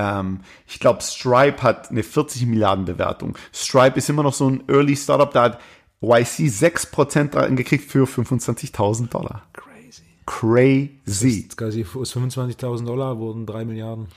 Ähm, 0.00 0.40
ich 0.66 0.80
glaube, 0.80 1.02
Stripe 1.02 1.62
hat 1.62 1.90
eine 1.90 2.02
40 2.02 2.46
Milliarden 2.46 2.86
Bewertung. 2.86 3.36
Stripe 3.52 3.98
ist 3.98 4.08
immer 4.08 4.22
noch 4.22 4.32
so 4.32 4.48
ein 4.48 4.62
Early 4.66 4.96
Startup, 4.96 5.30
da 5.30 5.42
hat 5.42 5.60
YC 6.00 6.48
6% 6.48 7.54
gekriegt 7.54 7.84
für 7.90 8.04
25.000 8.04 9.08
Dollar. 9.08 9.42
Crazy. 9.52 10.02
crazy. 10.24 11.46
Das 11.48 11.56
quasi 11.56 11.84
aus 11.94 12.16
25.000 12.16 12.86
Dollar 12.86 13.18
wurden 13.18 13.44
3 13.44 13.66
Milliarden. 13.66 14.08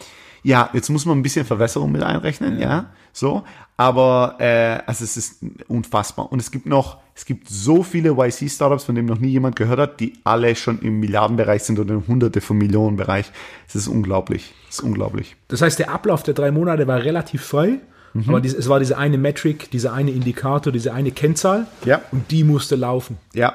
Ja, 0.44 0.70
jetzt 0.74 0.90
muss 0.90 1.06
man 1.06 1.18
ein 1.18 1.24
bisschen 1.24 1.46
Verwässerung 1.46 1.92
mit 1.92 2.04
einrechnen, 2.04 2.60
ja, 2.60 2.70
ja 2.70 2.86
so. 3.14 3.44
Aber 3.78 4.36
äh, 4.40 4.80
also 4.86 5.04
es 5.04 5.18
ist 5.18 5.44
unfassbar. 5.68 6.32
Und 6.32 6.40
es 6.40 6.52
gibt 6.52 6.66
noch, 6.66 6.98
es 7.16 7.26
gibt 7.26 7.50
so 7.50 7.84
viele 7.84 8.12
YC-Startups, 8.12 8.84
von 8.84 8.96
denen 8.96 9.08
noch 9.08 9.20
nie 9.20 9.30
jemand 9.30 9.56
gehört 9.56 9.80
hat, 9.80 10.00
die 10.00 10.14
alle 10.24 10.56
schon 10.56 10.80
im 10.82 11.00
Milliardenbereich 11.00 11.64
sind 11.64 11.80
oder 11.80 11.96
im 11.96 12.08
Hunderte 12.08 12.42
von 12.42 12.58
Millionen 12.58 12.98
Bereich. 12.98 13.32
Es 13.68 13.76
ist 13.76 13.88
unglaublich. 13.88 14.54
Es 14.70 14.80
ist 14.80 14.84
unglaublich. 14.84 15.36
Das 15.48 15.62
heißt, 15.62 15.80
der 15.80 15.92
Ablauf 15.92 16.24
der 16.24 16.34
drei 16.34 16.52
Monate 16.52 16.88
war 16.88 17.04
relativ 17.04 17.44
frei. 17.44 17.80
Mhm. 18.14 18.26
Aber 18.28 18.46
es 18.46 18.70
war 18.70 18.80
diese 18.80 18.98
eine 18.98 19.18
Metric, 19.18 19.72
dieser 19.72 19.94
eine 19.94 20.12
Indikator, 20.12 20.72
diese 20.72 20.94
eine 20.94 21.12
Kennzahl. 21.12 21.66
Ja. 21.84 22.02
Und 22.12 22.30
die 22.30 22.44
musste 22.44 22.76
laufen. 22.76 23.18
Ja. 23.34 23.54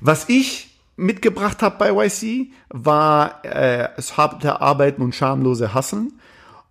Was 0.00 0.28
ich 0.28 0.73
mitgebracht 0.96 1.62
habe 1.62 1.76
bei 1.78 2.06
YC, 2.06 2.52
war 2.68 3.44
äh, 3.44 3.88
es 3.96 4.16
harte 4.16 4.60
Arbeiten 4.60 5.02
und 5.02 5.14
schamlose 5.14 5.74
Hasseln. 5.74 6.12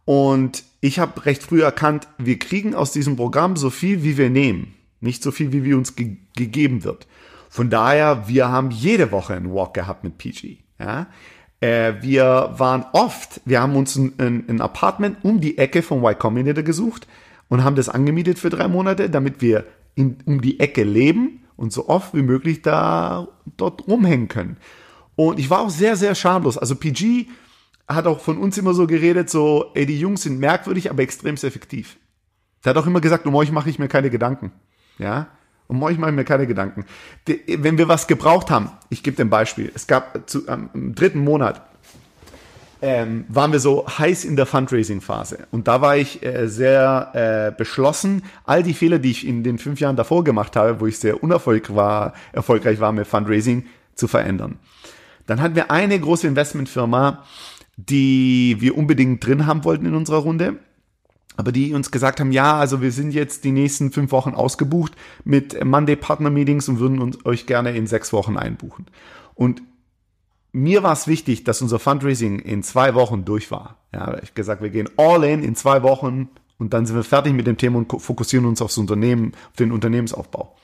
Und 0.05 0.63
ich 0.81 0.99
habe 0.99 1.25
recht 1.25 1.43
früh 1.43 1.63
erkannt, 1.63 2.07
wir 2.17 2.39
kriegen 2.39 2.75
aus 2.75 2.91
diesem 2.91 3.15
Programm 3.15 3.55
so 3.55 3.69
viel, 3.69 4.03
wie 4.03 4.17
wir 4.17 4.29
nehmen. 4.29 4.73
Nicht 4.99 5.23
so 5.23 5.31
viel, 5.31 5.51
wie 5.51 5.63
wir 5.63 5.77
uns 5.77 5.95
ge 5.95 6.17
gegeben 6.35 6.83
wird. 6.83 7.07
Von 7.49 7.69
daher, 7.69 8.27
wir 8.27 8.49
haben 8.49 8.71
jede 8.71 9.11
Woche 9.11 9.35
einen 9.35 9.53
Walk 9.53 9.75
gehabt 9.75 10.03
mit 10.03 10.17
PG. 10.17 10.57
Ja? 10.79 11.07
Äh, 11.59 12.01
wir 12.01 12.55
waren 12.57 12.85
oft, 12.93 13.39
wir 13.45 13.61
haben 13.61 13.75
uns 13.75 13.95
ein, 13.95 14.13
ein, 14.17 14.45
ein 14.49 14.61
Apartment 14.61 15.17
um 15.21 15.39
die 15.39 15.59
Ecke 15.59 15.83
von 15.83 15.99
Y 15.99 16.17
Combinator 16.17 16.63
gesucht 16.63 17.07
und 17.49 17.63
haben 17.63 17.75
das 17.75 17.89
angemietet 17.89 18.39
für 18.39 18.49
drei 18.49 18.67
Monate, 18.67 19.09
damit 19.09 19.41
wir 19.41 19.65
in, 19.93 20.17
um 20.25 20.41
die 20.41 20.59
Ecke 20.59 20.83
leben 20.83 21.42
und 21.55 21.73
so 21.73 21.87
oft 21.89 22.13
wie 22.13 22.21
möglich 22.21 22.61
da 22.61 23.27
dort 23.57 23.87
rumhängen 23.87 24.27
können. 24.27 24.57
Und 25.15 25.39
ich 25.39 25.49
war 25.49 25.61
auch 25.61 25.69
sehr, 25.69 25.95
sehr 25.95 26.15
schamlos. 26.15 26.57
Also 26.57 26.75
PG 26.75 27.27
hat 27.87 28.07
auch 28.07 28.19
von 28.19 28.37
uns 28.37 28.57
immer 28.57 28.73
so 28.73 28.87
geredet, 28.87 29.29
so, 29.29 29.71
ey, 29.75 29.85
die 29.85 29.99
Jungs 29.99 30.23
sind 30.23 30.39
merkwürdig, 30.39 30.89
aber 30.89 31.03
extrem 31.03 31.35
effektiv. 31.35 31.97
Der 32.63 32.71
hat 32.71 32.77
auch 32.77 32.87
immer 32.87 33.01
gesagt, 33.01 33.25
um 33.25 33.35
euch 33.35 33.51
mache 33.51 33.69
ich 33.69 33.77
mir 33.77 33.87
keine 33.87 34.09
Gedanken. 34.09 34.51
Ja, 34.97 35.27
um 35.67 35.81
euch 35.83 35.97
mache 35.97 36.11
ich 36.11 36.15
mir 36.15 36.23
keine 36.23 36.47
Gedanken. 36.47 36.85
Wenn 37.25 37.77
wir 37.77 37.87
was 37.87 38.07
gebraucht 38.07 38.51
haben, 38.51 38.71
ich 38.89 39.03
gebe 39.03 39.17
dir 39.17 39.25
ein 39.25 39.29
Beispiel. 39.29 39.71
Es 39.73 39.87
gab 39.87 40.29
zu, 40.29 40.47
ähm, 40.47 40.69
im 40.73 40.95
dritten 40.95 41.19
Monat 41.19 41.61
ähm, 42.83 43.23
waren 43.29 43.53
wir 43.53 43.61
so 43.61 43.87
heiß 43.87 44.25
in 44.25 44.35
der 44.35 44.45
Fundraising-Phase. 44.45 45.47
Und 45.51 45.69
da 45.69 45.79
war 45.79 45.95
ich 45.95 46.21
äh, 46.21 46.49
sehr 46.49 47.11
äh, 47.53 47.57
beschlossen, 47.57 48.23
all 48.43 48.61
die 48.61 48.73
Fehler, 48.73 48.99
die 48.99 49.11
ich 49.11 49.25
in 49.25 49.41
den 49.41 49.57
fünf 49.57 49.79
Jahren 49.79 49.95
davor 49.95 50.25
gemacht 50.25 50.57
habe, 50.57 50.81
wo 50.81 50.85
ich 50.85 50.99
sehr 50.99 51.23
unerfolgreich 51.23 51.73
war, 51.73 52.13
erfolgreich 52.33 52.81
war 52.81 52.91
mit 52.91 53.07
Fundraising, 53.07 53.65
zu 53.95 54.07
verändern. 54.09 54.59
Dann 55.27 55.39
hatten 55.39 55.55
wir 55.55 55.71
eine 55.71 55.97
große 55.97 56.27
Investmentfirma, 56.27 57.23
die 57.77 58.57
wir 58.59 58.77
unbedingt 58.77 59.25
drin 59.25 59.45
haben 59.45 59.63
wollten 59.63 59.85
in 59.85 59.95
unserer 59.95 60.17
Runde. 60.17 60.57
Aber 61.37 61.51
die 61.51 61.73
uns 61.73 61.89
gesagt 61.89 62.19
haben, 62.19 62.33
ja, 62.33 62.57
also 62.57 62.81
wir 62.81 62.91
sind 62.91 63.13
jetzt 63.13 63.45
die 63.45 63.51
nächsten 63.51 63.91
fünf 63.91 64.11
Wochen 64.11 64.31
ausgebucht 64.31 64.93
mit 65.23 65.63
Monday 65.63 65.95
Partner 65.95 66.29
Meetings 66.29 66.67
und 66.67 66.79
würden 66.79 66.99
uns 66.99 67.25
euch 67.25 67.45
gerne 67.45 67.75
in 67.75 67.87
sechs 67.87 68.11
Wochen 68.11 68.35
einbuchen. 68.35 68.87
Und 69.35 69.61
mir 70.53 70.83
war 70.83 70.93
es 70.93 71.07
wichtig, 71.07 71.43
dass 71.43 71.61
unser 71.61 71.79
Fundraising 71.79 72.39
in 72.39 72.63
zwei 72.63 72.93
Wochen 72.93 73.25
durch 73.25 73.51
war. 73.51 73.77
Ja, 73.91 74.17
ich 74.21 74.33
gesagt, 74.35 74.61
wir 74.61 74.69
gehen 74.69 74.89
all 74.97 75.23
in 75.23 75.43
in 75.43 75.55
zwei 75.55 75.83
Wochen 75.83 76.29
und 76.59 76.73
dann 76.73 76.85
sind 76.85 76.95
wir 76.95 77.03
fertig 77.03 77.33
mit 77.33 77.47
dem 77.47 77.57
Thema 77.57 77.79
und 77.79 78.01
fokussieren 78.01 78.45
uns 78.45 78.61
aufs 78.61 78.77
Unternehmen, 78.77 79.33
auf 79.49 79.55
den 79.57 79.71
Unternehmensaufbau. 79.71 80.55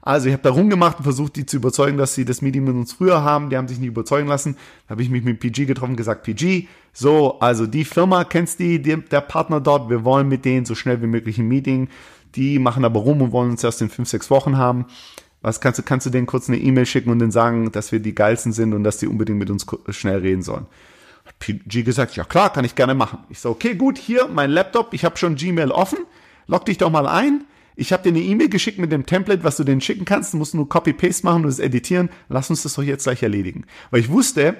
Also 0.00 0.28
ich 0.28 0.32
habe 0.32 0.42
da 0.42 0.50
rumgemacht 0.50 0.98
und 0.98 1.02
versucht, 1.02 1.36
die 1.36 1.44
zu 1.44 1.58
überzeugen, 1.58 1.98
dass 1.98 2.14
sie 2.14 2.24
das 2.24 2.40
Meeting 2.40 2.64
mit 2.64 2.74
uns 2.74 2.94
früher 2.94 3.22
haben. 3.22 3.50
Die 3.50 3.58
haben 3.58 3.68
sich 3.68 3.78
nicht 3.78 3.88
überzeugen 3.88 4.28
lassen. 4.28 4.56
Da 4.86 4.92
habe 4.92 5.02
ich 5.02 5.10
mich 5.10 5.22
mit 5.22 5.38
PG 5.40 5.66
getroffen 5.66 5.90
und 5.90 5.96
gesagt, 5.96 6.22
PG, 6.22 6.66
so, 6.94 7.38
also 7.40 7.66
die 7.66 7.84
Firma, 7.84 8.24
kennst 8.24 8.58
die, 8.58 8.80
die, 8.80 8.96
der 8.96 9.20
Partner 9.20 9.60
dort, 9.60 9.90
wir 9.90 10.04
wollen 10.04 10.28
mit 10.28 10.46
denen 10.46 10.64
so 10.64 10.74
schnell 10.74 11.02
wie 11.02 11.06
möglich 11.06 11.36
ein 11.38 11.48
Meeting. 11.48 11.88
Die 12.34 12.58
machen 12.58 12.86
aber 12.86 13.00
rum 13.00 13.20
und 13.20 13.32
wollen 13.32 13.50
uns 13.50 13.64
erst 13.64 13.82
in 13.82 13.90
fünf, 13.90 14.08
sechs 14.08 14.30
Wochen 14.30 14.56
haben. 14.56 14.86
Was 15.40 15.60
kannst 15.60 15.78
du, 15.78 15.82
kannst 15.82 16.06
du 16.06 16.10
denen 16.10 16.26
kurz 16.26 16.48
eine 16.48 16.58
E-Mail 16.58 16.86
schicken 16.86 17.10
und 17.10 17.20
denen 17.20 17.30
sagen, 17.30 17.70
dass 17.70 17.92
wir 17.92 18.00
die 18.00 18.14
geilsten 18.14 18.52
sind 18.52 18.74
und 18.74 18.84
dass 18.84 18.98
die 18.98 19.06
unbedingt 19.06 19.38
mit 19.38 19.50
uns 19.50 19.66
schnell 19.90 20.18
reden 20.18 20.42
sollen? 20.42 20.66
Hat 21.24 21.38
PG 21.38 21.84
gesagt, 21.84 22.16
ja 22.16 22.24
klar, 22.24 22.52
kann 22.52 22.64
ich 22.64 22.74
gerne 22.74 22.94
machen. 22.94 23.20
Ich 23.28 23.38
so, 23.38 23.50
okay, 23.50 23.74
gut, 23.74 23.98
hier 23.98 24.28
mein 24.28 24.50
Laptop, 24.50 24.94
ich 24.94 25.04
habe 25.04 25.16
schon 25.16 25.36
Gmail 25.36 25.70
offen, 25.70 25.98
log 26.46 26.66
dich 26.66 26.78
doch 26.78 26.90
mal 26.90 27.06
ein. 27.06 27.44
Ich 27.76 27.92
habe 27.92 28.02
dir 28.02 28.08
eine 28.08 28.18
E-Mail 28.18 28.48
geschickt 28.48 28.80
mit 28.80 28.90
dem 28.90 29.06
Template, 29.06 29.44
was 29.44 29.56
du 29.56 29.62
denen 29.62 29.80
schicken 29.80 30.04
kannst. 30.04 30.32
Du 30.32 30.36
musst 30.38 30.52
nur 30.52 30.68
Copy-Paste 30.68 31.24
machen 31.24 31.44
und 31.44 31.48
es 31.48 31.60
editieren. 31.60 32.10
Lass 32.28 32.50
uns 32.50 32.64
das 32.64 32.74
doch 32.74 32.82
jetzt 32.82 33.04
gleich 33.04 33.22
erledigen. 33.22 33.66
Weil 33.92 34.00
ich 34.00 34.10
wusste, 34.10 34.56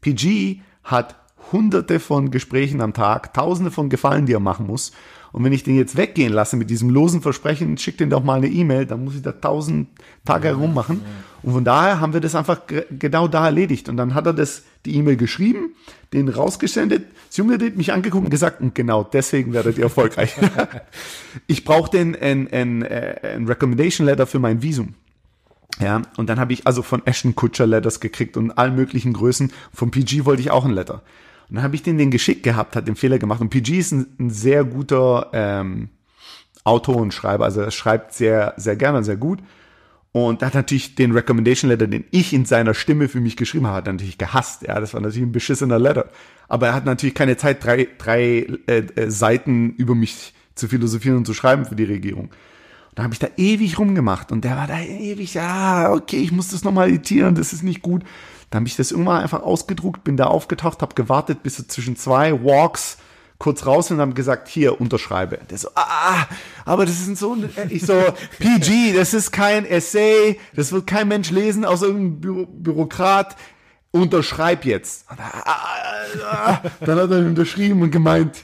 PG 0.00 0.60
hat 0.82 1.14
hunderte 1.52 2.00
von 2.00 2.32
Gesprächen 2.32 2.80
am 2.80 2.92
Tag, 2.92 3.32
tausende 3.34 3.70
von 3.70 3.88
Gefallen, 3.88 4.26
die 4.26 4.32
er 4.32 4.40
machen 4.40 4.66
muss. 4.66 4.90
Und 5.32 5.44
wenn 5.44 5.52
ich 5.52 5.62
den 5.62 5.76
jetzt 5.76 5.96
weggehen 5.96 6.32
lasse 6.32 6.56
mit 6.56 6.70
diesem 6.70 6.90
losen 6.90 7.20
Versprechen, 7.20 7.76
schick 7.78 7.98
den 7.98 8.10
doch 8.10 8.24
mal 8.24 8.38
eine 8.38 8.48
E-Mail, 8.48 8.86
dann 8.86 9.04
muss 9.04 9.14
ich 9.14 9.22
da 9.22 9.32
tausend 9.32 9.88
Tage 10.24 10.48
herummachen. 10.48 11.02
Und 11.42 11.52
von 11.52 11.64
daher 11.64 12.00
haben 12.00 12.12
wir 12.12 12.20
das 12.20 12.34
einfach 12.34 12.62
genau 12.90 13.28
da 13.28 13.46
erledigt. 13.46 13.88
Und 13.88 13.96
dann 13.96 14.14
hat 14.14 14.26
er 14.26 14.32
das, 14.32 14.62
die 14.86 14.96
E-Mail 14.96 15.16
geschrieben, 15.16 15.74
den 16.12 16.28
rausgesendet, 16.28 17.04
Simulated 17.30 17.76
mich 17.76 17.92
angeguckt 17.92 18.24
und 18.24 18.30
gesagt, 18.30 18.60
und 18.60 18.74
genau 18.74 19.04
deswegen 19.04 19.52
werdet 19.52 19.76
ihr 19.76 19.84
erfolgreich. 19.84 20.34
ich 21.46 21.64
brauchte 21.64 21.98
ein, 21.98 22.16
ein, 22.16 22.50
ein, 22.50 22.82
äh, 22.82 23.34
ein 23.36 23.46
Recommendation 23.46 24.06
Letter 24.06 24.26
für 24.26 24.38
mein 24.38 24.62
Visum. 24.62 24.94
Ja, 25.80 26.02
und 26.16 26.28
dann 26.28 26.40
habe 26.40 26.52
ich 26.52 26.66
also 26.66 26.82
von 26.82 27.06
Ashton 27.06 27.34
Kutcher 27.34 27.66
Letters 27.66 28.00
gekriegt 28.00 28.36
und 28.36 28.52
allen 28.52 28.74
möglichen 28.74 29.12
Größen. 29.12 29.52
Vom 29.72 29.90
PG 29.90 30.24
wollte 30.24 30.42
ich 30.42 30.50
auch 30.50 30.64
ein 30.64 30.72
Letter. 30.72 31.02
Und 31.48 31.56
dann 31.56 31.64
habe 31.64 31.74
ich 31.74 31.82
den 31.82 31.98
den 31.98 32.10
geschickt 32.10 32.42
gehabt, 32.42 32.76
hat 32.76 32.88
den 32.88 32.96
Fehler 32.96 33.18
gemacht. 33.18 33.40
Und 33.40 33.50
PG 33.50 33.78
ist 33.78 33.92
ein, 33.92 34.06
ein 34.18 34.30
sehr 34.30 34.64
guter 34.64 35.30
ähm, 35.32 35.88
Autor 36.64 36.96
und 36.96 37.14
Schreiber, 37.14 37.44
also 37.44 37.62
er 37.62 37.70
schreibt 37.70 38.12
sehr, 38.12 38.54
sehr 38.56 38.76
gerne, 38.76 39.02
sehr 39.02 39.16
gut. 39.16 39.40
Und 40.12 40.42
hat 40.42 40.54
natürlich 40.54 40.94
den 40.94 41.12
Recommendation 41.12 41.70
Letter, 41.70 41.86
den 41.86 42.04
ich 42.10 42.32
in 42.32 42.44
seiner 42.44 42.74
Stimme 42.74 43.08
für 43.08 43.20
mich 43.20 43.36
geschrieben 43.36 43.66
habe, 43.66 43.76
hat 43.76 43.86
natürlich 43.86 44.18
gehasst. 44.18 44.62
Ja, 44.62 44.80
das 44.80 44.94
war 44.94 45.00
natürlich 45.00 45.28
ein 45.28 45.32
beschissener 45.32 45.78
Letter. 45.78 46.08
Aber 46.48 46.68
er 46.68 46.74
hat 46.74 46.86
natürlich 46.86 47.14
keine 47.14 47.36
Zeit, 47.36 47.62
drei, 47.62 47.88
drei 47.98 48.46
äh, 48.66 48.78
äh, 48.96 49.10
Seiten 49.10 49.74
über 49.74 49.94
mich 49.94 50.32
zu 50.54 50.66
philosophieren 50.66 51.18
und 51.18 51.26
zu 51.26 51.34
schreiben 51.34 51.66
für 51.66 51.76
die 51.76 51.84
Regierung. 51.84 52.24
Und 52.24 52.98
da 52.98 53.02
habe 53.02 53.12
ich 53.12 53.20
da 53.20 53.28
ewig 53.36 53.78
rumgemacht 53.78 54.32
und 54.32 54.44
der 54.44 54.56
war 54.56 54.66
da 54.66 54.80
ewig, 54.80 55.34
ja, 55.34 55.92
okay, 55.92 56.16
ich 56.16 56.32
muss 56.32 56.48
das 56.48 56.64
nochmal 56.64 56.88
editieren, 56.88 57.34
das 57.34 57.52
ist 57.52 57.62
nicht 57.62 57.82
gut. 57.82 58.02
Da 58.50 58.56
habe 58.56 58.66
ich 58.66 58.76
das 58.76 58.90
irgendwann 58.90 59.22
einfach 59.22 59.42
ausgedruckt, 59.42 60.04
bin 60.04 60.16
da 60.16 60.26
aufgetaucht, 60.26 60.80
habe 60.82 60.94
gewartet, 60.94 61.42
bis 61.42 61.56
so 61.56 61.64
zwischen 61.64 61.96
zwei 61.96 62.32
Walks 62.44 62.98
kurz 63.38 63.66
raus 63.66 63.90
und 63.90 64.00
haben 64.00 64.14
gesagt, 64.14 64.48
hier, 64.48 64.80
unterschreibe. 64.80 65.38
Der 65.50 65.58
so, 65.58 65.68
ah, 65.74 66.26
aber 66.64 66.86
das 66.86 67.06
ist 67.06 67.16
so, 67.18 67.36
ich 67.68 67.82
so, 67.82 67.94
PG, 68.38 68.94
das 68.94 69.14
ist 69.14 69.30
kein 69.30 69.64
Essay, 69.64 70.38
das 70.54 70.72
wird 70.72 70.86
kein 70.86 71.08
Mensch 71.08 71.30
lesen, 71.30 71.64
außer 71.64 71.86
irgendein 71.86 72.20
Bü 72.20 72.46
Bürokrat, 72.46 73.36
unterschreib 73.90 74.64
jetzt. 74.64 75.06
Dann 76.80 76.98
hat 76.98 77.10
er 77.10 77.18
unterschrieben 77.18 77.82
und 77.82 77.90
gemeint, 77.90 78.36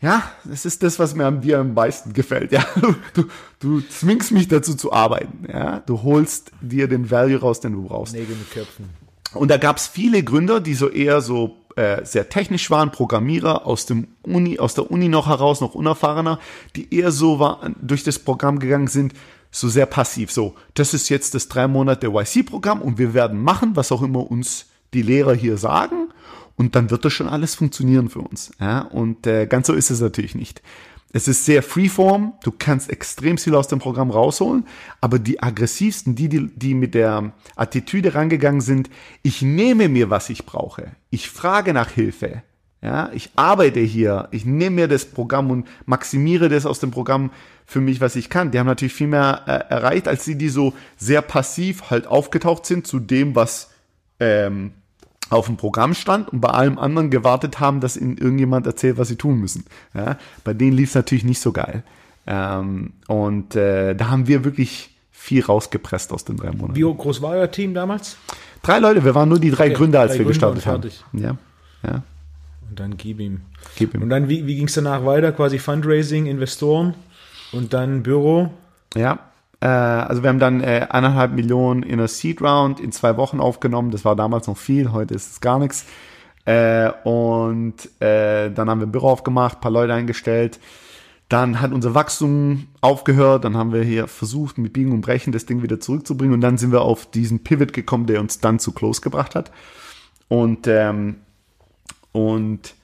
ja, 0.00 0.32
das 0.44 0.64
ist 0.64 0.82
das, 0.82 0.98
was 0.98 1.14
mir 1.14 1.26
an 1.26 1.40
dir 1.40 1.60
am 1.60 1.74
meisten 1.74 2.12
gefällt. 2.12 2.50
Ja, 2.50 2.66
du, 2.80 2.96
du, 3.14 3.28
du 3.60 3.80
zwingst 3.82 4.32
mich 4.32 4.48
dazu 4.48 4.74
zu 4.74 4.92
arbeiten. 4.92 5.46
Ja, 5.48 5.78
du 5.78 6.02
holst 6.02 6.50
dir 6.60 6.88
den 6.88 7.08
Value 7.08 7.38
raus, 7.38 7.60
den 7.60 7.72
du 7.72 7.84
brauchst. 7.84 8.12
Nägel 8.12 8.34
mit 8.34 8.50
Köpfen. 8.50 9.01
Und 9.34 9.50
da 9.50 9.56
gab 9.56 9.78
es 9.78 9.86
viele 9.86 10.22
Gründer, 10.22 10.60
die 10.60 10.74
so 10.74 10.88
eher 10.88 11.20
so 11.20 11.56
äh, 11.76 12.04
sehr 12.04 12.28
technisch 12.28 12.70
waren, 12.70 12.92
Programmierer 12.92 13.66
aus 13.66 13.86
dem 13.86 14.08
Uni, 14.22 14.58
aus 14.58 14.74
der 14.74 14.90
Uni 14.90 15.08
noch 15.08 15.28
heraus, 15.28 15.60
noch 15.60 15.74
unerfahrener, 15.74 16.38
die 16.76 16.94
eher 16.94 17.10
so 17.12 17.38
war, 17.38 17.70
durch 17.80 18.04
das 18.04 18.18
Programm 18.18 18.58
gegangen 18.58 18.88
sind, 18.88 19.14
so 19.50 19.68
sehr 19.68 19.86
passiv. 19.86 20.30
So, 20.32 20.54
das 20.74 20.94
ist 20.94 21.08
jetzt 21.08 21.34
das 21.34 21.48
drei 21.48 21.68
Monate 21.68 22.08
YC-Programm 22.08 22.82
und 22.82 22.98
wir 22.98 23.14
werden 23.14 23.42
machen, 23.42 23.76
was 23.76 23.92
auch 23.92 24.02
immer 24.02 24.30
uns 24.30 24.66
die 24.94 25.02
Lehrer 25.02 25.34
hier 25.34 25.56
sagen 25.56 26.08
und 26.56 26.76
dann 26.76 26.90
wird 26.90 27.04
das 27.04 27.12
schon 27.12 27.28
alles 27.28 27.54
funktionieren 27.54 28.08
für 28.08 28.20
uns. 28.20 28.52
Ja? 28.60 28.80
Und 28.80 29.26
äh, 29.26 29.46
ganz 29.46 29.66
so 29.66 29.72
ist 29.72 29.90
es 29.90 30.00
natürlich 30.00 30.34
nicht. 30.34 30.62
Es 31.14 31.28
ist 31.28 31.44
sehr 31.44 31.62
freeform, 31.62 32.32
du 32.42 32.52
kannst 32.58 32.88
extrem 32.88 33.36
viel 33.36 33.54
aus 33.54 33.68
dem 33.68 33.78
Programm 33.78 34.10
rausholen, 34.10 34.66
aber 35.00 35.18
die 35.18 35.42
aggressivsten, 35.42 36.14
die, 36.14 36.28
die, 36.28 36.46
die 36.56 36.74
mit 36.74 36.94
der 36.94 37.32
Attitüde 37.54 38.14
rangegangen 38.14 38.62
sind, 38.62 38.88
ich 39.22 39.42
nehme 39.42 39.88
mir, 39.88 40.08
was 40.08 40.30
ich 40.30 40.46
brauche, 40.46 40.92
ich 41.10 41.28
frage 41.28 41.74
nach 41.74 41.90
Hilfe, 41.90 42.42
ja, 42.80 43.10
ich 43.14 43.30
arbeite 43.36 43.78
hier, 43.78 44.28
ich 44.32 44.44
nehme 44.44 44.76
mir 44.76 44.88
das 44.88 45.04
Programm 45.04 45.50
und 45.50 45.68
maximiere 45.86 46.48
das 46.48 46.66
aus 46.66 46.80
dem 46.80 46.90
Programm 46.90 47.30
für 47.64 47.80
mich, 47.80 48.00
was 48.00 48.16
ich 48.16 48.28
kann. 48.28 48.50
Die 48.50 48.58
haben 48.58 48.66
natürlich 48.66 48.94
viel 48.94 49.06
mehr 49.06 49.42
äh, 49.46 49.72
erreicht, 49.72 50.08
als 50.08 50.24
die, 50.24 50.34
die 50.34 50.48
so 50.48 50.72
sehr 50.96 51.22
passiv 51.22 51.90
halt 51.90 52.08
aufgetaucht 52.08 52.66
sind 52.66 52.86
zu 52.86 52.98
dem, 52.98 53.36
was 53.36 53.70
ähm, 54.18 54.72
auf 55.30 55.46
dem 55.46 55.56
Programm 55.56 55.94
stand 55.94 56.28
und 56.30 56.40
bei 56.40 56.50
allem 56.50 56.78
anderen 56.78 57.10
gewartet 57.10 57.60
haben, 57.60 57.80
dass 57.80 57.96
ihnen 57.96 58.18
irgendjemand 58.18 58.66
erzählt, 58.66 58.98
was 58.98 59.08
sie 59.08 59.16
tun 59.16 59.38
müssen. 59.38 59.64
Ja, 59.94 60.18
bei 60.44 60.54
denen 60.54 60.72
lief 60.72 60.90
es 60.90 60.94
natürlich 60.94 61.24
nicht 61.24 61.40
so 61.40 61.52
geil. 61.52 61.82
Ähm, 62.26 62.92
und 63.08 63.56
äh, 63.56 63.94
da 63.94 64.10
haben 64.10 64.28
wir 64.28 64.44
wirklich 64.44 64.90
viel 65.10 65.44
rausgepresst 65.44 66.12
aus 66.12 66.24
den 66.24 66.36
drei 66.36 66.50
Monaten. 66.50 66.76
Wie 66.76 66.82
groß 66.82 67.22
war 67.22 67.30
euer 67.30 67.50
Team 67.50 67.74
damals? 67.74 68.16
Drei 68.62 68.78
Leute, 68.78 69.04
wir 69.04 69.14
waren 69.14 69.28
nur 69.28 69.38
die 69.38 69.50
drei 69.50 69.66
Okay, 69.66 69.74
Gründer, 69.74 70.00
als 70.00 70.12
drei 70.12 70.18
wir 70.18 70.24
Gründer 70.26 70.52
gestartet 70.52 71.04
haben. 71.12 71.20
Ja, 71.20 71.36
ja. 71.82 72.02
Und 72.68 72.80
dann 72.80 72.96
gib 72.96 73.20
ihm. 73.20 73.42
Gib 73.76 73.94
ihm. 73.94 74.02
Und 74.02 74.10
dann, 74.10 74.28
wie, 74.28 74.46
wie 74.46 74.56
ging 74.56 74.66
es 74.66 74.74
danach 74.74 75.04
weiter? 75.04 75.32
Quasi 75.32 75.58
Fundraising, 75.58 76.26
Investoren 76.26 76.94
und 77.52 77.72
dann 77.72 78.02
Büro. 78.02 78.50
Ja, 78.94 79.18
also 79.66 80.22
wir 80.22 80.28
haben 80.28 80.38
dann 80.38 80.60
äh, 80.60 80.86
eineinhalb 80.90 81.32
Millionen 81.32 81.82
in 81.82 81.94
einer 81.94 82.08
Seed 82.08 82.40
Round 82.42 82.80
in 82.80 82.92
zwei 82.92 83.16
Wochen 83.16 83.40
aufgenommen. 83.40 83.90
Das 83.90 84.04
war 84.04 84.16
damals 84.16 84.46
noch 84.46 84.56
viel, 84.56 84.92
heute 84.92 85.14
ist 85.14 85.30
es 85.30 85.40
gar 85.40 85.58
nichts. 85.58 85.86
Äh, 86.44 86.90
und 87.04 87.74
äh, 88.00 88.50
dann 88.50 88.68
haben 88.68 88.80
wir 88.80 88.86
ein 88.86 88.92
Büro 88.92 89.08
aufgemacht, 89.08 89.60
paar 89.60 89.70
Leute 89.70 89.94
eingestellt. 89.94 90.58
Dann 91.28 91.60
hat 91.60 91.72
unser 91.72 91.94
Wachstum 91.94 92.66
aufgehört. 92.80 93.44
Dann 93.44 93.56
haben 93.56 93.72
wir 93.72 93.82
hier 93.82 94.06
versucht, 94.06 94.58
mit 94.58 94.72
Biegen 94.72 94.92
und 94.92 95.00
Brechen 95.00 95.32
das 95.32 95.46
Ding 95.46 95.62
wieder 95.62 95.80
zurückzubringen. 95.80 96.34
Und 96.34 96.40
dann 96.42 96.58
sind 96.58 96.72
wir 96.72 96.82
auf 96.82 97.10
diesen 97.10 97.42
Pivot 97.42 97.72
gekommen, 97.72 98.06
der 98.06 98.20
uns 98.20 98.40
dann 98.40 98.58
zu 98.58 98.72
Close 98.72 99.00
gebracht 99.00 99.34
hat. 99.34 99.50
Und, 100.28 100.66
ähm, 100.66 101.16
und 102.12 102.74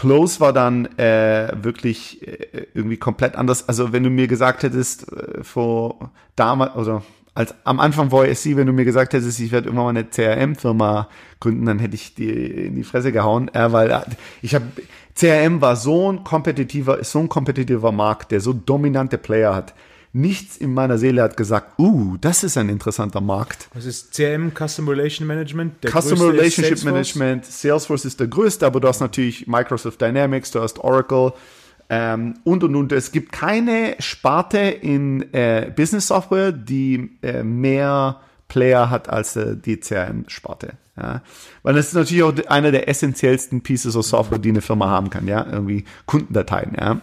Close 0.00 0.40
war 0.40 0.54
dann 0.54 0.86
äh, 0.98 1.52
wirklich 1.60 2.26
äh, 2.26 2.66
irgendwie 2.72 2.96
komplett 2.96 3.36
anders. 3.36 3.68
Also 3.68 3.92
wenn 3.92 4.02
du 4.02 4.08
mir 4.08 4.28
gesagt 4.28 4.62
hättest, 4.62 5.12
äh, 5.12 5.44
vor 5.44 6.10
damals, 6.36 6.74
oder 6.74 7.02
als 7.34 7.54
am 7.64 7.80
Anfang 7.80 8.08
vor 8.08 8.24
SC, 8.26 8.56
wenn 8.56 8.66
du 8.66 8.72
mir 8.72 8.86
gesagt 8.86 9.12
hättest, 9.12 9.38
ich 9.38 9.52
werde 9.52 9.66
irgendwann 9.66 9.92
mal 9.92 10.00
eine 10.00 10.08
CRM-Firma 10.08 11.10
gründen, 11.38 11.66
dann 11.66 11.78
hätte 11.80 11.96
ich 11.96 12.14
die 12.14 12.30
in 12.30 12.76
die 12.76 12.82
Fresse 12.82 13.12
gehauen, 13.12 13.52
äh, 13.52 13.72
weil 13.72 14.02
ich 14.40 14.54
habe 14.54 14.64
CRM 15.14 15.60
war 15.60 15.76
so 15.76 16.10
ein 16.10 16.24
kompetitiver, 16.24 16.98
ist 16.98 17.12
so 17.12 17.18
ein 17.18 17.28
kompetitiver 17.28 17.92
Markt, 17.92 18.32
der 18.32 18.40
so 18.40 18.54
dominante 18.54 19.18
Player 19.18 19.54
hat. 19.54 19.74
Nichts 20.12 20.56
in 20.56 20.74
meiner 20.74 20.98
Seele 20.98 21.22
hat 21.22 21.36
gesagt, 21.36 21.78
uh, 21.78 22.16
das 22.20 22.42
ist 22.42 22.56
ein 22.56 22.68
interessanter 22.68 23.20
Markt. 23.20 23.68
Was 23.74 23.84
ist 23.84 24.12
CM, 24.12 24.52
Customer 24.52 24.90
Relation 24.90 25.26
Management? 25.26 25.84
Der 25.84 25.90
Customer 25.90 26.32
Relationship 26.32 26.78
Salesforce. 26.78 26.84
Management, 26.84 27.44
Salesforce 27.46 28.04
ist 28.06 28.18
der 28.18 28.26
größte, 28.26 28.66
aber 28.66 28.80
du 28.80 28.88
hast 28.88 29.00
natürlich 29.00 29.46
Microsoft 29.46 30.00
Dynamics, 30.00 30.50
du 30.50 30.60
hast 30.60 30.80
Oracle 30.80 31.32
ähm, 31.90 32.34
und 32.42 32.64
und 32.64 32.74
und. 32.74 32.90
Es 32.90 33.12
gibt 33.12 33.30
keine 33.30 33.94
Sparte 34.00 34.58
in 34.58 35.32
äh, 35.32 35.72
Business 35.74 36.08
Software, 36.08 36.50
die 36.50 37.10
äh, 37.22 37.44
mehr 37.44 38.20
Player 38.48 38.90
hat 38.90 39.08
als 39.08 39.36
äh, 39.36 39.56
die 39.56 39.78
CRM-Sparte. 39.78 40.74
Ja. 40.96 41.22
Weil 41.62 41.74
das 41.74 41.88
ist 41.88 41.94
natürlich 41.94 42.22
auch 42.22 42.34
einer 42.48 42.72
der 42.72 42.88
essentiellsten 42.88 43.62
Pieces 43.62 43.96
of 43.96 44.06
Software, 44.06 44.38
die 44.38 44.50
eine 44.50 44.60
Firma 44.60 44.88
haben 44.88 45.08
kann, 45.08 45.26
ja, 45.26 45.46
irgendwie 45.50 45.84
Kundendateien, 46.06 46.76
ja. 46.78 47.00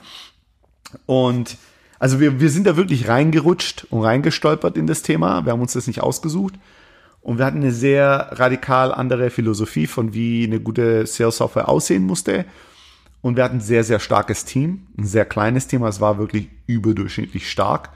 Und 1.05 1.58
also 2.00 2.20
wir, 2.20 2.39
wir 2.39 2.50
sind 2.50 2.68
da 2.68 2.78
wirklich 2.78 3.08
reingerutscht 3.08 3.88
und 3.89 4.04
reingestolpert 4.04 4.78
in 4.78 4.88
das 4.88 5.02
Thema. 5.02 5.45
Wir 5.45 5.54
haben 5.54 5.62
uns 5.62 5.74
das 5.74 5.88
nicht 5.88 6.02
ausgesucht. 6.02 6.54
Und 7.22 7.39
wir 7.39 7.45
hatten 7.45 7.58
eine 7.58 7.72
sehr 7.72 8.30
radikal 8.34 8.93
andere 8.93 9.30
Philosophie 9.30 9.88
von 9.88 10.14
wie 10.14 10.45
eine 10.45 10.60
gute 10.60 11.06
Sales-Software 11.06 11.68
aussehen 11.68 12.04
musste. 12.04 12.45
Und 13.22 13.36
wir 13.36 13.43
hatten 13.43 13.58
ein 13.58 13.62
sehr, 13.62 13.84
sehr 13.84 14.00
starkes 14.00 14.45
Team, 14.45 14.88
ein 14.98 15.06
sehr 15.06 15.26
kleines 15.26 15.68
Team, 15.68 15.84
es 15.84 16.00
war 16.00 16.20
wirklich 16.20 16.50
überdurchschnittlich 16.68 17.50
stark. 17.50 17.89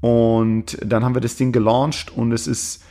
Und 0.00 0.78
dann 0.84 1.04
haben 1.04 1.14
wir 1.14 1.20
das 1.20 1.36
Ding 1.36 1.52
gelauncht 1.52 2.10
und 2.10 2.32
es 2.32 2.46
ist 2.46 2.82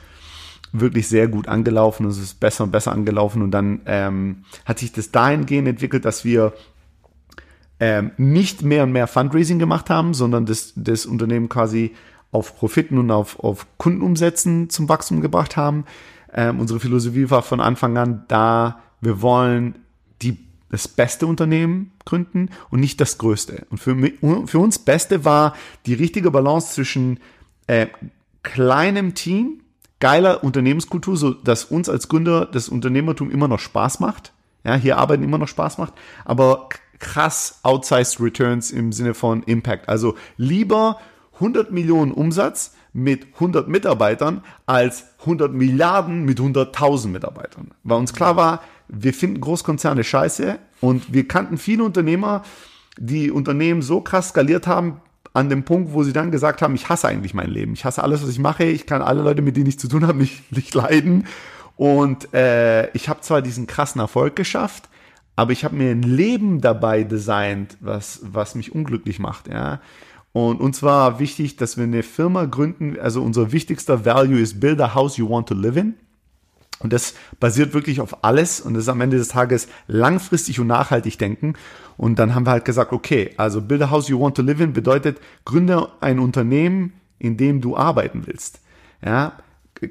wirklich 0.74 1.08
sehr 1.08 1.28
gut 1.28 1.48
angelaufen, 1.48 2.06
es 2.08 2.18
ist 2.18 2.39
besser 2.39 2.66
und 2.66 2.72
besser 2.72 2.91
angelaufen. 2.91 3.41
Und 3.41 3.52
dann 3.52 3.82
ähm, 3.86 4.44
hat 4.66 4.80
sich 4.80 4.91
das 4.91 5.12
dahingehend 5.12 5.68
entwickelt, 5.68 6.06
dass 6.06 6.26
wir 6.26 6.54
ähm, 7.84 8.11
nicht 8.15 8.61
mehr 8.61 8.84
und 8.84 8.93
mehr 8.93 9.07
Fundraising 9.07 9.59
gemacht 9.59 9.89
haben, 9.89 10.13
sondern 10.13 10.45
das, 10.45 10.71
das 10.77 11.05
Unternehmen 11.05 11.49
quasi 11.49 11.91
auf 12.31 12.55
Profiten 12.55 12.97
und 12.97 13.11
auf, 13.11 13.43
auf 13.43 13.67
Kundenumsätzen 13.77 14.69
zum 14.69 14.88
Wachstum 14.88 15.19
gebracht 15.19 15.57
haben. 15.57 15.84
Ähm, 16.34 16.61
unsere 16.61 16.79
Philosophie 16.79 17.29
war 17.29 17.41
von 17.41 17.59
Anfang 17.59 17.97
an 17.97 18.23
da, 18.29 18.79
wir 19.01 19.21
wollen 19.21 19.79
die, 20.21 20.38
das 20.69 20.88
beste 20.88 21.27
Unternehmen 21.27 21.91
gründen 22.05 22.51
und 22.69 22.79
nicht 22.79 23.01
das 23.01 23.17
größte. 23.17 23.65
Und 23.69 23.79
für, 23.79 23.97
für 24.47 24.59
uns 24.59 24.79
Beste 24.79 25.25
war 25.25 25.53
die 25.86 25.93
richtige 25.93 26.31
Balance 26.31 26.75
zwischen 26.75 27.19
äh, 27.67 27.88
kleinem 28.43 29.13
Team, 29.13 29.59
geiler 29.99 30.41
Unternehmenskultur, 30.41 31.17
so 31.17 31.31
dass 31.34 31.65
uns 31.65 31.89
als 31.89 32.07
Gründer 32.07 32.45
das 32.45 32.69
Unternehmertum 32.69 33.29
immer 33.29 33.49
noch 33.49 33.59
Spaß 33.59 33.99
macht. 33.99 34.31
Ja, 34.63 34.75
hier 34.75 34.97
arbeiten 34.97 35.23
immer 35.23 35.38
noch 35.38 35.49
Spaß 35.49 35.79
macht, 35.79 35.91
aber 36.23 36.69
krass 37.04 37.60
outsized 37.64 38.20
Returns 38.22 38.72
im 38.72 38.93
Sinne 38.93 39.14
von 39.14 39.43
Impact. 39.43 39.89
Also 39.89 40.16
lieber 40.38 40.99
100 41.36 41.72
Millionen 41.72 42.14
Umsatz 42.14 42.74
mit 42.93 43.34
100 43.36 43.68
Mitarbeitern 43.68 44.41
als 44.66 45.08
100 45.20 45.51
Milliarden 45.54 46.24
mit 46.24 46.39
100.000 46.39 47.10
Mitarbeitern. 47.10 47.72
Weil 47.84 47.97
uns 47.97 48.14
klar 48.14 48.38
war, 48.38 48.62
wir 48.88 49.14
finden 49.14 49.41
Großkonzerne 49.41 50.04
scheiße 50.04 50.58
und 50.80 51.14
wir 51.14 51.28
kannten 51.28 51.58
viele 51.58 51.84
Unternehmer, 51.84 52.43
die 52.97 53.32
Unternehmen 53.32 53.82
so 53.82 53.99
krass 53.99 54.30
skaliert 54.30 54.66
haben, 54.66 55.01
an 55.34 55.49
dem 55.49 55.64
Punkt, 55.64 55.93
wo 55.93 56.04
sie 56.04 56.14
dann 56.14 56.32
gesagt 56.32 56.62
haben, 56.62 56.76
ich 56.76 56.88
hasse 56.89 57.08
eigentlich 57.08 57.34
mein 57.34 57.49
Leben. 57.49 57.74
Ich 57.74 57.84
hasse 57.86 58.04
alles, 58.04 58.22
was 58.22 58.30
ich 58.30 58.39
mache. 58.39 58.66
Ich 58.66 58.86
kann 58.86 59.01
alle 59.01 59.24
Leute, 59.24 59.41
mit 59.41 59.58
denen 59.58 59.66
ich 59.66 59.80
zu 59.80 59.88
tun 59.88 60.08
habe, 60.08 60.20
nicht, 60.20 60.51
nicht 60.56 60.74
leiden. 60.76 61.26
Und 61.76 62.34
äh, 62.36 62.91
ich 62.91 63.10
habe 63.10 63.22
zwar 63.22 63.41
diesen 63.41 63.66
krassen 63.66 63.99
Erfolg 63.99 64.36
geschafft, 64.36 64.89
aber 65.36 65.51
ich 65.51 65.63
habe 65.63 65.75
mir 65.75 65.91
ein 65.91 66.03
Leben 66.03 66.61
dabei 66.61 67.03
designt, 67.03 67.77
was, 67.79 68.19
was 68.23 68.55
mich 68.55 68.73
unglücklich 68.73 69.19
macht. 69.19 69.47
Ja. 69.47 69.81
Und 70.31 70.61
uns 70.61 70.84
war 70.84 71.19
wichtig, 71.19 71.57
dass 71.57 71.77
wir 71.77 71.84
eine 71.84 72.03
Firma 72.03 72.45
gründen. 72.45 72.99
Also 72.99 73.21
unser 73.21 73.51
wichtigster 73.51 74.05
Value 74.05 74.39
ist 74.39 74.59
Build 74.59 74.81
a 74.81 74.93
House 74.93 75.17
you 75.17 75.29
want 75.29 75.47
to 75.47 75.55
live 75.55 75.77
in. 75.77 75.95
Und 76.79 76.91
das 76.91 77.13
basiert 77.39 77.73
wirklich 77.73 78.01
auf 78.01 78.23
alles 78.23 78.59
und 78.59 78.73
das 78.73 78.84
ist 78.84 78.89
am 78.89 78.99
Ende 78.99 79.17
des 79.17 79.29
Tages 79.29 79.67
langfristig 79.88 80.59
und 80.59 80.67
nachhaltig 80.67 81.17
denken. 81.17 81.53
Und 81.97 82.19
dann 82.19 82.36
haben 82.36 82.45
wir 82.45 82.51
halt 82.51 82.65
gesagt, 82.65 82.91
okay, 82.91 83.31
also 83.38 83.61
build 83.61 83.84
a 83.84 83.89
house 83.89 84.09
you 84.09 84.19
want 84.19 84.36
to 84.36 84.41
live 84.41 84.59
in 84.59 84.73
bedeutet, 84.73 85.19
gründe 85.45 85.88
ein 86.01 86.19
Unternehmen, 86.19 86.93
in 87.19 87.38
dem 87.38 87.61
du 87.61 87.77
arbeiten 87.77 88.27
willst. 88.27 88.59
Ja, 89.03 89.34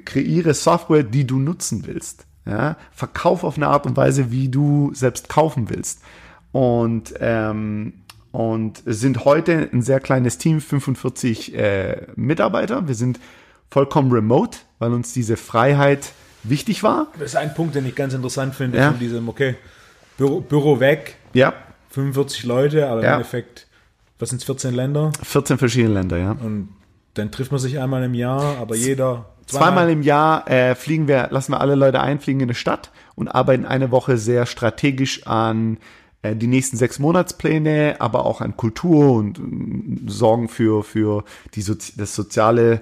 kreiere 0.05 0.53
Software, 0.53 1.03
die 1.03 1.25
du 1.25 1.39
nutzen 1.39 1.85
willst. 1.87 2.27
Ja, 2.45 2.75
verkauf 2.91 3.43
auf 3.43 3.55
eine 3.57 3.67
Art 3.67 3.85
und 3.85 3.95
Weise, 3.95 4.31
wie 4.31 4.49
du 4.49 4.91
selbst 4.93 5.29
kaufen 5.29 5.69
willst. 5.69 6.01
Und 6.51 7.13
ähm, 7.19 7.93
und 8.31 8.81
sind 8.85 9.25
heute 9.25 9.69
ein 9.71 9.83
sehr 9.83 9.99
kleines 9.99 10.39
Team, 10.39 10.59
45 10.59 11.55
äh, 11.55 12.07
Mitarbeiter. 12.15 12.87
Wir 12.87 12.95
sind 12.95 13.19
vollkommen 13.69 14.11
remote, 14.11 14.57
weil 14.79 14.91
uns 14.91 15.13
diese 15.13 15.37
Freiheit 15.37 16.13
wichtig 16.41 16.81
war. 16.81 17.07
Das 17.19 17.29
ist 17.29 17.35
ein 17.35 17.53
Punkt, 17.53 17.75
den 17.75 17.85
ich 17.85 17.93
ganz 17.95 18.13
interessant 18.15 18.55
finde, 18.55 18.79
Ja. 18.79 18.89
von 18.89 18.99
diesem, 18.99 19.29
okay, 19.29 19.55
Büro, 20.17 20.41
Büro 20.41 20.79
weg, 20.79 21.15
Ja, 21.33 21.53
45 21.91 22.43
Leute, 22.43 22.87
aber 22.89 23.01
Ja. 23.03 23.09
im 23.09 23.13
Endeffekt, 23.19 23.67
was 24.17 24.29
sind 24.29 24.43
14 24.43 24.73
Länder? 24.73 25.11
14 25.21 25.57
verschiedene 25.59 25.93
Länder, 25.93 26.17
ja. 26.17 26.31
Und 26.31 26.69
dann 27.13 27.31
trifft 27.31 27.51
man 27.51 27.59
sich 27.61 27.77
einmal 27.79 28.03
im 28.03 28.15
Jahr, 28.15 28.57
aber 28.57 28.75
jeder 28.75 29.29
Zweimal 29.47 29.89
im 29.89 30.01
Jahr 30.01 30.49
äh, 30.49 30.75
fliegen 30.75 31.07
wir, 31.07 31.27
lassen 31.31 31.51
wir 31.51 31.61
alle 31.61 31.75
Leute 31.75 32.01
einfliegen 32.01 32.41
in 32.41 32.47
eine 32.47 32.55
Stadt 32.55 32.91
und 33.15 33.27
arbeiten 33.27 33.65
eine 33.65 33.91
Woche 33.91 34.17
sehr 34.17 34.45
strategisch 34.45 35.27
an 35.27 35.77
äh, 36.21 36.35
die 36.35 36.47
nächsten 36.47 36.77
sechs 36.77 36.99
Monatspläne, 36.99 37.97
aber 37.99 38.25
auch 38.25 38.41
an 38.41 38.57
Kultur 38.57 39.13
und 39.13 39.37
ähm, 39.37 40.05
sorgen 40.07 40.47
für, 40.47 40.83
für 40.83 41.23
die 41.53 41.61
Sozi 41.61 41.93
das 41.97 42.15
soziale, 42.15 42.81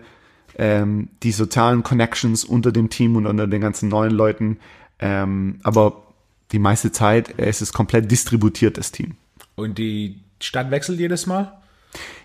ähm, 0.57 1.09
die 1.23 1.31
sozialen 1.31 1.83
Connections 1.83 2.45
unter 2.45 2.71
dem 2.71 2.89
Team 2.89 3.15
und 3.15 3.25
unter 3.25 3.47
den 3.47 3.61
ganzen 3.61 3.89
neuen 3.89 4.11
Leuten. 4.11 4.59
Ähm, 4.99 5.59
aber 5.63 6.03
die 6.51 6.59
meiste 6.59 6.91
Zeit 6.91 7.39
äh, 7.39 7.49
ist 7.49 7.61
es 7.61 7.73
komplett 7.73 8.09
distributiert, 8.09 8.77
das 8.77 8.91
Team. 8.91 9.15
Und 9.55 9.77
die 9.77 10.19
Stadt 10.39 10.71
wechselt 10.71 10.99
jedes 10.99 11.25
Mal? 11.25 11.51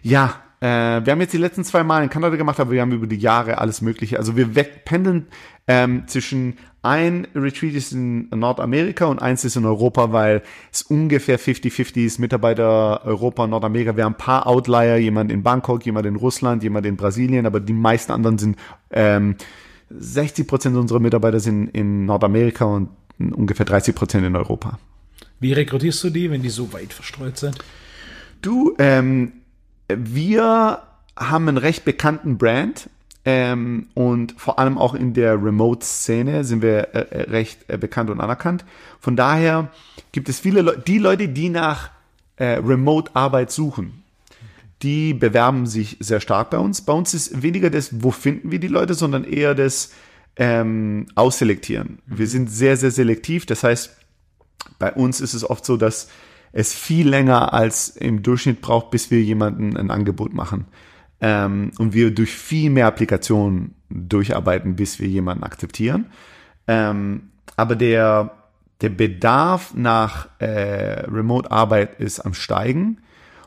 Ja, 0.02 0.42
äh, 0.60 0.66
wir 1.04 1.12
haben 1.12 1.20
jetzt 1.20 1.32
die 1.32 1.38
letzten 1.38 1.64
zwei 1.64 1.82
Mal 1.82 2.02
in 2.02 2.10
Kanada 2.10 2.36
gemacht, 2.36 2.58
aber 2.60 2.70
wir 2.70 2.80
haben 2.80 2.92
über 2.92 3.06
die 3.06 3.16
Jahre 3.16 3.58
alles 3.58 3.80
Mögliche. 3.82 4.18
Also 4.18 4.36
wir 4.36 4.46
pendeln 4.46 5.26
ähm, 5.68 6.04
zwischen 6.06 6.56
ein 6.82 7.26
Retreat 7.34 7.74
ist 7.74 7.92
in 7.92 8.28
Nordamerika 8.30 9.06
und 9.06 9.20
eins 9.20 9.44
ist 9.44 9.56
in 9.56 9.64
Europa, 9.64 10.12
weil 10.12 10.42
es 10.72 10.82
ungefähr 10.82 11.38
50-50 11.38 12.04
ist, 12.04 12.18
Mitarbeiter 12.20 13.04
Europa 13.04 13.42
und 13.44 13.50
Nordamerika. 13.50 13.96
Wir 13.96 14.04
haben 14.04 14.14
ein 14.14 14.18
paar 14.18 14.46
Outlier, 14.46 14.96
jemand 14.96 15.32
in 15.32 15.42
Bangkok, 15.42 15.84
jemand 15.84 16.06
in 16.06 16.14
Russland, 16.14 16.62
jemand 16.62 16.86
in 16.86 16.96
Brasilien, 16.96 17.44
aber 17.44 17.58
die 17.58 17.72
meisten 17.72 18.12
anderen 18.12 18.38
sind, 18.38 18.56
ähm, 18.92 19.34
60 19.90 20.46
Prozent 20.46 20.76
unserer 20.76 21.00
Mitarbeiter 21.00 21.40
sind 21.40 21.68
in 21.68 22.06
Nordamerika 22.06 22.64
und 22.64 22.90
ungefähr 23.18 23.66
30 23.66 23.94
Prozent 23.94 24.24
in 24.24 24.36
Europa. 24.36 24.78
Wie 25.40 25.52
rekrutierst 25.52 26.04
du 26.04 26.10
die, 26.10 26.30
wenn 26.30 26.42
die 26.42 26.50
so 26.50 26.72
weit 26.72 26.92
verstreut 26.92 27.36
sind? 27.36 27.58
Du, 28.42 28.74
ähm, 28.78 29.32
wir 29.88 30.82
haben 31.16 31.48
einen 31.48 31.58
recht 31.58 31.84
bekannten 31.84 32.38
Brand 32.38 32.90
ähm, 33.24 33.88
und 33.94 34.34
vor 34.36 34.58
allem 34.58 34.78
auch 34.78 34.94
in 34.94 35.14
der 35.14 35.42
Remote-Szene 35.42 36.44
sind 36.44 36.62
wir 36.62 36.94
äh, 36.94 37.06
äh, 37.10 37.30
recht 37.30 37.64
äh, 37.68 37.78
bekannt 37.78 38.10
und 38.10 38.20
anerkannt. 38.20 38.64
Von 39.00 39.16
daher 39.16 39.70
gibt 40.12 40.28
es 40.28 40.40
viele 40.40 40.62
Leute, 40.62 40.82
die 40.86 40.98
Leute, 40.98 41.28
die 41.28 41.48
nach 41.48 41.90
äh, 42.36 42.58
Remote-Arbeit 42.58 43.50
suchen, 43.50 44.02
die 44.82 45.14
bewerben 45.14 45.66
sich 45.66 45.96
sehr 46.00 46.20
stark 46.20 46.50
bei 46.50 46.58
uns. 46.58 46.82
Bei 46.82 46.92
uns 46.92 47.14
ist 47.14 47.42
weniger 47.42 47.70
das, 47.70 48.02
wo 48.02 48.10
finden 48.10 48.50
wir 48.50 48.60
die 48.60 48.68
Leute, 48.68 48.94
sondern 48.94 49.24
eher 49.24 49.54
das, 49.54 49.90
ähm, 50.36 51.06
ausselektieren. 51.14 51.98
Wir 52.06 52.26
sind 52.26 52.50
sehr, 52.50 52.76
sehr 52.76 52.90
selektiv. 52.90 53.46
Das 53.46 53.64
heißt, 53.64 53.96
bei 54.78 54.92
uns 54.92 55.20
ist 55.20 55.34
es 55.34 55.48
oft 55.48 55.64
so, 55.64 55.76
dass 55.76 56.08
es 56.52 56.72
viel 56.72 57.08
länger 57.08 57.52
als 57.52 57.88
im 57.88 58.22
Durchschnitt 58.22 58.60
braucht, 58.60 58.90
bis 58.90 59.10
wir 59.10 59.22
jemanden 59.22 59.76
ein 59.76 59.90
Angebot 59.90 60.34
machen. 60.34 60.66
Ähm, 61.20 61.70
und 61.78 61.94
wir 61.94 62.10
durch 62.10 62.34
viel 62.34 62.70
mehr 62.70 62.86
Applikationen 62.86 63.74
durcharbeiten, 63.88 64.76
bis 64.76 65.00
wir 65.00 65.08
jemanden 65.08 65.44
akzeptieren. 65.44 66.06
Ähm, 66.66 67.30
aber 67.56 67.76
der, 67.76 68.32
der 68.80 68.90
Bedarf 68.90 69.74
nach 69.74 70.28
äh, 70.38 71.04
Remote-Arbeit 71.08 72.00
ist 72.00 72.20
am 72.20 72.34
Steigen 72.34 72.98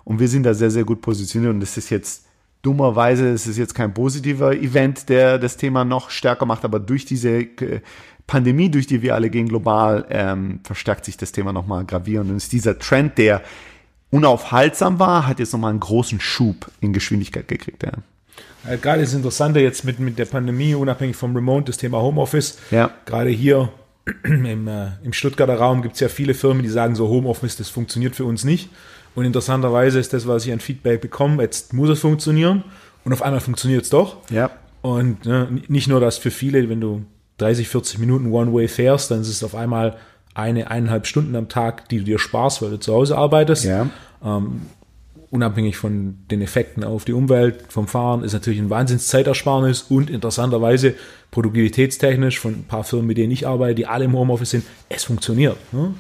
und 0.04 0.20
wir 0.20 0.28
sind 0.28 0.43
da 0.43 0.54
sehr, 0.54 0.72
sehr 0.72 0.86
gut 0.86 1.02
positioniert 1.02 1.54
und 1.54 1.60
das 1.60 1.78
ist 1.78 1.89
jetzt 1.89 2.26
dummerweise, 2.62 3.30
es 3.30 3.47
ist 3.47 3.58
jetzt 3.58 3.76
kein 3.76 3.93
positiver 3.93 4.54
Event, 4.54 5.10
der 5.10 5.38
das 5.38 5.58
Thema 5.58 5.86
noch 5.86 6.10
stärker 6.10 6.45
macht, 6.45 6.66
aber 6.66 6.80
durch 6.80 7.06
diese 7.06 7.30
äh, 7.30 7.82
Pandemie, 8.30 8.69
durch 8.69 8.86
die 8.86 9.01
wir 9.01 9.15
alle 9.15 9.32
gehen 9.32 9.49
global, 9.49 10.05
ähm, 10.11 10.59
verstärkt 10.63 11.03
sich 11.03 11.17
das 11.17 11.32
Thema 11.32 11.51
nochmal 11.51 11.84
gravierend 11.84 12.30
und 12.30 12.38
ist 12.38 12.53
dieser 12.53 12.77
Trend, 12.77 13.17
der 13.17 13.41
unaufhaltsam 14.11 14.99
war, 14.99 15.25
hat 15.25 15.39
jetzt 15.39 15.51
nochmal 15.51 15.71
einen 15.71 15.80
großen 15.80 16.19
Schub 16.19 16.69
in 16.80 16.93
Geschwindigkeit 16.93 17.47
gekriegt. 17.47 17.84
Ja. 17.84 17.93
Äh, 18.71 18.77
gerade 18.77 19.01
das 19.01 19.15
Interessante 19.15 19.59
jetzt 19.61 19.84
mit, 19.84 19.99
mit 19.99 20.19
der 20.19 20.25
Pandemie, 20.25 20.75
unabhängig 20.75 21.15
vom 21.15 21.36
Remote, 21.36 21.65
das 21.65 21.77
Thema 21.77 21.97
Homeoffice. 21.97 22.59
Ja. 22.69 22.91
Gerade 23.05 23.32
hier 23.32 23.69
im, 24.23 24.67
äh, 24.67 24.89
im 25.03 25.11
Stuttgarter 25.11 25.55
Raum 25.55 25.82
gibt 25.82 25.95
es 25.95 25.99
ja 25.99 26.07
viele 26.07 26.36
Firmen, 26.36 26.61
die 26.61 26.69
sagen 26.69 26.93
so, 26.93 27.07
Homeoffice, 27.07 27.57
das 27.57 27.69
funktioniert 27.69 28.15
für 28.15 28.25
uns 28.25 28.43
nicht. 28.43 28.69
Und 29.15 29.25
interessanterweise 29.25 29.97
ist 29.99 30.13
das, 30.13 30.27
was 30.27 30.45
ich 30.45 30.53
an 30.53 30.59
Feedback 30.59 31.01
bekomme, 31.01 31.41
jetzt 31.41 31.73
muss 31.73 31.89
es 31.89 31.99
funktionieren. 31.99 32.63
Und 33.03 33.13
auf 33.13 33.23
einmal 33.23 33.39
funktioniert 33.39 33.86
es 33.86 33.89
doch. 33.89 34.17
Ja. 34.30 34.51
Und 34.84 35.25
ne, 35.25 35.47
nicht 35.67 35.88
nur 35.88 35.99
das 35.99 36.19
für 36.19 36.30
viele, 36.30 36.69
wenn 36.69 36.80
du 36.80 37.05
30, 37.41 37.67
40 37.67 37.99
Minuten 37.99 38.31
One-Way 38.31 38.67
fährst, 38.67 39.11
dann 39.11 39.21
ist 39.21 39.29
es 39.29 39.43
auf 39.43 39.55
einmal 39.55 39.97
eine, 40.33 40.69
eineinhalb 40.69 41.07
Stunden 41.07 41.35
am 41.35 41.49
Tag, 41.49 41.89
die 41.89 41.99
du 41.99 42.03
dir 42.03 42.19
sparst, 42.19 42.61
weil 42.61 42.71
du 42.71 42.79
zu 42.79 42.93
Hause 42.93 43.17
arbeitest. 43.17 43.65
Ja. 43.65 43.89
Ähm, 44.23 44.61
unabhängig 45.31 45.77
von 45.77 46.17
den 46.31 46.41
Effekten 46.41 46.83
auf 46.83 47.05
die 47.05 47.13
Umwelt 47.13 47.65
vom 47.69 47.87
Fahren, 47.87 48.23
ist 48.23 48.33
natürlich 48.33 48.59
ein 48.59 48.69
Wahnsinnszeitersparnis 48.69 49.83
und 49.83 50.09
interessanterweise 50.09 50.95
produktivitätstechnisch 51.31 52.39
von 52.39 52.53
ein 52.53 52.65
paar 52.65 52.83
Firmen, 52.83 53.07
mit 53.07 53.17
denen 53.17 53.31
ich 53.31 53.47
arbeite, 53.47 53.75
die 53.75 53.85
alle 53.85 54.05
im 54.05 54.13
Homeoffice 54.13 54.49
sind, 54.49 54.65
es 54.89 55.03
funktioniert. 55.03 55.57
Ne? 55.71 55.93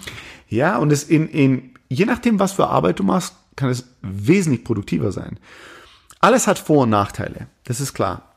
Ja, 0.47 0.77
und 0.77 0.91
es 0.91 1.03
in, 1.03 1.29
in, 1.29 1.71
je 1.89 2.05
nachdem, 2.05 2.39
was 2.39 2.53
für 2.53 2.67
Arbeit 2.67 2.99
du 2.99 3.03
machst, 3.03 3.35
kann 3.55 3.69
es 3.69 3.87
wesentlich 4.01 4.63
produktiver 4.63 5.11
sein. 5.11 5.37
Alles 6.21 6.47
hat 6.47 6.57
Vor- 6.57 6.83
und 6.83 6.89
Nachteile, 6.89 7.47
das 7.65 7.79
ist 7.79 7.93
klar. 7.93 8.33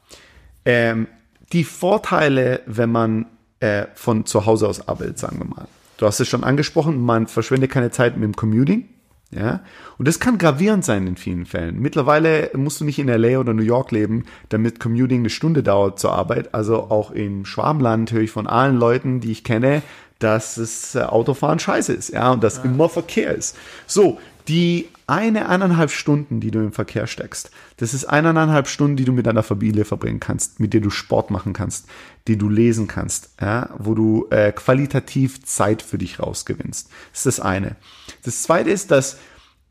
Ähm, 0.64 1.06
die 1.52 1.64
Vorteile, 1.64 2.60
wenn 2.66 2.90
man 2.90 3.26
äh, 3.60 3.86
von 3.94 4.26
zu 4.26 4.46
Hause 4.46 4.68
aus 4.68 4.88
arbeitet, 4.88 5.18
sagen 5.18 5.38
wir 5.38 5.46
mal. 5.46 5.68
Du 5.96 6.06
hast 6.06 6.20
es 6.20 6.28
schon 6.28 6.44
angesprochen, 6.44 7.00
man 7.00 7.26
verschwendet 7.26 7.70
keine 7.70 7.90
Zeit 7.90 8.16
mit 8.16 8.24
dem 8.24 8.36
Commuting. 8.36 8.88
Ja, 9.34 9.60
und 9.96 10.06
das 10.06 10.20
kann 10.20 10.36
gravierend 10.36 10.84
sein 10.84 11.06
in 11.06 11.16
vielen 11.16 11.46
Fällen. 11.46 11.80
Mittlerweile 11.80 12.50
musst 12.54 12.80
du 12.80 12.84
nicht 12.84 12.98
in 12.98 13.08
LA 13.08 13.38
oder 13.38 13.54
New 13.54 13.62
York 13.62 13.90
leben, 13.90 14.26
damit 14.50 14.78
Commuting 14.78 15.20
eine 15.20 15.30
Stunde 15.30 15.62
dauert 15.62 15.98
zur 15.98 16.12
Arbeit. 16.12 16.54
Also 16.54 16.90
auch 16.90 17.12
im 17.12 17.46
Schwabenland 17.46 18.12
höre 18.12 18.20
ich 18.20 18.30
von 18.30 18.46
allen 18.46 18.76
Leuten, 18.76 19.20
die 19.20 19.32
ich 19.32 19.42
kenne, 19.42 19.80
dass 20.18 20.56
das 20.56 20.94
äh, 20.94 21.00
Autofahren 21.00 21.58
scheiße 21.58 21.92
ist, 21.92 22.10
ja, 22.10 22.30
und 22.30 22.44
dass 22.44 22.58
ja. 22.58 22.64
immer 22.64 22.90
Verkehr 22.90 23.34
ist. 23.34 23.56
So, 23.86 24.18
die 24.48 24.88
eine, 25.06 25.48
eineinhalb 25.48 25.90
Stunden, 25.90 26.40
die 26.40 26.50
du 26.50 26.60
im 26.60 26.72
Verkehr 26.72 27.06
steckst, 27.06 27.50
das 27.76 27.94
ist 27.94 28.04
eineinhalb 28.04 28.66
Stunden, 28.66 28.96
die 28.96 29.04
du 29.04 29.12
mit 29.12 29.26
deiner 29.26 29.42
Familie 29.42 29.84
verbringen 29.84 30.20
kannst, 30.20 30.58
mit 30.58 30.72
der 30.72 30.80
du 30.80 30.90
Sport 30.90 31.30
machen 31.30 31.52
kannst, 31.52 31.86
die 32.28 32.38
du 32.38 32.48
lesen 32.48 32.88
kannst, 32.88 33.30
ja, 33.40 33.70
wo 33.78 33.94
du 33.94 34.26
äh, 34.30 34.52
qualitativ 34.52 35.44
Zeit 35.44 35.82
für 35.82 35.98
dich 35.98 36.20
rausgewinnst. 36.20 36.90
Das 37.12 37.26
ist 37.26 37.38
das 37.38 37.40
eine. 37.40 37.76
Das 38.24 38.42
zweite 38.42 38.70
ist, 38.70 38.90
dass 38.90 39.18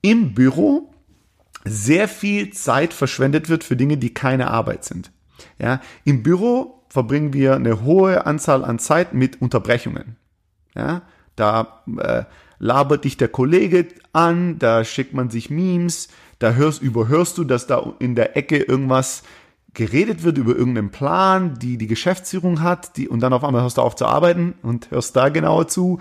im 0.02 0.34
Büro 0.34 0.94
sehr 1.64 2.08
viel 2.08 2.52
Zeit 2.52 2.94
verschwendet 2.94 3.50
wird 3.50 3.64
für 3.64 3.76
Dinge, 3.76 3.98
die 3.98 4.14
keine 4.14 4.50
Arbeit 4.50 4.84
sind. 4.86 5.12
Ja, 5.60 5.82
im 6.04 6.24
Büro 6.24 6.84
verbringen 6.90 7.34
wir 7.34 7.56
eine 7.56 7.84
hohe 7.84 8.26
Anzahl 8.26 8.66
an 8.66 8.80
Zeit 8.80 9.14
mit 9.14 9.42
Unterbrechungen. 9.42 10.18
Ja, 10.76 11.04
da 11.36 11.84
äh, 11.98 12.24
labert 12.62 13.06
dich 13.06 13.18
der 13.18 13.28
Kollege 13.28 13.88
an, 14.14 14.60
da 14.60 14.84
schickt 14.84 15.14
man 15.14 15.32
sich 15.32 15.50
Memes, 15.50 16.10
da 16.38 16.54
hörst, 16.54 16.82
überhörst 16.82 17.38
du, 17.38 17.44
dass 17.44 17.66
da 17.66 17.94
in 18.00 18.14
der 18.16 18.38
Ecke 18.38 18.58
irgendwas 18.58 19.24
geredet 19.74 20.24
wird 20.24 20.38
über 20.38 20.56
irgendeinen 20.56 20.92
Plan, 20.92 21.58
die 21.58 21.78
die 21.78 21.88
Geschäftsführung 21.88 22.62
hat, 22.62 22.98
die, 22.98 23.10
und 23.10 23.22
dann 23.22 23.34
auf 23.34 23.44
einmal 23.44 23.64
hörst 23.64 23.78
du 23.78 23.82
auf 23.82 23.96
zu 23.96 24.06
arbeiten 24.06 24.54
und 24.62 24.92
hörst 24.92 25.16
da 25.16 25.30
genauer 25.30 25.68
zu. 25.70 26.00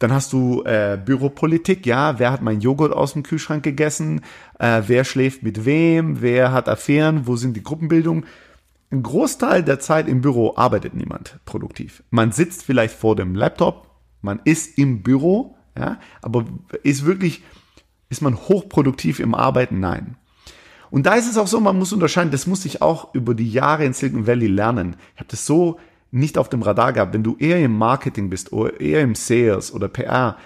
Dann 0.00 0.12
hast 0.12 0.32
du 0.32 0.64
äh, 0.64 0.98
Büropolitik, 1.02 1.86
ja, 1.86 2.18
wer 2.18 2.32
hat 2.32 2.42
mein 2.42 2.60
Joghurt 2.60 2.92
aus 2.92 3.12
dem 3.12 3.22
Kühlschrank 3.22 3.62
gegessen, 3.62 4.22
äh, 4.58 4.82
wer 4.86 5.04
schläft 5.04 5.44
mit 5.44 5.64
wem, 5.64 6.20
wer 6.20 6.50
hat 6.50 6.68
Affären, 6.68 7.28
wo 7.28 7.36
sind 7.36 7.56
die 7.56 7.62
Gruppenbildungen. 7.62 8.24
Ein 8.90 9.04
Großteil 9.04 9.62
der 9.62 9.78
Zeit 9.78 10.08
im 10.08 10.20
Büro 10.20 10.54
arbeitet 10.56 10.94
niemand 10.94 11.38
produktiv. 11.44 12.02
Man 12.10 12.32
sitzt 12.32 12.64
vielleicht 12.64 12.94
vor 12.96 13.14
dem 13.14 13.36
Laptop, 13.36 13.88
man 14.20 14.40
ist 14.44 14.76
im 14.78 15.04
Büro, 15.04 15.56
ja, 15.78 15.98
aber 16.20 16.44
ist 16.82 17.04
wirklich, 17.04 17.42
ist 18.08 18.22
man 18.22 18.36
hochproduktiv 18.36 19.20
im 19.20 19.34
Arbeiten? 19.34 19.80
Nein. 19.80 20.16
Und 20.90 21.06
da 21.06 21.14
ist 21.14 21.28
es 21.28 21.38
auch 21.38 21.46
so, 21.46 21.58
man 21.60 21.78
muss 21.78 21.92
unterscheiden, 21.92 22.30
das 22.30 22.46
muss 22.46 22.66
ich 22.66 22.82
auch 22.82 23.14
über 23.14 23.34
die 23.34 23.50
Jahre 23.50 23.84
in 23.86 23.94
Silicon 23.94 24.26
Valley 24.26 24.46
lernen. 24.46 24.96
Ich 25.14 25.20
habe 25.20 25.30
das 25.30 25.46
so 25.46 25.80
nicht 26.10 26.36
auf 26.36 26.50
dem 26.50 26.60
Radar 26.60 26.92
gehabt. 26.92 27.14
Wenn 27.14 27.22
du 27.22 27.36
eher 27.38 27.64
im 27.64 27.76
Marketing 27.76 28.28
bist 28.28 28.52
oder 28.52 28.78
eher 28.78 29.00
im 29.00 29.14
Sales 29.14 29.72
oder 29.72 29.88
PR, 29.88 30.36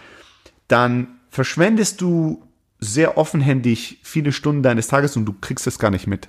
dann 0.68 1.18
verschwendest 1.28 2.00
du 2.00 2.44
sehr 2.78 3.18
offenhändig 3.18 3.98
viele 4.02 4.32
Stunden 4.32 4.62
deines 4.62 4.86
Tages 4.86 5.16
und 5.16 5.24
du 5.24 5.32
kriegst 5.32 5.66
es 5.66 5.80
gar 5.80 5.90
nicht 5.90 6.06
mit. 6.06 6.28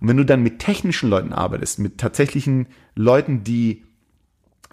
Und 0.00 0.08
wenn 0.08 0.16
du 0.16 0.24
dann 0.24 0.42
mit 0.42 0.58
technischen 0.58 1.08
Leuten 1.08 1.32
arbeitest, 1.32 1.78
mit 1.78 1.98
tatsächlichen 1.98 2.66
Leuten, 2.94 3.44
die 3.44 3.84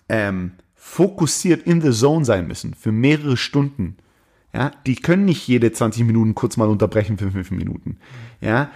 ähm, 0.10 0.54
fokussiert 0.86 1.64
in 1.64 1.82
the 1.82 1.92
zone 1.92 2.24
sein 2.24 2.48
müssen 2.48 2.76
für 2.76 2.92
mehrere 2.92 3.38
Stunden. 3.38 3.98
Ja, 4.54 4.72
die 4.86 4.96
können 4.96 5.26
nicht 5.26 5.46
jede 5.48 5.72
20 5.72 6.06
Minuten 6.06 6.36
kurz 6.36 6.58
mal 6.58 6.70
unterbrechen 6.70 7.18
für 7.18 7.32
fünf 7.32 7.50
Minuten. 7.50 7.98
Ja, 8.40 8.70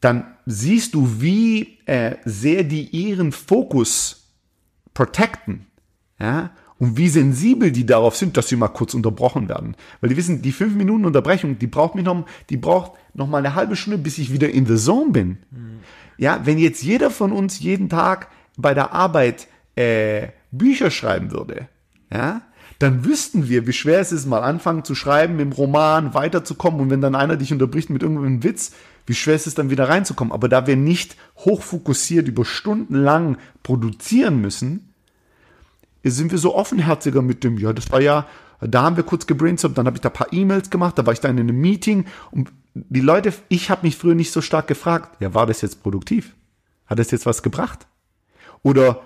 dann 0.00 0.36
siehst 0.44 0.94
du, 0.94 1.20
wie 1.20 1.78
äh, 1.86 2.16
sehr 2.26 2.62
die 2.62 2.84
ihren 2.90 3.32
Fokus 3.32 4.34
protecten. 4.92 5.66
Ja, 6.20 6.50
und 6.78 6.98
wie 6.98 7.08
sensibel 7.08 7.72
die 7.72 7.86
darauf 7.86 8.16
sind, 8.16 8.36
dass 8.36 8.48
sie 8.48 8.56
mal 8.56 8.68
kurz 8.68 8.92
unterbrochen 8.92 9.48
werden. 9.48 9.76
Weil 10.02 10.10
die 10.10 10.16
wissen, 10.18 10.42
die 10.42 10.52
fünf 10.52 10.74
Minuten 10.74 11.06
Unterbrechung, 11.06 11.58
die 11.58 11.66
braucht 11.66 11.94
mich 11.94 12.04
noch, 12.04 12.26
die 12.50 12.58
braucht 12.58 12.92
noch 13.14 13.26
mal 13.26 13.38
eine 13.38 13.54
halbe 13.54 13.76
Stunde, 13.76 13.98
bis 13.98 14.18
ich 14.18 14.30
wieder 14.30 14.50
in 14.50 14.66
the 14.66 14.76
zone 14.76 15.10
bin. 15.10 15.38
Mhm. 15.50 15.80
Ja, 16.18 16.42
wenn 16.44 16.58
jetzt 16.58 16.82
jeder 16.82 17.10
von 17.10 17.32
uns 17.32 17.60
jeden 17.60 17.88
Tag 17.88 18.28
bei 18.58 18.74
der 18.74 18.92
Arbeit 18.92 19.48
äh, 19.74 20.28
Bücher 20.58 20.90
schreiben 20.90 21.30
würde, 21.30 21.68
ja, 22.12 22.42
dann 22.78 23.04
wüssten 23.04 23.48
wir, 23.48 23.66
wie 23.66 23.72
schwer 23.72 24.00
es 24.00 24.12
ist, 24.12 24.26
mal 24.26 24.42
anfangen 24.42 24.84
zu 24.84 24.94
schreiben, 24.94 25.40
im 25.40 25.52
Roman 25.52 26.14
weiterzukommen 26.14 26.80
und 26.80 26.90
wenn 26.90 27.00
dann 27.00 27.14
einer 27.14 27.36
dich 27.36 27.52
unterbricht 27.52 27.88
mit 27.88 28.02
irgendeinem 28.02 28.42
Witz, 28.42 28.72
wie 29.06 29.14
schwer 29.14 29.34
es 29.34 29.46
ist, 29.46 29.58
dann 29.58 29.70
wieder 29.70 29.88
reinzukommen. 29.88 30.32
Aber 30.32 30.48
da 30.48 30.66
wir 30.66 30.76
nicht 30.76 31.16
hochfokussiert 31.38 32.28
über 32.28 32.44
Stunden 32.44 32.94
lang 32.94 33.38
produzieren 33.62 34.40
müssen, 34.40 34.92
sind 36.04 36.32
wir 36.32 36.38
so 36.38 36.54
offenherziger 36.54 37.22
mit 37.22 37.44
dem, 37.44 37.58
ja, 37.58 37.72
das 37.72 37.90
war 37.90 38.00
ja, 38.00 38.26
da 38.60 38.82
haben 38.82 38.96
wir 38.96 39.04
kurz 39.04 39.26
gebrainstormt, 39.26 39.78
dann 39.78 39.86
habe 39.86 39.96
ich 39.96 40.00
da 40.02 40.08
ein 40.08 40.14
paar 40.14 40.32
E-Mails 40.32 40.70
gemacht, 40.70 40.98
da 40.98 41.06
war 41.06 41.12
ich 41.12 41.20
dann 41.20 41.38
in 41.38 41.48
einem 41.48 41.60
Meeting 41.60 42.06
und 42.30 42.52
die 42.74 43.00
Leute, 43.00 43.32
ich 43.48 43.70
habe 43.70 43.86
mich 43.86 43.96
früher 43.96 44.14
nicht 44.14 44.32
so 44.32 44.42
stark 44.42 44.66
gefragt, 44.66 45.20
ja, 45.20 45.32
war 45.34 45.46
das 45.46 45.62
jetzt 45.62 45.82
produktiv? 45.82 46.34
Hat 46.86 46.98
das 46.98 47.10
jetzt 47.10 47.26
was 47.26 47.42
gebracht? 47.42 47.86
Oder 48.62 49.02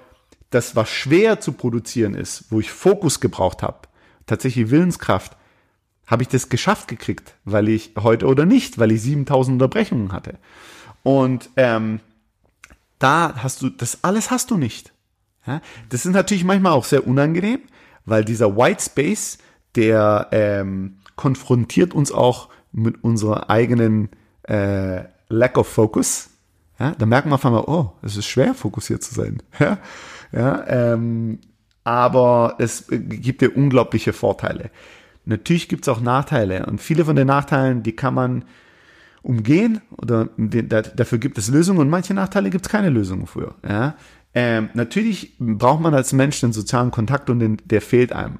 das, 0.51 0.76
was 0.76 0.90
schwer 0.90 1.40
zu 1.40 1.53
produzieren 1.53 2.14
ist, 2.14 2.44
wo 2.51 2.61
ich 2.61 2.70
Fokus 2.70 3.20
gebraucht 3.20 3.62
habe, 3.62 3.88
tatsächlich 4.26 4.70
Willenskraft, 4.70 5.36
habe 6.07 6.22
ich 6.24 6.28
das 6.28 6.48
geschafft 6.48 6.88
gekriegt, 6.88 7.34
weil 7.44 7.68
ich 7.68 7.92
heute 7.96 8.26
oder 8.26 8.44
nicht, 8.44 8.78
weil 8.78 8.90
ich 8.90 9.01
7000 9.03 9.55
Unterbrechungen 9.55 10.12
hatte. 10.12 10.38
Und 11.05 11.48
ähm, 11.57 12.01
da 12.98 13.34
hast 13.36 13.62
du, 13.62 13.70
das 13.70 14.03
alles 14.03 14.30
hast 14.32 14.51
du 14.51 14.57
nicht. 14.57 14.92
Ja? 15.46 15.61
Das 15.88 16.05
ist 16.05 16.12
natürlich 16.12 16.44
manchmal 16.44 16.72
auch 16.72 16.84
sehr 16.84 17.07
unangenehm, 17.07 17.61
weil 18.05 18.24
dieser 18.24 18.57
White 18.57 18.82
Space, 18.82 19.38
der 19.76 20.28
ähm, 20.32 20.98
konfrontiert 21.14 21.94
uns 21.94 22.11
auch 22.11 22.48
mit 22.72 23.05
unserer 23.05 23.48
eigenen 23.48 24.11
äh, 24.42 25.05
Lack 25.28 25.59
of 25.59 25.68
Focus. 25.68 26.30
Ja? 26.80 26.96
Da 26.98 27.07
merkt 27.07 27.26
man 27.26 27.34
auf 27.34 27.46
einmal, 27.46 27.64
oh, 27.66 27.92
es 28.03 28.16
ist 28.16 28.26
schwer, 28.26 28.55
fokussiert 28.55 29.05
zu 29.05 29.14
sein. 29.14 29.42
Ja? 29.61 29.78
Ja, 30.33 30.64
ähm, 30.68 31.39
aber 31.85 32.57
es 32.59 32.87
gibt 32.89 33.43
dir 33.43 33.57
unglaubliche 33.57 34.12
Vorteile. 34.12 34.70
Natürlich 35.24 35.68
gibt 35.68 35.85
es 35.85 35.89
auch 35.89 36.01
Nachteile 36.01 36.66
und 36.66 36.81
viele 36.81 37.05
von 37.05 37.16
den 37.16 37.26
Nachteilen, 37.26 37.83
die 37.83 37.93
kann 37.97 38.14
man 38.14 38.45
umgehen 39.22 39.81
oder 39.99 40.26
dafür 40.26 41.18
gibt 41.18 41.37
es 41.39 41.49
Lösungen 41.49 41.81
und 41.81 41.91
manche 41.91 42.14
Nachteile 42.14 42.51
gibt 42.51 42.66
es 42.66 42.72
keine 42.72 42.91
Lösungen 42.91 43.26
für. 43.26 43.55
Ja? 43.66 43.97
Ähm, 44.35 44.70
natürlich 44.74 45.35
braucht 45.39 45.81
man 45.81 45.95
als 45.95 46.12
Mensch 46.12 46.41
den 46.41 46.53
sozialen 46.53 46.91
Kontakt 46.91 47.28
und 47.28 47.41
den, 47.41 47.59
der 47.64 47.83
fehlt 47.83 48.12
einem. 48.12 48.39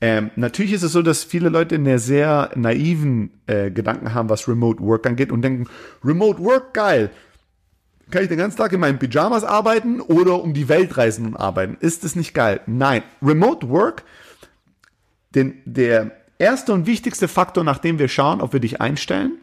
Ähm, 0.00 0.30
natürlich 0.36 0.72
ist 0.72 0.82
es 0.82 0.92
so, 0.92 1.02
dass 1.02 1.24
viele 1.24 1.48
Leute 1.48 1.74
einen 1.74 1.98
sehr 1.98 2.50
naiven 2.54 3.30
äh, 3.46 3.70
Gedanken 3.70 4.12
haben, 4.14 4.28
was 4.28 4.46
Remote 4.46 4.82
Work 4.82 5.06
angeht 5.06 5.32
und 5.32 5.42
denken, 5.42 5.66
Remote 6.04 6.42
Work, 6.42 6.74
geil. 6.74 7.10
Kann 8.10 8.22
ich 8.22 8.28
den 8.28 8.38
ganzen 8.38 8.56
Tag 8.56 8.72
in 8.72 8.80
meinen 8.80 8.98
Pyjamas 8.98 9.42
arbeiten 9.42 10.00
oder 10.00 10.42
um 10.42 10.54
die 10.54 10.68
Welt 10.68 10.96
reisen 10.96 11.26
und 11.26 11.36
arbeiten? 11.36 11.76
Ist 11.80 12.04
das 12.04 12.14
nicht 12.14 12.34
geil? 12.34 12.60
Nein. 12.66 13.02
Remote 13.20 13.68
Work, 13.68 14.04
den, 15.34 15.60
der 15.64 16.12
erste 16.38 16.72
und 16.72 16.86
wichtigste 16.86 17.26
Faktor, 17.26 17.64
nach 17.64 17.78
dem 17.78 17.98
wir 17.98 18.08
schauen, 18.08 18.40
ob 18.40 18.52
wir 18.52 18.60
dich 18.60 18.80
einstellen, 18.80 19.38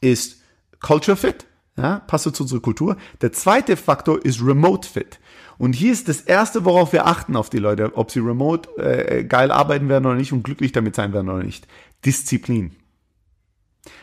ist 0.00 0.42
Culture 0.80 1.16
Fit. 1.16 1.46
Ja, 1.76 2.00
passt 2.00 2.34
zu 2.34 2.42
unserer 2.42 2.60
Kultur. 2.60 2.96
Der 3.20 3.32
zweite 3.32 3.76
Faktor 3.76 4.24
ist 4.24 4.44
Remote 4.44 4.88
Fit. 4.88 5.20
Und 5.58 5.74
hier 5.74 5.92
ist 5.92 6.08
das 6.08 6.20
erste, 6.20 6.64
worauf 6.64 6.92
wir 6.92 7.06
achten 7.06 7.36
auf 7.36 7.50
die 7.50 7.58
Leute, 7.58 7.96
ob 7.96 8.10
sie 8.10 8.18
remote 8.20 8.68
äh, 8.78 9.24
geil 9.24 9.50
arbeiten 9.50 9.88
werden 9.88 10.06
oder 10.06 10.16
nicht 10.16 10.32
und 10.32 10.42
glücklich 10.42 10.72
damit 10.72 10.96
sein 10.96 11.12
werden 11.12 11.28
oder 11.28 11.42
nicht. 11.42 11.68
Disziplin. 12.04 12.74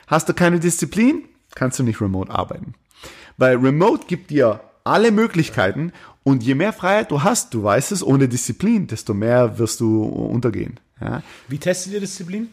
Hast 0.08 0.30
du 0.30 0.34
keine 0.34 0.60
Disziplin, 0.60 1.24
kannst 1.54 1.80
du 1.80 1.84
nicht 1.84 2.00
remote 2.00 2.32
arbeiten. 2.32 2.76
Weil 3.38 3.58
remote 3.58 4.06
gibt 4.08 4.30
dir 4.30 4.62
alle 4.84 5.12
Möglichkeiten 5.12 5.92
und 6.24 6.44
je 6.44 6.56
mehr 6.56 6.74
Freiheit 6.74 7.12
du 7.12 7.24
hast, 7.24 7.54
du 7.54 7.64
weißt 7.64 7.92
es, 7.92 8.04
ohne 8.04 8.28
Disziplin, 8.28 8.88
desto 8.88 9.14
mehr 9.14 9.58
wirst 9.58 9.80
du 9.80 10.04
untergehen. 10.04 10.80
Ja? 11.02 11.22
Wie 11.48 11.58
testet 11.58 11.94
ihr 11.94 12.00
Disziplin? 12.00 12.50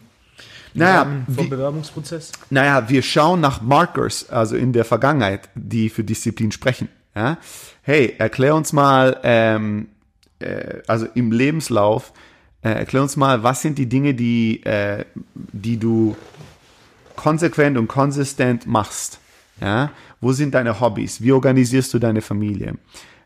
Naja, 0.75 1.03
vom 1.03 1.45
wie, 1.45 1.49
Bewerbungsprozess? 1.49 2.31
naja, 2.49 2.89
wir 2.89 3.03
schauen 3.03 3.39
nach 3.39 3.61
Markers, 3.61 4.29
also 4.29 4.55
in 4.55 4.73
der 4.73 4.85
Vergangenheit, 4.85 5.49
die 5.53 5.89
für 5.89 6.03
Disziplin 6.03 6.51
sprechen. 6.51 6.89
Ja? 7.15 7.37
Hey, 7.83 8.15
erklär 8.17 8.55
uns 8.55 8.73
mal, 8.73 9.19
ähm, 9.23 9.87
äh, 10.39 10.81
also 10.87 11.07
im 11.13 11.31
Lebenslauf, 11.31 12.11
äh, 12.63 12.69
erklär 12.69 13.03
uns 13.03 13.15
mal, 13.15 13.43
was 13.43 13.61
sind 13.61 13.77
die 13.77 13.87
Dinge, 13.87 14.13
die, 14.15 14.63
äh, 14.63 15.05
die 15.35 15.77
du 15.77 16.15
konsequent 17.15 17.77
und 17.77 17.87
konsistent 17.87 18.65
machst. 18.65 19.19
Ja? 19.61 19.91
Wo 20.21 20.31
sind 20.31 20.53
deine 20.53 20.79
Hobbys? 20.79 21.21
Wie 21.21 21.31
organisierst 21.31 21.93
du 21.93 21.99
deine 21.99 22.21
Familie? 22.21 22.75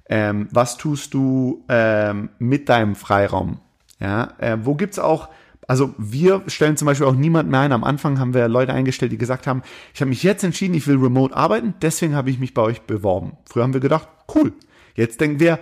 Ähm, 0.10 0.48
was 0.52 0.78
tust 0.78 1.14
du 1.14 1.64
ähm, 1.70 2.30
mit 2.40 2.70
deinem 2.70 2.96
Freiraum? 2.96 3.60
Ja? 4.00 4.34
Äh, 4.38 4.58
wo 4.62 4.76
gibt's 4.76 5.00
auch 5.00 5.30
also 5.68 5.94
wir 5.98 6.44
stellen 6.48 6.78
zum 6.78 6.86
Beispiel 6.86 7.06
auch 7.06 7.16
niemand 7.16 7.50
mehr 7.50 7.60
ein. 7.60 7.74
Am 7.74 7.84
Anfang 7.84 8.20
haben 8.20 8.34
wir 8.34 8.48
Leute 8.48 8.74
eingestellt, 8.74 9.12
die 9.12 9.18
gesagt 9.18 9.48
haben, 9.48 9.62
ich 9.94 10.00
habe 10.00 10.10
mich 10.10 10.24
jetzt 10.24 10.44
entschieden, 10.44 10.74
ich 10.74 10.88
will 10.88 10.98
remote 10.98 11.36
arbeiten, 11.36 11.74
deswegen 11.82 12.16
habe 12.16 12.30
ich 12.30 12.40
mich 12.40 12.54
bei 12.54 12.62
euch 12.62 12.82
beworben. 12.84 13.34
Früher 13.46 13.64
haben 13.64 13.74
wir 13.74 13.82
gedacht, 13.82 14.08
cool. 14.34 14.54
Jetzt 14.96 15.20
denken 15.20 15.40
wir, 15.42 15.60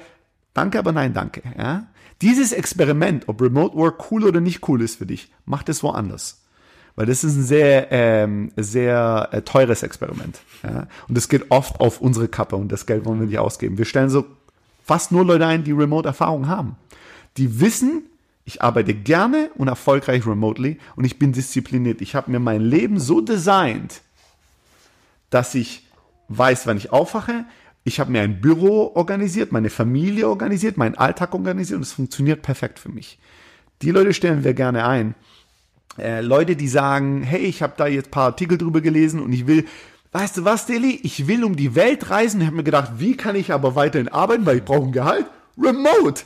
danke, 0.53 0.78
aber 0.78 0.91
nein, 0.91 1.13
danke. 1.13 1.41
Ja? 1.57 1.88
Dieses 2.22 2.53
Experiment, 2.53 3.28
ob 3.28 3.41
Remote 3.41 3.76
Work 3.76 4.11
cool 4.11 4.24
oder 4.24 4.41
nicht 4.41 4.68
cool 4.70 4.82
ist 4.82 4.97
für 4.97 5.07
dich, 5.07 5.32
macht 5.45 5.70
es 5.70 5.82
woanders. 5.82 6.45
Weil 6.96 7.06
das 7.06 7.24
ist 7.24 7.36
ein 7.36 7.43
sehr, 7.43 7.91
ähm, 7.91 8.52
sehr 8.56 9.30
äh, 9.32 9.41
teures 9.41 9.84
Experiment. 9.84 10.39
Ja? 10.64 10.88
Und 11.08 11.18
das 11.18 11.28
geht 11.28 11.52
oft 11.52 11.80
auf 11.80 12.00
unsere 12.00 12.28
Kappe 12.28 12.56
und 12.56 12.72
das 12.72 12.86
Geld 12.86 13.06
wollen 13.06 13.20
wir 13.20 13.28
nicht 13.28 13.39
ausgeben. 13.39 13.78
Wir 13.78 13.86
stellen 13.86 14.10
so 14.10 14.26
fast 14.84 15.12
nur 15.12 15.26
Leute 15.26 15.46
ein, 15.46 15.64
die 15.64 15.74
Remote-Erfahrung 15.74 16.48
haben. 16.48 16.78
Die 17.38 17.60
wissen, 17.60 18.04
ich 18.46 18.62
arbeite 18.62 18.93
gerne 18.93 19.50
und 19.56 19.68
erfolgreich 19.68 20.26
remotely 20.26 20.78
und 20.96 21.04
ich 21.04 21.20
bin 21.20 21.34
diszipliniert. 21.34 22.00
Ich 22.02 22.16
habe 22.16 22.32
mir 22.32 22.39
mein 22.39 22.62
Leben 22.62 23.00
so 23.00 23.20
designt, 23.20 24.02
dass 25.30 25.54
ich 25.56 25.86
weiß, 26.30 26.66
wann 26.66 26.78
ich 26.78 26.93
aufwache. 26.93 27.46
Ich 27.84 28.00
habe 28.00 28.12
mir 28.12 28.22
ein 28.22 28.39
Büro 28.39 28.96
organisiert, 28.96 29.52
meine 29.52 29.70
Familie 29.70 30.30
organisiert, 30.30 30.78
meinen 30.78 30.96
Alltag 30.96 31.34
organisiert 31.34 31.78
und 31.78 31.84
es 31.84 31.93
funktioniert 31.93 32.41
perfekt 32.41 32.80
für 32.80 32.89
mich. 32.89 33.20
Die 33.82 33.91
Leute 33.91 34.14
stellen 34.14 34.43
wir 34.43 34.54
gerne 34.54 34.88
ein. 34.88 35.16
Äh, 35.98 36.22
Leute, 36.22 36.56
die 36.56 36.68
sagen, 36.68 37.24
hey, 37.24 37.41
ich 37.41 37.62
habe 37.62 37.74
da 37.78 37.88
jetzt 37.88 38.12
paar 38.12 38.26
Artikel 38.26 38.58
drüber 38.58 38.82
gelesen 38.82 39.22
und 39.22 39.32
ich 39.32 39.48
will, 39.48 39.66
weißt 40.12 40.38
du 40.38 40.46
was, 40.46 40.66
Deli, 40.66 41.00
ich 41.04 41.28
will 41.28 41.43
um 41.43 41.56
die 41.56 41.76
Welt 41.76 42.10
reisen. 42.10 42.41
Ich 42.41 42.48
habe 42.48 42.58
mir 42.58 42.64
gedacht, 42.64 42.93
wie 42.98 43.16
kann 43.16 43.36
ich 43.36 43.52
aber 43.52 43.76
weiterhin 43.76 44.10
arbeiten, 44.10 44.46
weil 44.46 44.58
ich 44.58 44.66
brauche 44.66 44.84
ein 44.84 44.91
Gehalt? 44.91 45.26
Remote. 45.58 46.24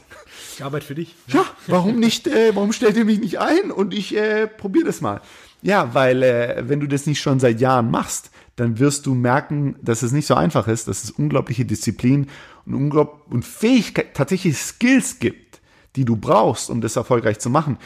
Ich 0.56 0.64
arbeite 0.64 0.86
für 0.86 0.96
dich. 0.96 1.16
Ja, 1.28 1.46
warum 1.68 2.00
nicht, 2.00 2.28
äh, 2.28 2.56
warum 2.56 2.74
stellt 2.74 2.98
ihr 2.98 3.06
mich 3.06 3.20
nicht 3.20 3.40
ein 3.40 3.72
und 3.72 3.94
ich 3.94 4.16
äh, 4.16 4.48
probiere 4.48 4.88
das 4.88 5.02
mal? 5.02 5.22
Ja, 5.62 5.94
weil 5.94 6.24
äh, 6.24 6.64
wenn 6.68 6.80
du 6.80 6.88
das 6.88 7.06
nicht 7.06 7.22
schon 7.22 7.40
seit 7.40 7.60
Jahren 7.60 7.92
machst, 7.92 8.32
dann 8.56 8.80
wirst 8.80 9.06
du 9.06 9.14
merken, 9.14 9.76
dass 9.82 10.02
es 10.02 10.12
nicht 10.12 10.28
so 10.28 10.36
einfach 10.36 10.68
ist, 10.68 10.88
dass 10.88 11.04
es 11.04 11.12
unglaubliche 11.12 11.66
Disziplin 11.66 12.28
und, 12.66 12.74
unglaub 12.74 13.26
und 13.30 13.46
Fähigkeit, 13.46 14.14
tatsächlich 14.14 14.58
Skills 14.58 15.20
gibt, 15.20 15.62
die 15.96 16.06
du 16.06 16.16
brauchst, 16.16 16.70
um 16.70 16.82
das 16.82 16.96
erfolgreich 16.96 17.40
zu 17.40 17.50
machen. 17.50 17.78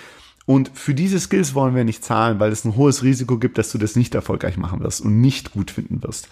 Und 0.46 0.72
für 0.74 0.94
diese 0.94 1.20
Skills 1.20 1.56
wollen 1.56 1.76
wir 1.76 1.84
nicht 1.84 2.04
zahlen, 2.04 2.40
weil 2.40 2.52
es 2.52 2.66
ein 2.66 2.76
hohes 2.76 3.04
Risiko 3.04 3.38
gibt, 3.38 3.58
dass 3.58 3.72
du 3.72 3.78
das 3.78 3.96
nicht 3.96 4.14
erfolgreich 4.14 4.58
machen 4.58 4.82
wirst 4.82 5.02
und 5.02 5.22
nicht 5.22 5.54
gut 5.54 5.72
finden 5.72 6.04
wirst. 6.04 6.28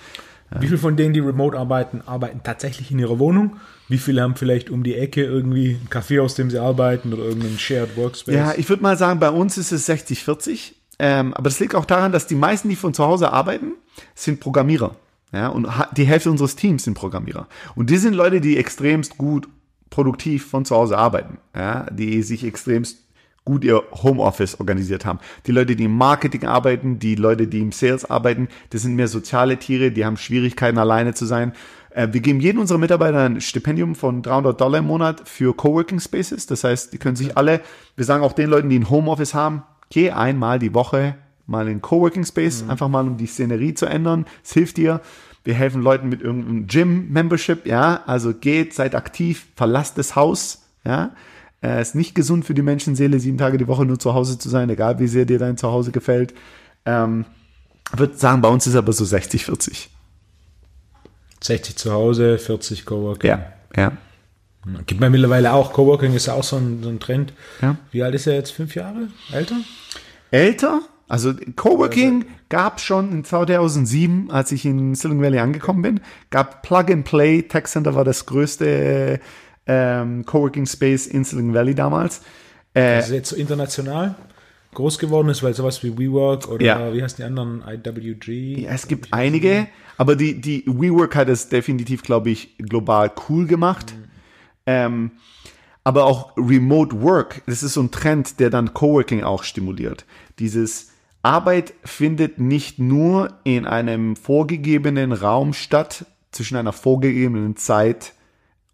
Wie 0.60 0.68
viele 0.68 0.80
von 0.80 0.98
denen, 0.98 1.14
die 1.14 1.22
remote 1.22 1.58
arbeiten, 1.58 2.02
arbeiten 2.06 2.42
tatsächlich 2.44 2.92
in 2.92 3.00
ihrer 3.00 3.20
Wohnung? 3.20 3.56
Wie 3.88 3.98
viele 3.98 4.22
haben 4.22 4.36
vielleicht 4.36 4.70
um 4.70 4.84
die 4.84 4.96
Ecke 4.96 5.24
irgendwie 5.24 5.78
ein 5.82 5.88
Café, 5.90 6.22
aus 6.22 6.36
dem 6.36 6.50
sie 6.50 6.60
arbeiten 6.60 7.14
oder 7.14 7.24
irgendeinen 7.24 7.58
Shared 7.58 7.96
Workspace? 7.96 8.36
Ja, 8.36 8.54
ich 8.58 8.68
würde 8.68 8.84
mal 8.84 8.98
sagen, 8.98 9.20
bei 9.22 9.30
uns 9.30 9.58
ist 9.58 9.72
es 9.72 9.90
60-40. 9.90 10.74
Ähm, 11.00 11.34
aber 11.34 11.46
das 11.46 11.60
liegt 11.60 11.74
auch 11.74 11.86
daran, 11.86 12.12
dass 12.12 12.28
die 12.28 12.36
meisten, 12.36 12.68
die 12.68 12.76
von 12.76 12.94
zu 12.94 13.04
Hause 13.04 13.32
arbeiten, 13.32 13.74
sind 14.14 14.42
Programmierer. 14.42 14.96
Ja, 15.34 15.48
und 15.48 15.68
die 15.96 16.04
Hälfte 16.04 16.30
unseres 16.30 16.58
Teams 16.58 16.84
sind 16.84 16.96
Programmierer. 16.96 17.48
Und 17.76 17.90
die 17.90 17.98
sind 17.98 18.14
Leute, 18.14 18.42
die 18.42 18.58
extremst 18.58 19.18
gut 19.18 19.48
produktiv 19.90 20.46
von 20.46 20.66
zu 20.66 20.76
Hause 20.76 20.98
arbeiten. 20.98 21.38
Ja, 21.56 21.88
die 21.90 22.22
sich 22.24 22.44
extremst 22.44 22.98
gut 23.46 23.64
ihr 23.64 23.82
Homeoffice 24.04 24.60
organisiert 24.60 25.06
haben. 25.06 25.20
Die 25.48 25.52
Leute, 25.52 25.76
die 25.76 25.86
im 25.86 25.98
Marketing 25.98 26.46
arbeiten, 26.46 27.00
die 27.00 27.16
Leute, 27.16 27.48
die 27.48 27.60
im 27.60 27.72
Sales 27.72 28.06
arbeiten, 28.06 28.48
das 28.70 28.84
sind 28.84 28.96
mehr 28.96 29.08
soziale 29.08 29.58
Tiere, 29.58 29.92
die 29.92 30.06
haben 30.06 30.18
Schwierigkeiten, 30.18 30.78
alleine 30.78 31.14
zu 31.14 31.26
sein. 31.26 31.54
Äh, 31.90 32.10
wir 32.12 32.22
geben 32.22 32.40
jedem 32.40 32.62
unserer 32.62 32.78
Mitarbeiter 32.78 33.26
ein 33.26 33.42
Stipendium 33.42 33.96
von 33.96 34.22
300 34.22 34.60
Dollar 34.60 34.80
im 34.80 34.88
Monat 34.88 35.28
für 35.28 35.56
Coworking 35.56 36.00
Spaces. 36.00 36.46
Das 36.46 36.64
heißt, 36.64 36.94
die 36.94 36.98
können 36.98 37.16
sich 37.16 37.38
alle, 37.38 37.62
wir 37.96 38.06
sagen 38.06 38.24
auch 38.24 38.34
den 38.34 38.50
Leuten, 38.50 38.70
die 38.70 38.80
ein 38.80 38.90
Homeoffice 38.90 39.34
haben, 39.34 39.64
geh 39.90 40.12
einmal 40.12 40.60
die 40.60 40.74
Woche 40.74 41.16
mal 41.48 41.68
in 41.68 41.82
Coworking 41.82 42.26
Space, 42.26 42.64
mhm. 42.64 42.70
einfach 42.70 42.88
mal 42.88 43.08
um 43.08 43.18
die 43.18 43.26
Szenerie 43.26 43.74
zu 43.74 43.86
ändern. 43.86 44.26
Es 44.44 44.54
hilft 44.54 44.78
dir. 44.78 45.02
Wir 45.44 45.56
helfen 45.56 45.82
Leuten 45.82 46.08
mit 46.08 46.22
irgendeinem 46.22 46.68
Gym-Membership, 46.68 47.66
ja. 47.66 48.04
Also 48.06 48.34
geht, 48.34 48.76
seid 48.76 48.94
aktiv, 48.94 49.48
verlasst 49.56 49.98
das 49.98 50.16
Haus, 50.16 50.64
ja. 50.86 51.12
Es 51.62 51.90
ist 51.90 51.96
nicht 51.96 52.16
gesund 52.16 52.44
für 52.44 52.56
die 52.56 52.64
Menschenseele, 52.64 53.20
sieben 53.20 53.38
Tage 53.38 53.60
die 53.60 53.68
Woche 53.68 53.86
nur 53.86 54.00
zu 54.00 54.16
Hause 54.16 54.40
zu 54.40 54.50
sein, 54.50 54.70
egal 54.70 54.98
wie 55.00 55.08
sehr 55.08 55.26
dir 55.26 55.38
dein 55.38 55.58
Zuhause 55.58 55.92
gefällt. 55.92 56.34
Ähm, 56.86 57.26
würde 57.94 58.18
sagen, 58.18 58.42
bei 58.42 58.50
uns 58.50 58.66
ist 58.66 58.76
aber 58.76 58.94
so 58.94 59.06
60, 59.06 59.46
40. 59.46 59.90
60 61.44 61.76
zu 61.76 61.92
Hause, 61.92 62.40
40 62.40 62.86
Coworking. 62.86 63.30
Ja, 63.30 63.54
ja. 63.76 63.92
Gibt 64.86 65.02
man 65.02 65.12
mittlerweile 65.12 65.54
auch, 65.54 65.74
Coworking 65.74 66.14
ist 66.14 66.30
auch 66.30 66.44
so 66.44 66.58
ein, 66.58 66.82
so 66.84 66.90
ein 66.90 67.00
Trend. 67.00 67.34
Ja. 67.62 67.78
Wie 67.92 68.04
alt 68.04 68.14
ist 68.16 68.28
er 68.28 68.36
jetzt? 68.36 68.52
Fünf 68.52 68.76
Jahre? 68.76 69.08
Älter? 69.32 69.58
Älter? 70.30 70.82
Also 71.08 71.34
Coworking 71.56 72.24
also, 72.24 72.34
gab 72.50 72.80
schon 72.80 73.12
in 73.12 73.24
2007, 73.24 74.32
als 74.32 74.52
ich 74.52 74.66
in 74.66 74.96
Silicon 74.96 75.24
Valley 75.24 75.40
angekommen 75.40 75.82
bin, 75.82 76.00
gab 76.30 76.62
Plug 76.64 76.86
and 76.90 77.06
Play. 77.06 77.42
Tech 77.42 77.66
Center 77.66 77.96
war 77.96 78.06
das 78.06 78.26
größte 78.28 79.20
ähm, 79.68 80.26
Coworking 80.26 80.66
Space 80.66 81.08
in 81.08 81.24
Silicon 81.24 81.54
Valley 81.54 81.76
damals. 81.76 82.22
Äh, 82.74 82.98
das 82.98 83.08
ist 83.08 83.14
jetzt 83.14 83.30
so 83.30 83.36
international 83.36 84.16
groß 84.74 85.00
geworden 85.00 85.30
ist, 85.30 85.44
weil 85.44 85.54
sowas 85.54 85.84
wie 85.84 85.98
WeWork 85.98 86.48
oder 86.48 86.66
ja. 86.66 86.94
wie 86.94 87.04
heißen 87.04 87.18
die 87.18 87.24
anderen, 87.24 87.64
IWG? 87.68 88.62
Ja, 88.62 88.72
es 88.72 88.88
gibt 88.88 89.14
einige, 89.14 89.68
aber 89.98 90.16
die, 90.16 90.40
die 90.40 90.64
WeWork 90.66 91.16
hat 91.16 91.30
es 91.30 91.50
definitiv, 91.50 92.04
glaube 92.04 92.30
ich, 92.30 92.58
global 92.58 93.12
cool 93.30 93.48
gemacht. 93.48 93.94
Mhm. 93.94 94.04
Ähm, 94.66 95.12
aber 95.84 96.06
auch 96.06 96.38
Remote 96.38 97.02
Work, 97.02 97.42
das 97.48 97.64
ist 97.64 97.74
so 97.74 97.82
ein 97.82 97.92
Trend, 97.92 98.40
der 98.40 98.50
dann 98.50 98.74
Coworking 98.74 99.24
auch 99.24 99.44
stimuliert. 99.44 100.06
Dieses 100.40 100.92
Arbeit 101.24 101.74
findet 101.84 102.40
nicht 102.40 102.80
nur 102.80 103.34
in 103.44 103.66
einem 103.66 104.16
vorgegebenen 104.16 105.12
Raum 105.12 105.54
statt, 105.54 106.06
zwischen 106.32 106.56
einer 106.56 106.72
vorgegebenen 106.72 107.58
Zeit 107.58 108.14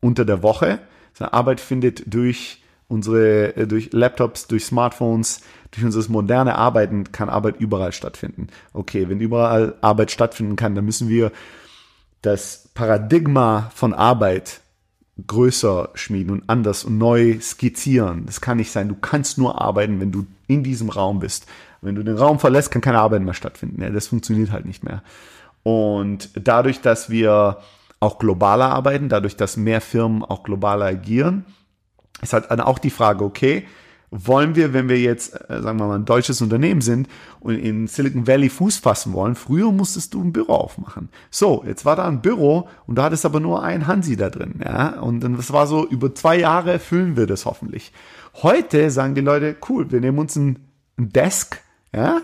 unter 0.07 0.25
der 0.25 0.41
Woche, 0.41 0.79
sondern 1.13 1.33
Arbeit 1.33 1.59
findet 1.59 2.03
durch 2.11 2.63
unsere, 2.87 3.55
äh, 3.55 3.67
durch 3.67 3.91
Laptops, 3.91 4.47
durch 4.47 4.65
Smartphones, 4.65 5.41
durch 5.71 5.83
unser 5.83 6.09
moderne 6.09 6.55
Arbeiten 6.55 7.11
kann 7.11 7.29
Arbeit 7.29 7.59
überall 7.59 7.91
stattfinden. 7.91 8.47
Okay, 8.73 9.09
wenn 9.09 9.19
überall 9.19 9.75
Arbeit 9.81 10.11
stattfinden 10.11 10.55
kann, 10.55 10.75
dann 10.75 10.85
müssen 10.85 11.09
wir 11.09 11.31
das 12.21 12.69
Paradigma 12.73 13.69
von 13.75 13.93
Arbeit 13.93 14.61
größer 15.25 15.89
schmieden 15.95 16.31
und 16.31 16.43
anders 16.47 16.83
und 16.83 16.97
neu 16.97 17.39
skizzieren. 17.41 18.25
Das 18.25 18.39
kann 18.39 18.57
nicht 18.57 18.71
sein. 18.71 18.87
Du 18.87 18.95
kannst 18.95 19.37
nur 19.37 19.61
arbeiten, 19.61 19.99
wenn 19.99 20.11
du 20.11 20.25
in 20.47 20.63
diesem 20.63 20.89
Raum 20.89 21.19
bist. 21.19 21.47
Wenn 21.81 21.95
du 21.95 22.03
den 22.03 22.17
Raum 22.17 22.39
verlässt, 22.39 22.71
kann 22.71 22.81
keine 22.81 22.99
Arbeit 22.99 23.23
mehr 23.23 23.33
stattfinden. 23.33 23.81
Ja, 23.81 23.89
das 23.89 24.07
funktioniert 24.07 24.51
halt 24.51 24.65
nicht 24.65 24.83
mehr. 24.83 25.03
Und 25.63 26.29
dadurch, 26.33 26.81
dass 26.81 27.09
wir 27.09 27.57
auch 27.99 28.19
globaler 28.19 28.69
arbeiten, 28.69 29.09
dadurch, 29.09 29.35
dass 29.35 29.57
mehr 29.57 29.81
Firmen 29.81 30.23
auch 30.23 30.43
globaler 30.43 30.85
agieren. 30.85 31.45
Ist 32.21 32.33
halt 32.33 32.49
dann 32.49 32.61
auch 32.61 32.79
die 32.79 32.89
Frage, 32.89 33.23
okay, 33.23 33.65
wollen 34.09 34.55
wir, 34.55 34.73
wenn 34.73 34.87
wir 34.87 34.99
jetzt, 34.99 35.33
äh, 35.49 35.61
sagen 35.61 35.79
wir 35.79 35.87
mal, 35.87 35.95
ein 35.95 36.05
deutsches 36.05 36.41
Unternehmen 36.41 36.81
sind 36.81 37.09
und 37.39 37.55
in 37.55 37.87
Silicon 37.87 38.25
Valley 38.25 38.49
Fuß 38.49 38.77
fassen 38.77 39.13
wollen, 39.13 39.35
früher 39.35 39.71
musstest 39.71 40.13
du 40.13 40.23
ein 40.23 40.31
Büro 40.31 40.53
aufmachen. 40.53 41.09
So, 41.29 41.63
jetzt 41.67 41.83
war 41.83 41.95
da 41.95 42.07
ein 42.07 42.21
Büro 42.21 42.69
und 42.85 42.97
da 42.97 43.03
hattest 43.03 43.25
aber 43.25 43.39
nur 43.39 43.63
ein 43.63 43.85
Hansi 43.85 44.15
da 44.15 44.29
drin, 44.29 44.61
ja. 44.63 44.99
Und 44.99 45.21
das 45.21 45.51
war 45.51 45.67
so, 45.67 45.85
über 45.85 46.15
zwei 46.15 46.39
Jahre 46.39 46.79
füllen 46.79 47.17
wir 47.17 47.27
das 47.27 47.45
hoffentlich. 47.45 47.91
Heute 48.41 48.91
sagen 48.91 49.15
die 49.15 49.21
Leute, 49.21 49.57
cool, 49.67 49.91
wir 49.91 49.99
nehmen 49.99 50.19
uns 50.19 50.35
ein 50.35 50.59
Desk, 50.97 51.61
ja, 51.93 52.21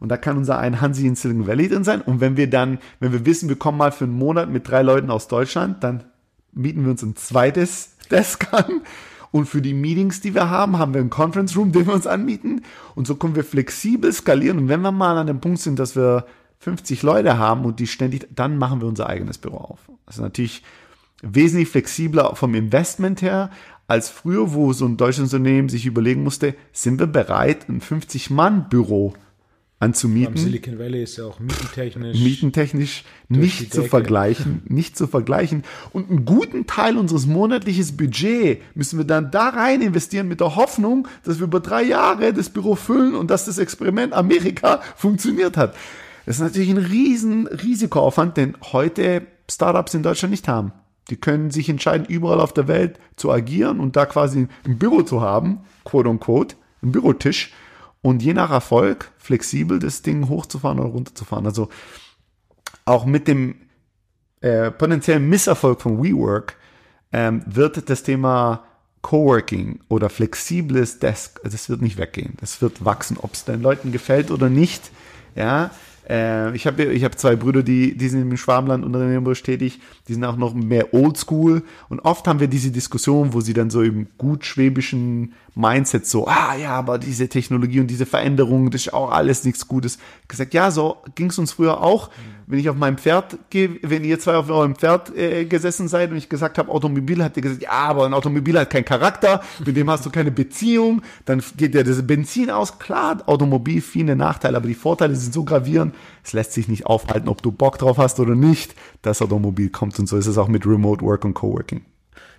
und 0.00 0.08
da 0.08 0.16
kann 0.16 0.36
unser 0.36 0.58
ein 0.58 0.80
Hansi 0.80 1.06
in 1.06 1.16
Silicon 1.16 1.46
Valley 1.46 1.68
drin 1.68 1.84
sein. 1.84 2.00
Und 2.02 2.20
wenn 2.20 2.36
wir 2.36 2.48
dann, 2.48 2.78
wenn 3.00 3.12
wir 3.12 3.26
wissen, 3.26 3.48
wir 3.48 3.56
kommen 3.56 3.78
mal 3.78 3.92
für 3.92 4.04
einen 4.04 4.16
Monat 4.18 4.48
mit 4.50 4.68
drei 4.68 4.82
Leuten 4.82 5.10
aus 5.10 5.28
Deutschland, 5.28 5.82
dann 5.82 6.04
mieten 6.52 6.84
wir 6.84 6.90
uns 6.90 7.02
ein 7.02 7.16
zweites 7.16 7.96
Desk 8.10 8.52
an. 8.52 8.82
Und 9.30 9.46
für 9.46 9.60
die 9.60 9.74
Meetings, 9.74 10.20
die 10.20 10.34
wir 10.34 10.48
haben, 10.48 10.78
haben 10.78 10.94
wir 10.94 11.00
einen 11.00 11.10
Conference 11.10 11.56
Room, 11.56 11.72
den 11.72 11.86
wir 11.86 11.94
uns 11.94 12.06
anmieten. 12.06 12.62
Und 12.94 13.06
so 13.06 13.16
können 13.16 13.36
wir 13.36 13.44
flexibel 13.44 14.12
skalieren. 14.12 14.58
Und 14.58 14.68
wenn 14.68 14.80
wir 14.80 14.92
mal 14.92 15.18
an 15.18 15.26
dem 15.26 15.40
Punkt 15.40 15.60
sind, 15.60 15.78
dass 15.78 15.96
wir 15.96 16.24
50 16.60 17.02
Leute 17.02 17.38
haben 17.38 17.64
und 17.64 17.78
die 17.78 17.86
ständig, 17.86 18.26
dann 18.34 18.56
machen 18.56 18.80
wir 18.80 18.88
unser 18.88 19.08
eigenes 19.08 19.38
Büro 19.38 19.58
auf. 19.58 19.80
Also 20.06 20.22
natürlich 20.22 20.62
wesentlich 21.22 21.68
flexibler 21.68 22.34
vom 22.36 22.54
Investment 22.54 23.20
her 23.20 23.50
als 23.86 24.10
früher, 24.10 24.52
wo 24.54 24.72
so 24.72 24.86
ein 24.86 24.96
deutsches 24.96 25.24
Unternehmen 25.24 25.68
sich 25.68 25.86
überlegen 25.86 26.22
musste, 26.22 26.54
sind 26.72 27.00
wir 27.00 27.06
bereit, 27.06 27.68
ein 27.68 27.80
50-Mann-Büro 27.80 29.14
anzumieten. 29.80 30.34
Am 30.34 30.36
Silicon 30.36 30.78
Valley 30.78 31.04
ist 31.04 31.16
ja 31.16 31.24
auch 31.24 31.38
mietentechnisch. 31.38 32.18
Mietentechnisch 32.18 33.04
nicht 33.28 33.72
zu 33.72 33.84
vergleichen, 33.84 34.62
nicht 34.68 34.96
zu 34.96 35.06
vergleichen. 35.06 35.62
Und 35.92 36.10
einen 36.10 36.24
guten 36.24 36.66
Teil 36.66 36.96
unseres 36.96 37.26
monatlichen 37.26 37.96
Budget 37.96 38.60
müssen 38.74 38.98
wir 38.98 39.04
dann 39.04 39.30
da 39.30 39.50
rein 39.50 39.80
investieren 39.80 40.28
mit 40.28 40.40
der 40.40 40.56
Hoffnung, 40.56 41.06
dass 41.24 41.38
wir 41.38 41.44
über 41.44 41.60
drei 41.60 41.82
Jahre 41.82 42.32
das 42.32 42.50
Büro 42.50 42.74
füllen 42.74 43.14
und 43.14 43.30
dass 43.30 43.44
das 43.44 43.58
Experiment 43.58 44.12
Amerika 44.12 44.80
funktioniert 44.96 45.56
hat. 45.56 45.76
Das 46.26 46.36
ist 46.36 46.42
natürlich 46.42 46.70
ein 46.70 46.78
riesen 46.78 47.46
Risikoaufwand, 47.46 48.36
den 48.36 48.56
heute 48.72 49.22
Startups 49.50 49.94
in 49.94 50.02
Deutschland 50.02 50.32
nicht 50.32 50.48
haben. 50.48 50.72
Die 51.08 51.16
können 51.16 51.50
sich 51.50 51.70
entscheiden, 51.70 52.06
überall 52.06 52.40
auf 52.40 52.52
der 52.52 52.68
Welt 52.68 52.98
zu 53.16 53.30
agieren 53.30 53.80
und 53.80 53.96
da 53.96 54.04
quasi 54.04 54.48
ein 54.66 54.78
Büro 54.78 55.02
zu 55.02 55.22
haben, 55.22 55.60
quote 55.84 56.08
unquote, 56.08 56.56
ein 56.82 56.92
Bürotisch 56.92 57.52
und 58.02 58.22
je 58.22 58.34
nach 58.34 58.50
Erfolg 58.50 59.12
flexibel 59.18 59.78
das 59.78 60.02
Ding 60.02 60.28
hochzufahren 60.28 60.78
oder 60.78 60.90
runterzufahren. 60.90 61.46
Also 61.46 61.68
auch 62.84 63.04
mit 63.04 63.28
dem 63.28 63.56
äh, 64.40 64.70
potenziellen 64.70 65.28
Misserfolg 65.28 65.80
von 65.80 66.02
WeWork 66.02 66.56
ähm, 67.12 67.42
wird 67.46 67.88
das 67.90 68.02
Thema 68.02 68.64
Coworking 69.02 69.80
oder 69.88 70.10
flexibles 70.10 70.98
Desk, 70.98 71.40
das 71.42 71.68
wird 71.68 71.82
nicht 71.82 71.98
weggehen. 71.98 72.34
Das 72.40 72.60
wird 72.60 72.84
wachsen, 72.84 73.16
ob 73.16 73.34
es 73.34 73.44
den 73.44 73.62
Leuten 73.62 73.92
gefällt 73.92 74.30
oder 74.30 74.48
nicht. 74.48 74.90
Ja, 75.34 75.70
äh, 76.08 76.54
ich 76.54 76.66
habe 76.66 76.84
ich 76.84 77.04
hab 77.04 77.18
zwei 77.18 77.36
Brüder, 77.36 77.62
die, 77.62 77.96
die 77.96 78.08
sind 78.08 78.22
im 78.22 78.36
Schwarmland 78.36 78.84
Unternehmerisch 78.84 79.42
tätig, 79.42 79.80
die 80.08 80.14
sind 80.14 80.24
auch 80.24 80.36
noch 80.36 80.54
mehr 80.54 80.94
oldschool 80.94 81.62
und 81.88 82.00
oft 82.00 82.26
haben 82.26 82.40
wir 82.40 82.48
diese 82.48 82.70
Diskussion, 82.70 83.34
wo 83.34 83.40
sie 83.40 83.52
dann 83.52 83.70
so 83.70 83.82
im 83.82 84.06
gut 84.16 84.44
schwäbischen 84.44 85.34
Mindset 85.54 86.06
so, 86.06 86.26
ah 86.26 86.54
ja, 86.56 86.70
aber 86.70 86.98
diese 86.98 87.28
Technologie 87.28 87.80
und 87.80 87.88
diese 87.88 88.06
Veränderung, 88.06 88.70
das 88.70 88.86
ist 88.86 88.94
auch 88.94 89.10
alles 89.10 89.44
nichts 89.44 89.68
Gutes. 89.68 89.98
Gesagt, 90.28 90.54
ja, 90.54 90.70
so 90.70 90.98
ging 91.14 91.30
es 91.30 91.38
uns 91.38 91.52
früher 91.52 91.82
auch. 91.82 92.08
Mhm 92.08 92.37
wenn 92.48 92.58
ich 92.58 92.68
auf 92.70 92.76
meinem 92.76 92.96
Pferd 92.96 93.38
gehe, 93.50 93.78
wenn 93.82 94.04
ihr 94.04 94.18
zwei 94.18 94.34
auf 94.36 94.48
eurem 94.48 94.74
Pferd 94.74 95.14
äh, 95.14 95.44
gesessen 95.44 95.86
seid 95.86 96.10
und 96.10 96.16
ich 96.16 96.28
gesagt 96.28 96.56
habe, 96.56 96.70
Automobil, 96.70 97.22
habt 97.22 97.36
ihr 97.36 97.42
gesagt, 97.42 97.62
ja, 97.62 97.70
aber 97.70 98.06
ein 98.06 98.14
Automobil 98.14 98.58
hat 98.58 98.70
keinen 98.70 98.86
Charakter, 98.86 99.42
mit 99.64 99.76
dem 99.76 99.90
hast 99.90 100.06
du 100.06 100.10
keine 100.10 100.30
Beziehung, 100.30 101.02
dann 101.26 101.42
geht 101.56 101.74
ja 101.74 101.82
das 101.82 102.06
Benzin 102.06 102.50
aus. 102.50 102.78
Klar, 102.78 103.22
Automobil 103.26 103.82
viele 103.82 104.16
Nachteile, 104.16 104.56
aber 104.56 104.66
die 104.66 104.74
Vorteile 104.74 105.14
sind 105.14 105.34
so 105.34 105.44
gravierend, 105.44 105.94
es 106.24 106.32
lässt 106.32 106.52
sich 106.52 106.68
nicht 106.68 106.86
aufhalten, 106.86 107.28
ob 107.28 107.42
du 107.42 107.52
Bock 107.52 107.78
drauf 107.78 107.98
hast 107.98 108.18
oder 108.18 108.34
nicht, 108.34 108.74
das 109.02 109.20
Automobil 109.20 109.68
kommt 109.68 109.98
und 109.98 110.08
so 110.08 110.16
ist 110.16 110.26
es 110.26 110.38
auch 110.38 110.48
mit 110.48 110.66
Remote 110.66 111.04
Work 111.04 111.24
und 111.24 111.34
Coworking 111.34 111.84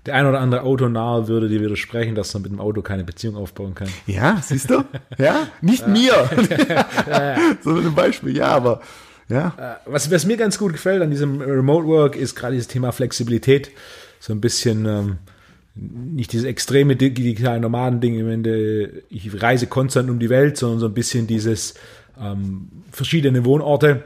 der 0.06 0.16
ein 0.16 0.26
oder 0.26 0.40
andere 0.40 0.64
Autonahe 0.64 1.28
würde 1.28 1.50
dir 1.50 1.62
widersprechen, 1.62 2.16
dass 2.16 2.34
man 2.34 2.44
mit 2.44 2.52
dem 2.54 2.62
Auto 2.62 2.82
keine 2.82 3.04
Beziehung 3.04 3.36
aufbauen 3.36 3.76
kann. 3.76 3.90
Ja, 4.08 4.40
siehst 4.42 4.70
du? 4.70 4.86
Ja, 5.18 5.48
nicht 5.62 5.88
mir. 5.88 6.14
Sondern 7.62 7.88
ein 7.88 7.96
Beispiel, 7.96 8.36
ja, 8.36 8.48
aber 8.48 8.82
ja. 9.30 9.80
Äh, 9.86 9.90
was, 9.92 10.12
was 10.12 10.26
mir 10.26 10.38
ganz 10.38 10.58
gut 10.58 10.74
gefällt 10.74 11.02
an 11.02 11.12
diesem 11.12 11.40
Remote 11.42 11.88
Work 11.88 12.16
ist 12.16 12.36
gerade 12.36 12.54
dieses 12.54 12.68
Thema 12.68 12.92
Flexibilität. 12.92 13.72
So 14.20 14.34
ein 14.34 14.42
bisschen 14.42 14.86
ähm, 14.86 15.18
nicht 15.76 16.34
dieses 16.34 16.46
extreme 16.46 16.96
digitale 16.96 17.60
Nomaden-Ding, 17.60 18.20
im 18.20 18.30
Ende, 18.30 19.04
ich 19.10 19.42
reise 19.42 19.68
konstant 19.68 20.10
um 20.10 20.20
die 20.20 20.30
Welt, 20.30 20.58
sondern 20.58 20.80
so 20.80 20.88
ein 20.88 20.94
bisschen 20.94 21.28
dieses 21.28 21.76
ähm, 22.20 22.70
verschiedene 22.92 23.46
Wohnorte, 23.46 24.04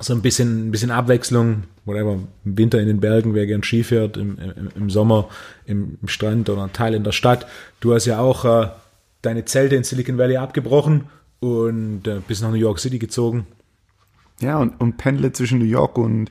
so 0.00 0.12
ein 0.12 0.22
bisschen, 0.22 0.68
ein 0.68 0.70
bisschen 0.70 0.90
Abwechslung, 0.90 1.64
whatever, 1.84 2.18
im 2.44 2.58
Winter 2.58 2.80
in 2.80 2.88
den 2.88 3.00
Bergen, 3.00 3.34
wer 3.34 3.46
gern 3.46 3.62
Ski 3.62 3.84
fährt, 3.84 4.16
im, 4.16 4.38
im, 4.38 4.68
im 4.74 4.90
Sommer 4.90 5.28
im, 5.66 5.98
Strand 6.06 6.50
oder 6.50 6.64
ein 6.64 6.72
Teil 6.72 6.94
in 6.94 7.04
der 7.04 7.12
Stadt. 7.12 7.46
Du 7.80 7.94
hast 7.94 8.06
ja 8.06 8.18
auch 8.18 8.44
äh, 8.44 8.68
deine 9.22 9.44
Zelte 9.44 9.76
in 9.76 9.84
Silicon 9.84 10.18
Valley 10.18 10.36
abgebrochen 10.36 11.04
und 11.40 12.06
äh, 12.06 12.20
bist 12.26 12.42
nach 12.42 12.50
New 12.50 12.56
York 12.56 12.80
City 12.80 12.98
gezogen 12.98 13.46
ja, 14.42 14.58
und, 14.58 14.80
und 14.80 14.96
pendle 14.96 15.32
zwischen 15.32 15.58
New 15.58 15.64
York 15.64 15.98
und, 15.98 16.30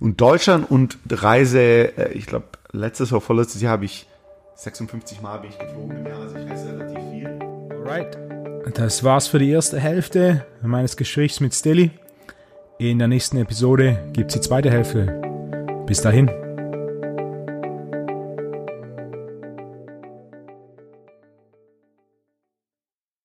und 0.00 0.20
Deutschland 0.20 0.70
und 0.70 0.98
reise, 1.10 1.60
äh, 1.60 2.12
ich 2.12 2.26
glaube, 2.26 2.46
letztes 2.72 3.12
oder 3.12 3.20
vorletztes 3.20 3.62
Jahr 3.62 3.72
habe 3.72 3.84
ich 3.84 4.06
56 4.56 5.20
Mal 5.20 5.38
bin 5.38 5.50
ich 5.50 5.58
geflogen 5.58 5.98
im 5.98 6.06
Jahr, 6.06 6.20
also 6.20 6.36
ich 6.36 6.50
reise 6.50 6.68
relativ 6.68 6.98
viel. 7.10 7.26
Alright. 7.70 8.18
Das 8.74 9.04
war's 9.04 9.28
für 9.28 9.38
die 9.38 9.50
erste 9.50 9.78
Hälfte 9.78 10.44
meines 10.62 10.96
Gesprächs 10.96 11.40
mit 11.40 11.54
Stilly. 11.54 11.90
In 12.78 12.98
der 12.98 13.08
nächsten 13.08 13.36
Episode 13.38 14.10
gibt's 14.12 14.34
die 14.34 14.40
zweite 14.40 14.70
Hälfte. 14.70 15.20
Bis 15.86 16.02
dahin. 16.02 16.45